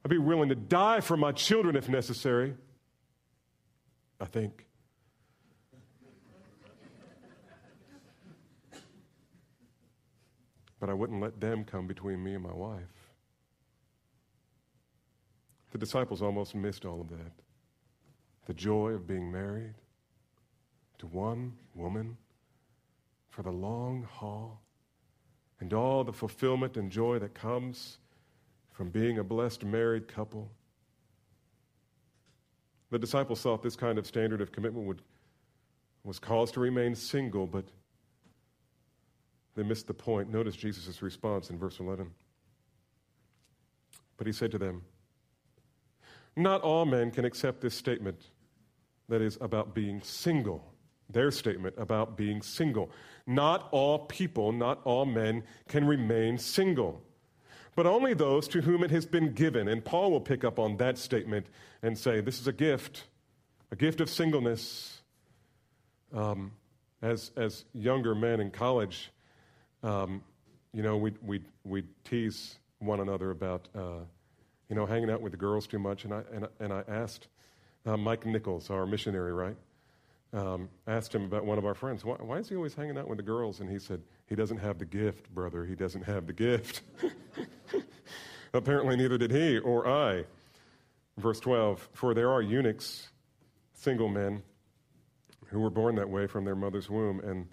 I'd 0.04 0.10
be 0.10 0.18
willing 0.18 0.48
to 0.50 0.54
die 0.54 1.00
for 1.00 1.16
my 1.16 1.32
children 1.32 1.76
if 1.76 1.88
necessary. 1.88 2.54
I 4.20 4.24
think. 4.24 4.64
But 10.78 10.90
I 10.90 10.94
wouldn't 10.94 11.20
let 11.20 11.40
them 11.40 11.64
come 11.64 11.86
between 11.86 12.22
me 12.22 12.34
and 12.34 12.42
my 12.42 12.52
wife. 12.52 12.95
The 15.76 15.80
disciples 15.84 16.22
almost 16.22 16.54
missed 16.54 16.86
all 16.86 17.02
of 17.02 17.10
that. 17.10 17.32
The 18.46 18.54
joy 18.54 18.92
of 18.92 19.06
being 19.06 19.30
married 19.30 19.74
to 20.96 21.06
one 21.06 21.52
woman 21.74 22.16
for 23.28 23.42
the 23.42 23.50
long 23.50 24.08
haul 24.10 24.62
and 25.60 25.74
all 25.74 26.02
the 26.02 26.14
fulfillment 26.14 26.78
and 26.78 26.90
joy 26.90 27.18
that 27.18 27.34
comes 27.34 27.98
from 28.72 28.88
being 28.88 29.18
a 29.18 29.22
blessed 29.22 29.66
married 29.66 30.08
couple. 30.08 30.50
The 32.88 32.98
disciples 32.98 33.42
thought 33.42 33.62
this 33.62 33.76
kind 33.76 33.98
of 33.98 34.06
standard 34.06 34.40
of 34.40 34.52
commitment 34.52 34.86
would, 34.86 35.02
was 36.04 36.18
cause 36.18 36.50
to 36.52 36.60
remain 36.60 36.94
single, 36.94 37.46
but 37.46 37.66
they 39.54 39.62
missed 39.62 39.88
the 39.88 39.92
point. 39.92 40.32
Notice 40.32 40.56
Jesus' 40.56 41.02
response 41.02 41.50
in 41.50 41.58
verse 41.58 41.80
11. 41.80 42.10
But 44.16 44.26
he 44.26 44.32
said 44.32 44.50
to 44.52 44.58
them, 44.58 44.80
Not 46.36 46.60
all 46.62 46.84
men 46.84 47.10
can 47.10 47.24
accept 47.24 47.60
this 47.62 47.74
statement 47.74 48.20
that 49.08 49.22
is 49.22 49.38
about 49.40 49.74
being 49.74 50.02
single. 50.02 50.72
Their 51.08 51.30
statement 51.30 51.74
about 51.78 52.16
being 52.16 52.42
single. 52.42 52.90
Not 53.26 53.68
all 53.70 54.00
people, 54.00 54.52
not 54.52 54.80
all 54.84 55.06
men 55.06 55.44
can 55.68 55.86
remain 55.86 56.38
single. 56.38 57.02
but 57.76 57.86
only 57.86 58.14
those 58.14 58.48
to 58.48 58.62
whom 58.62 58.82
it 58.82 58.90
has 58.90 59.04
been 59.04 59.34
given. 59.34 59.68
And 59.68 59.84
Paul 59.84 60.10
will 60.10 60.20
pick 60.20 60.44
up 60.44 60.58
on 60.58 60.78
that 60.78 60.96
statement 60.96 61.46
and 61.82 61.96
say, 61.98 62.20
This 62.22 62.40
is 62.40 62.46
a 62.46 62.52
gift, 62.52 63.04
a 63.70 63.76
gift 63.76 64.00
of 64.00 64.08
singleness. 64.08 65.02
Um, 66.12 66.52
as, 67.02 67.32
as 67.36 67.66
younger 67.74 68.14
men 68.14 68.40
in 68.40 68.50
college, 68.50 69.12
um, 69.82 70.22
you 70.72 70.82
know, 70.82 70.96
we 70.96 71.12
we 71.22 71.42
we 71.64 71.84
tease 72.04 72.58
one 72.78 73.00
another 73.00 73.30
about, 73.30 73.68
uh, 73.74 74.00
you 74.68 74.76
know, 74.76 74.86
hanging 74.86 75.10
out 75.10 75.20
with 75.20 75.32
the 75.32 75.38
girls 75.38 75.66
too 75.66 75.78
much. 75.78 76.04
And 76.04 76.14
I, 76.14 76.22
and, 76.32 76.48
and 76.60 76.72
I 76.72 76.82
asked 76.88 77.28
uh, 77.84 77.96
Mike 77.96 78.26
Nichols, 78.26 78.70
our 78.70 78.86
missionary, 78.86 79.32
right? 79.32 79.56
Um, 80.32 80.68
asked 80.86 81.14
him 81.14 81.24
about 81.24 81.44
one 81.44 81.56
of 81.56 81.64
our 81.64 81.74
friends. 81.74 82.04
Why, 82.04 82.16
why 82.16 82.38
is 82.38 82.48
he 82.48 82.56
always 82.56 82.74
hanging 82.74 82.98
out 82.98 83.08
with 83.08 83.18
the 83.18 83.22
girls? 83.22 83.60
And 83.60 83.70
he 83.70 83.78
said, 83.78 84.02
He 84.26 84.34
doesn't 84.34 84.58
have 84.58 84.78
the 84.78 84.84
gift, 84.84 85.32
brother. 85.34 85.64
He 85.64 85.74
doesn't 85.74 86.02
have 86.02 86.26
the 86.26 86.32
gift. 86.32 86.82
Apparently, 88.52 88.96
neither 88.96 89.18
did 89.18 89.30
he 89.30 89.58
or 89.58 89.86
I. 89.86 90.24
Verse 91.16 91.40
12 91.40 91.88
For 91.92 92.12
there 92.12 92.30
are 92.30 92.42
eunuchs, 92.42 93.08
single 93.74 94.08
men, 94.08 94.42
who 95.46 95.60
were 95.60 95.70
born 95.70 95.94
that 95.94 96.08
way 96.08 96.26
from 96.26 96.44
their 96.44 96.56
mother's 96.56 96.90
womb, 96.90 97.20
and 97.20 97.46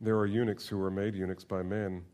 there 0.00 0.16
are 0.16 0.26
eunuchs 0.26 0.68
who 0.68 0.78
were 0.78 0.90
made 0.90 1.14
eunuchs 1.14 1.44
by 1.44 1.62
men. 1.62 2.04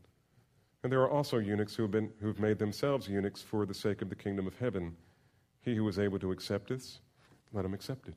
And 0.82 0.92
there 0.92 1.00
are 1.00 1.10
also 1.10 1.38
eunuchs 1.38 1.74
who 1.74 1.82
have, 1.82 1.90
been, 1.90 2.10
who 2.20 2.28
have 2.28 2.38
made 2.38 2.58
themselves 2.58 3.08
eunuchs 3.08 3.42
for 3.42 3.66
the 3.66 3.74
sake 3.74 4.00
of 4.00 4.08
the 4.08 4.14
kingdom 4.14 4.46
of 4.46 4.56
heaven. 4.58 4.96
He 5.60 5.74
who 5.74 5.88
is 5.88 5.98
able 5.98 6.18
to 6.20 6.30
accept 6.30 6.68
this, 6.68 7.00
let 7.52 7.64
him 7.64 7.74
accept 7.74 8.08
it. 8.08 8.14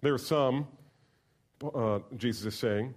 There 0.00 0.14
are 0.14 0.18
some, 0.18 0.68
uh, 1.74 2.00
Jesus 2.16 2.46
is 2.46 2.58
saying, 2.58 2.94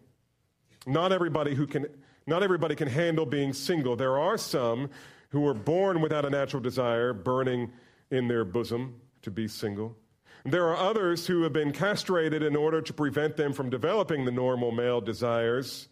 not 0.86 1.12
everybody 1.12 1.56
who 1.56 1.66
can, 1.66 1.88
not 2.28 2.44
everybody 2.44 2.76
can 2.76 2.88
handle 2.88 3.26
being 3.26 3.54
single. 3.54 3.96
There 3.96 4.20
are 4.20 4.38
some 4.38 4.90
who 5.30 5.42
were 5.42 5.54
born 5.54 6.02
without 6.02 6.26
a 6.26 6.30
natural 6.30 6.62
desire 6.62 7.14
burning 7.14 7.72
in 8.12 8.28
their 8.28 8.46
bosom 8.46 9.02
to 9.24 9.32
be 9.32 9.48
single. 9.48 9.98
There 10.46 10.68
are 10.68 10.78
others 10.78 11.28
who 11.28 11.44
have 11.44 11.52
been 11.52 11.74
castrated 11.74 12.44
in 12.44 12.56
order 12.56 12.82
to 12.82 12.94
prevent 12.94 13.36
them 13.36 13.52
from 13.52 13.70
developing 13.70 14.24
the 14.24 14.32
normal 14.32 14.72
male 14.72 15.02
desires. 15.02 15.90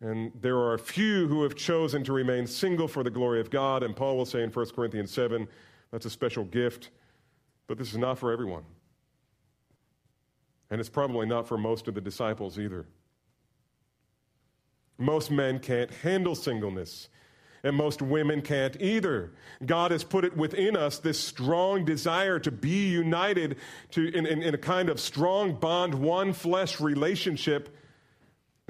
And 0.00 0.32
there 0.40 0.56
are 0.56 0.74
a 0.74 0.78
few 0.78 1.28
who 1.28 1.42
have 1.42 1.54
chosen 1.54 2.02
to 2.04 2.12
remain 2.12 2.46
single 2.46 2.88
for 2.88 3.02
the 3.02 3.10
glory 3.10 3.40
of 3.40 3.50
God. 3.50 3.82
And 3.82 3.94
Paul 3.94 4.16
will 4.16 4.26
say 4.26 4.42
in 4.42 4.50
1 4.50 4.70
Corinthians 4.70 5.10
7 5.10 5.46
that's 5.90 6.06
a 6.06 6.10
special 6.10 6.44
gift, 6.44 6.90
but 7.66 7.76
this 7.76 7.90
is 7.90 7.98
not 7.98 8.18
for 8.18 8.32
everyone. 8.32 8.64
And 10.70 10.80
it's 10.80 10.88
probably 10.88 11.26
not 11.26 11.48
for 11.48 11.58
most 11.58 11.88
of 11.88 11.94
the 11.94 12.00
disciples 12.00 12.58
either. 12.58 12.86
Most 14.98 15.30
men 15.30 15.58
can't 15.58 15.90
handle 15.90 16.34
singleness, 16.34 17.08
and 17.64 17.74
most 17.74 18.02
women 18.02 18.40
can't 18.40 18.80
either. 18.80 19.32
God 19.64 19.90
has 19.90 20.04
put 20.04 20.24
it 20.24 20.36
within 20.36 20.76
us 20.76 20.98
this 20.98 21.18
strong 21.18 21.84
desire 21.84 22.38
to 22.38 22.50
be 22.50 22.88
united 22.88 23.56
to, 23.92 24.14
in, 24.14 24.26
in, 24.26 24.42
in 24.42 24.54
a 24.54 24.58
kind 24.58 24.88
of 24.88 25.00
strong 25.00 25.54
bond, 25.54 25.94
one 25.94 26.32
flesh 26.32 26.80
relationship 26.80 27.74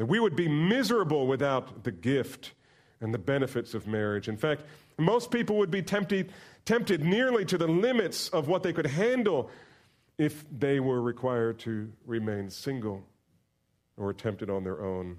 that 0.00 0.06
we 0.06 0.18
would 0.18 0.34
be 0.34 0.48
miserable 0.48 1.26
without 1.26 1.84
the 1.84 1.92
gift 1.92 2.54
and 3.02 3.12
the 3.12 3.18
benefits 3.18 3.74
of 3.74 3.86
marriage. 3.86 4.30
In 4.30 4.36
fact, 4.38 4.62
most 4.96 5.30
people 5.30 5.58
would 5.58 5.70
be 5.70 5.82
tempted, 5.82 6.32
tempted 6.64 7.04
nearly 7.04 7.44
to 7.44 7.58
the 7.58 7.66
limits 7.66 8.30
of 8.30 8.48
what 8.48 8.62
they 8.62 8.72
could 8.72 8.86
handle 8.86 9.50
if 10.16 10.46
they 10.58 10.80
were 10.80 11.02
required 11.02 11.58
to 11.58 11.92
remain 12.06 12.48
single 12.48 13.04
or 13.98 14.14
tempted 14.14 14.48
on 14.48 14.64
their 14.64 14.82
own. 14.82 15.18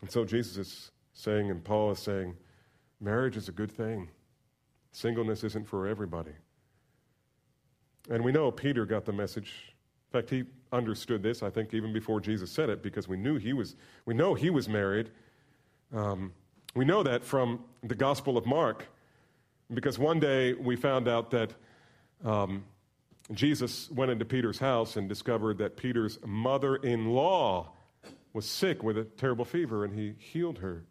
And 0.00 0.10
so 0.10 0.24
Jesus 0.24 0.56
is 0.56 0.90
saying, 1.12 1.50
and 1.50 1.62
Paul 1.62 1.90
is 1.90 1.98
saying, 1.98 2.34
marriage 2.98 3.36
is 3.36 3.46
a 3.46 3.52
good 3.52 3.70
thing. 3.70 4.08
Singleness 4.92 5.44
isn't 5.44 5.68
for 5.68 5.86
everybody. 5.86 6.32
And 8.08 8.24
we 8.24 8.32
know 8.32 8.50
Peter 8.50 8.86
got 8.86 9.04
the 9.04 9.12
message 9.12 9.74
in 10.12 10.20
fact, 10.20 10.30
he 10.30 10.44
understood 10.72 11.22
this, 11.22 11.42
I 11.42 11.50
think, 11.50 11.74
even 11.74 11.92
before 11.92 12.20
Jesus 12.20 12.50
said 12.50 12.70
it, 12.70 12.82
because 12.82 13.06
we 13.06 13.16
knew 13.16 13.36
he 13.36 13.52
was, 13.52 13.76
we 14.06 14.14
know 14.14 14.34
he 14.34 14.50
was 14.50 14.68
married. 14.68 15.10
Um, 15.94 16.32
we 16.74 16.84
know 16.84 17.02
that 17.02 17.24
from 17.24 17.64
the 17.82 17.94
Gospel 17.94 18.38
of 18.38 18.46
Mark, 18.46 18.86
because 19.72 19.98
one 19.98 20.20
day 20.20 20.54
we 20.54 20.76
found 20.76 21.08
out 21.08 21.30
that 21.30 21.52
um, 22.24 22.64
Jesus 23.32 23.90
went 23.90 24.10
into 24.10 24.24
Peter's 24.24 24.58
house 24.58 24.96
and 24.96 25.08
discovered 25.08 25.58
that 25.58 25.76
Peter's 25.76 26.18
mother 26.24 26.76
in 26.76 27.10
law 27.10 27.72
was 28.32 28.46
sick 28.46 28.82
with 28.82 28.96
a 28.96 29.04
terrible 29.04 29.44
fever, 29.44 29.84
and 29.84 29.92
he 29.92 30.14
healed 30.18 30.58
her. 30.58 30.84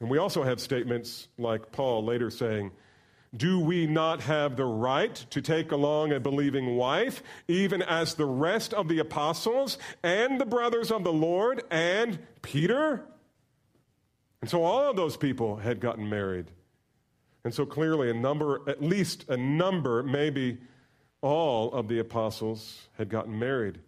And 0.00 0.10
we 0.10 0.18
also 0.18 0.42
have 0.42 0.60
statements 0.60 1.28
like 1.38 1.72
Paul 1.72 2.04
later 2.04 2.30
saying, 2.30 2.72
do 3.36 3.60
we 3.60 3.86
not 3.86 4.20
have 4.22 4.56
the 4.56 4.64
right 4.64 5.14
to 5.30 5.42
take 5.42 5.72
along 5.72 6.12
a 6.12 6.20
believing 6.20 6.76
wife, 6.76 7.22
even 7.48 7.82
as 7.82 8.14
the 8.14 8.24
rest 8.24 8.72
of 8.72 8.88
the 8.88 8.98
apostles 8.98 9.78
and 10.02 10.40
the 10.40 10.46
brothers 10.46 10.90
of 10.90 11.04
the 11.04 11.12
Lord 11.12 11.62
and 11.70 12.18
Peter? 12.42 13.04
And 14.40 14.50
so 14.50 14.62
all 14.62 14.90
of 14.90 14.96
those 14.96 15.16
people 15.16 15.56
had 15.56 15.80
gotten 15.80 16.08
married. 16.08 16.50
And 17.44 17.54
so 17.54 17.64
clearly, 17.64 18.10
a 18.10 18.14
number, 18.14 18.60
at 18.68 18.82
least 18.82 19.28
a 19.28 19.36
number, 19.36 20.02
maybe 20.02 20.58
all 21.22 21.72
of 21.72 21.88
the 21.88 21.98
apostles 21.98 22.88
had 22.98 23.08
gotten 23.08 23.38
married. 23.38 23.78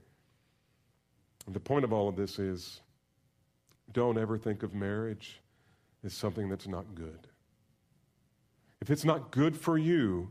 And 1.47 1.55
the 1.55 1.61
point 1.61 1.85
of 1.85 1.93
all 1.93 2.09
of 2.09 2.17
this 2.17 2.39
is 2.39 2.81
don't 3.93 4.19
ever 4.19 4.37
think 4.37 4.63
of 4.63 4.75
marriage 4.75 5.41
as 6.05 6.13
something 6.13 6.49
that's 6.49 6.69
not 6.69 6.95
good. 6.95 7.27
If 8.81 8.91
it's 8.91 9.05
not 9.05 9.31
good 9.31 9.57
for 9.57 9.77
you, 9.77 10.31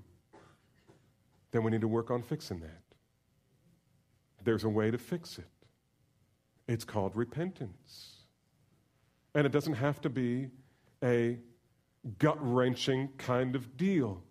then 1.52 1.64
we 1.64 1.72
need 1.72 1.82
to 1.82 1.88
work 1.88 2.12
on 2.12 2.22
fixing 2.22 2.60
that. 2.60 2.82
There's 4.44 4.64
a 4.64 4.70
way 4.70 4.92
to 4.92 4.98
fix 4.98 5.38
it. 5.38 5.50
It's 6.68 6.84
called 6.84 7.16
repentance. 7.16 8.24
And 9.36 9.46
it 9.46 9.52
doesn't 9.52 9.74
have 9.74 10.02
to 10.02 10.10
be 10.10 10.50
a 11.04 11.38
gut 12.20 12.38
wrenching 12.40 13.10
kind 13.18 13.56
of 13.56 13.78
deal 13.78 14.24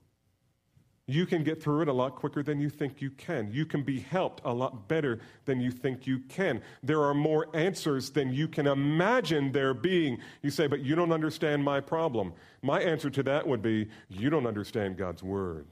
you 1.09 1.25
can 1.25 1.45
get 1.45 1.63
through 1.63 1.83
it 1.83 1.89
a 1.89 1.93
lot 1.93 2.17
quicker 2.17 2.43
than 2.43 2.61
you 2.61 2.69
think 2.69 3.01
you 3.01 3.11
can. 3.11 3.49
You 3.53 3.65
can 3.65 3.85
be 3.85 4.01
helped 4.01 4.41
a 4.45 4.53
lot 4.53 4.89
better 4.89 5.21
than 5.45 5.61
you 5.61 5.71
think 5.71 6.05
you 6.05 6.19
can. 6.29 6.61
There 6.83 7.03
are 7.03 7.15
more 7.15 7.47
answers 7.55 8.11
than 8.11 8.33
you 8.33 8.49
can 8.49 8.67
imagine 8.67 9.53
there 9.53 9.73
being. 9.73 10.19
You 10.43 10.51
say, 10.51 10.67
but 10.67 10.81
you 10.81 10.97
don't 10.97 11.13
understand 11.13 11.63
my 11.63 11.81
problem. 11.81 12.33
My 12.61 12.81
answer 12.81 13.09
to 13.11 13.23
that 13.23 13.47
would 13.47 13.63
be, 13.63 13.89
you 14.09 14.31
don't 14.31 14.47
understand 14.47 14.97
God's 14.97 15.23
Word. 15.23 15.69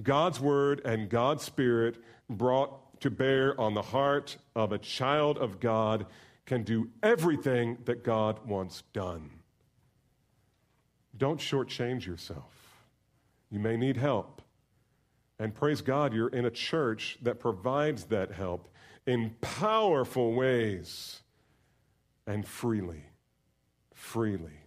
God's 0.00 0.38
Word 0.38 0.80
and 0.84 1.08
God's 1.08 1.42
Spirit 1.42 1.96
brought 2.30 3.00
to 3.00 3.10
bear 3.10 3.60
on 3.60 3.74
the 3.74 3.82
heart 3.82 4.36
of 4.54 4.70
a 4.70 4.78
child 4.78 5.36
of 5.36 5.58
God 5.58 6.06
can 6.46 6.62
do 6.62 6.90
everything 7.02 7.78
that 7.86 8.04
God 8.04 8.46
wants 8.46 8.84
done. 8.92 9.30
Don't 11.16 11.40
shortchange 11.40 12.06
yourself. 12.06 12.61
You 13.52 13.58
may 13.58 13.76
need 13.76 13.98
help. 13.98 14.40
And 15.38 15.54
praise 15.54 15.82
God, 15.82 16.14
you're 16.14 16.28
in 16.28 16.46
a 16.46 16.50
church 16.50 17.18
that 17.22 17.38
provides 17.38 18.04
that 18.04 18.32
help 18.32 18.68
in 19.06 19.34
powerful 19.40 20.32
ways 20.32 21.20
and 22.26 22.46
freely. 22.46 23.04
Freely. 23.92 24.58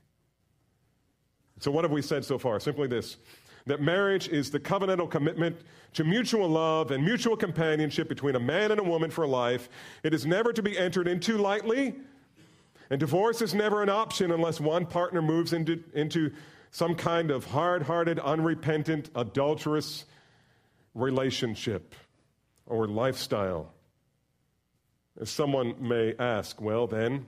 So, 1.60 1.72
what 1.72 1.84
have 1.84 1.92
we 1.92 2.02
said 2.02 2.24
so 2.24 2.38
far? 2.38 2.60
Simply 2.60 2.88
this 2.88 3.18
that 3.66 3.82
marriage 3.82 4.28
is 4.28 4.52
the 4.52 4.60
covenantal 4.60 5.10
commitment 5.10 5.56
to 5.94 6.04
mutual 6.04 6.48
love 6.48 6.92
and 6.92 7.04
mutual 7.04 7.36
companionship 7.36 8.08
between 8.08 8.36
a 8.36 8.40
man 8.40 8.70
and 8.70 8.80
a 8.80 8.84
woman 8.84 9.10
for 9.10 9.26
life. 9.26 9.70
It 10.04 10.14
is 10.14 10.26
never 10.28 10.54
to 10.54 10.62
be 10.62 10.78
entered 10.78 11.08
into 11.08 11.40
lightly, 11.40 11.96
and 12.92 13.00
divorce 13.00 13.42
is 13.42 13.56
never 13.56 13.82
an 13.82 13.90
option 13.90 14.32
unless 14.32 14.60
one 14.60 14.86
partner 14.86 15.22
moves 15.24 15.54
into, 15.54 15.84
into 15.96 16.32
some 16.76 16.94
kind 16.94 17.32
of 17.32 17.46
hard 17.46 17.84
hearted, 17.84 18.20
unrepentant, 18.20 19.10
adulterous 19.16 20.04
relationship 20.94 21.96
or 22.66 22.86
lifestyle. 22.86 23.72
Someone 25.24 25.76
may 25.80 26.16
ask, 26.20 26.60
well, 26.60 26.86
then, 26.86 27.28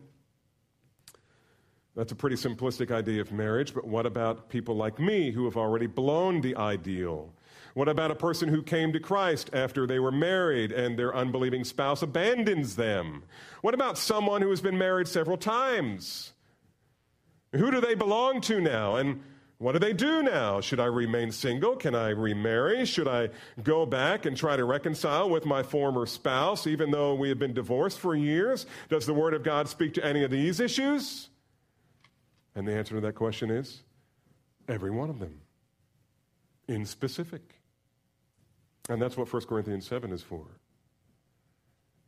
that's 1.96 2.12
a 2.12 2.16
pretty 2.16 2.36
simplistic 2.36 2.92
idea 2.92 3.22
of 3.22 3.32
marriage, 3.32 3.74
but 3.74 3.88
what 3.88 4.06
about 4.06 4.50
people 4.50 4.76
like 4.76 5.00
me 5.00 5.32
who 5.32 5.46
have 5.46 5.56
already 5.56 5.88
blown 5.88 6.42
the 6.42 6.58
ideal? 6.58 7.34
What 7.74 7.88
about 7.88 8.12
a 8.12 8.16
person 8.16 8.50
who 8.50 8.62
came 8.62 8.92
to 8.92 9.00
Christ 9.00 9.50
after 9.54 9.88
they 9.88 10.00
were 10.00 10.12
married 10.12 10.74
and 10.74 11.00
their 11.00 11.16
unbelieving 11.16 11.64
spouse 11.64 12.02
abandons 12.02 12.76
them? 12.76 13.24
What 13.62 13.74
about 13.74 13.98
someone 13.98 14.42
who 14.42 14.50
has 14.50 14.60
been 14.60 14.78
married 14.78 15.08
several 15.08 15.38
times? 15.38 16.34
Who 17.54 17.72
do 17.72 17.80
they 17.80 17.96
belong 17.96 18.42
to 18.42 18.60
now? 18.60 18.98
And 18.98 19.22
what 19.60 19.72
do 19.72 19.80
they 19.80 19.94
do 19.94 20.22
now? 20.22 20.62
Should 20.62 20.80
I 20.80 20.86
remain 20.86 21.32
single? 21.32 21.76
Can 21.76 21.96
I 21.96 22.10
remarry? 22.10 22.86
Should 22.86 23.08
I 23.08 23.30
go 23.64 23.88
back 23.88 24.28
and 24.28 24.38
try 24.38 24.56
to 24.56 24.64
reconcile 24.64 25.30
with 25.30 25.46
my 25.46 25.64
former 25.64 26.06
spouse, 26.06 26.68
even 26.68 26.92
though 26.92 27.16
we 27.16 27.30
have 27.30 27.40
been 27.40 27.54
divorced 27.54 28.00
for 28.00 28.16
years? 28.16 28.68
Does 28.90 29.08
the 29.08 29.16
Word 29.16 29.34
of 29.34 29.42
God 29.42 29.68
speak 29.68 29.96
to 29.96 30.06
any 30.06 30.24
of 30.24 30.30
these 30.30 30.60
issues? 30.60 31.30
And 32.54 32.68
the 32.68 32.74
answer 32.74 32.96
to 32.96 33.02
that 33.02 33.16
question 33.16 33.50
is 33.50 33.82
every 34.68 34.92
one 34.92 35.10
of 35.10 35.18
them, 35.18 35.42
in 36.68 36.86
specific. 36.86 37.56
And 38.90 39.02
that's 39.02 39.18
what 39.18 39.32
1 39.32 39.42
Corinthians 39.44 39.88
7 39.88 40.12
is 40.12 40.22
for. 40.22 40.46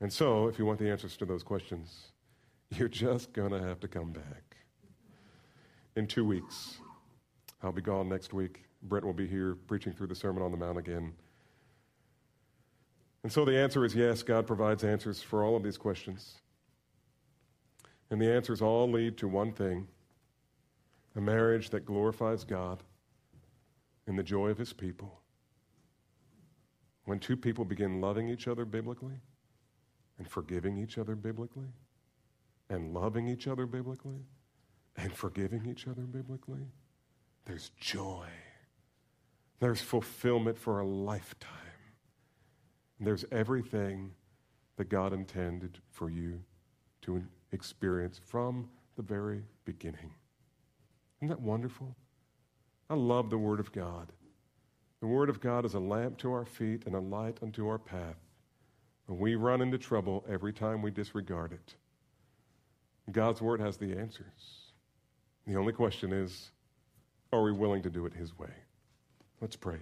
And 0.01 0.13
so, 0.13 0.47
if 0.47 0.59
you 0.59 0.65
want 0.65 0.79
the 0.79 0.89
answers 0.89 1.17
to 1.17 1.25
those 1.25 1.43
questions, 1.43 2.11
you're 2.77 2.87
just 2.87 3.33
going 3.33 3.51
to 3.51 3.59
have 3.59 3.79
to 3.79 3.87
come 3.87 4.11
back. 4.11 4.57
In 5.95 6.05
two 6.07 6.23
weeks, 6.23 6.77
I'll 7.61 7.71
be 7.71 7.81
gone 7.81 8.07
next 8.07 8.33
week. 8.33 8.63
Brent 8.83 9.05
will 9.05 9.13
be 9.13 9.27
here 9.27 9.55
preaching 9.67 9.91
through 9.91 10.07
the 10.07 10.15
Sermon 10.15 10.41
on 10.41 10.51
the 10.51 10.57
Mount 10.57 10.77
again. 10.77 11.13
And 13.23 13.31
so 13.31 13.43
the 13.43 13.57
answer 13.57 13.83
is 13.83 13.93
yes, 13.95 14.23
God 14.23 14.47
provides 14.47 14.83
answers 14.83 15.21
for 15.21 15.43
all 15.43 15.57
of 15.57 15.63
these 15.63 15.77
questions. 15.77 16.35
And 18.09 18.21
the 18.21 18.31
answers 18.31 18.61
all 18.61 18.89
lead 18.89 19.17
to 19.17 19.27
one 19.27 19.51
thing 19.51 19.87
a 21.15 21.21
marriage 21.21 21.69
that 21.71 21.85
glorifies 21.85 22.43
God 22.43 22.83
in 24.07 24.15
the 24.15 24.23
joy 24.23 24.49
of 24.49 24.57
his 24.57 24.71
people. 24.71 25.21
When 27.05 27.19
two 27.19 27.35
people 27.35 27.65
begin 27.65 27.99
loving 27.99 28.29
each 28.29 28.47
other 28.47 28.63
biblically 28.63 29.19
and 30.17 30.29
forgiving 30.29 30.77
each 30.77 30.97
other 30.97 31.15
biblically 31.15 31.73
and 32.69 32.93
loving 32.93 33.27
each 33.27 33.47
other 33.47 33.65
biblically 33.65 34.25
and 34.95 35.11
forgiving 35.11 35.65
each 35.65 35.87
other 35.87 36.03
biblically, 36.03 36.67
there's 37.49 37.71
joy. 37.79 38.27
There's 39.59 39.81
fulfillment 39.81 40.55
for 40.55 40.79
a 40.79 40.85
lifetime. 40.85 41.49
There's 42.99 43.25
everything 43.31 44.11
that 44.77 44.89
God 44.89 45.13
intended 45.13 45.79
for 45.89 46.11
you 46.11 46.41
to 47.01 47.23
experience 47.51 48.21
from 48.23 48.69
the 48.97 49.01
very 49.01 49.41
beginning. 49.65 50.11
Isn't 51.17 51.29
that 51.29 51.41
wonderful? 51.41 51.95
I 52.87 52.93
love 52.93 53.31
the 53.31 53.37
Word 53.39 53.59
of 53.59 53.71
God. 53.71 54.11
The 54.99 55.07
Word 55.07 55.29
of 55.29 55.41
God 55.41 55.65
is 55.65 55.73
a 55.73 55.79
lamp 55.79 56.19
to 56.19 56.31
our 56.31 56.45
feet 56.45 56.83
and 56.85 56.93
a 56.93 56.99
light 56.99 57.39
unto 57.41 57.67
our 57.67 57.79
path. 57.79 58.19
And 59.07 59.17
we 59.17 59.33
run 59.33 59.61
into 59.61 59.79
trouble 59.79 60.23
every 60.29 60.53
time 60.53 60.83
we 60.83 60.91
disregard 60.91 61.53
it. 61.53 61.73
God's 63.11 63.41
Word 63.41 63.59
has 63.59 63.77
the 63.77 63.97
answers. 63.97 64.71
The 65.47 65.55
only 65.55 65.73
question 65.73 66.13
is 66.13 66.51
are 67.31 67.43
we 67.43 67.51
willing 67.51 67.81
to 67.83 67.89
do 67.89 68.05
it 68.05 68.13
His 68.13 68.37
way? 68.37 68.51
Let's 69.41 69.55
pray. 69.55 69.77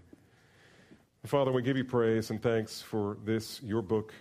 Father, 1.26 1.52
we 1.52 1.62
give 1.62 1.76
you 1.76 1.84
praise 1.84 2.30
and 2.30 2.42
thanks 2.42 2.82
for 2.82 3.18
this, 3.26 3.62
your 3.62 3.82
book. 3.82 4.14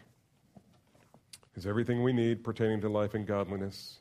Is 1.55 1.67
everything 1.67 2.03
we 2.03 2.13
need 2.13 2.43
pertaining 2.43 2.81
to 2.81 2.89
life 2.89 3.15
and 3.15 3.27
godliness 3.27 4.01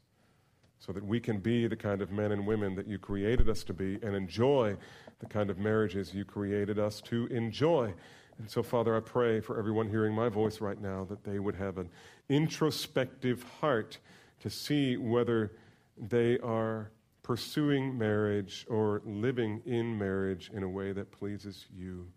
so 0.80 0.92
that 0.92 1.06
we 1.06 1.20
can 1.20 1.40
be 1.40 1.68
the 1.68 1.76
kind 1.76 2.02
of 2.02 2.12
men 2.12 2.32
and 2.32 2.46
women 2.46 2.76
that 2.76 2.88
you 2.88 2.98
created 2.98 3.50
us 3.50 3.64
to 3.64 3.74
be 3.74 3.98
and 4.02 4.16
enjoy 4.16 4.76
the 5.20 5.26
kind 5.26 5.50
of 5.50 5.58
marriages 5.58 6.14
you 6.14 6.26
created 6.26 6.80
us 6.80 7.02
to 7.02 7.28
enjoy. 7.28 7.94
And 8.38 8.50
so, 8.50 8.62
Father, 8.62 8.96
I 8.96 9.00
pray 9.00 9.40
for 9.40 9.58
everyone 9.58 9.90
hearing 9.90 10.14
my 10.14 10.30
voice 10.30 10.60
right 10.60 10.80
now 10.80 11.06
that 11.06 11.24
they 11.24 11.40
would 11.40 11.56
have 11.56 11.78
an 11.78 11.90
introspective 12.28 13.44
heart 13.62 13.98
to 14.42 14.50
see 14.50 14.98
whether 14.98 15.54
they 15.98 16.38
are 16.40 16.92
pursuing 17.26 17.98
marriage 17.98 18.68
or 18.70 19.02
living 19.04 19.60
in 19.66 19.98
marriage 19.98 20.52
in 20.54 20.62
a 20.62 20.70
way 20.70 20.92
that 20.92 21.12
pleases 21.12 21.66
you. 21.76 22.08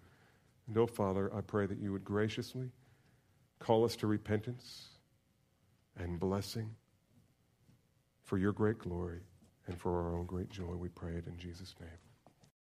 And 0.67 0.77
oh, 0.77 0.87
Father, 0.87 1.35
I 1.35 1.41
pray 1.41 1.65
that 1.65 1.79
you 1.79 1.93
would 1.93 2.05
graciously 2.05 2.71
call 3.59 3.87
us 3.87 3.97
to 3.97 4.07
repentance 4.07 4.89
and 5.97 6.21
blessing 6.21 6.69
for 8.25 8.37
your 8.37 8.53
great 8.53 8.79
glory 8.79 9.21
and 9.67 9.79
for 9.79 9.99
our 9.99 10.15
own 10.15 10.27
great 10.27 10.51
joy. 10.51 10.75
We 10.77 10.91
pray 10.91 11.13
it 11.13 11.27
in 11.27 11.39
Jesus' 11.39 11.75
name. 11.81 11.89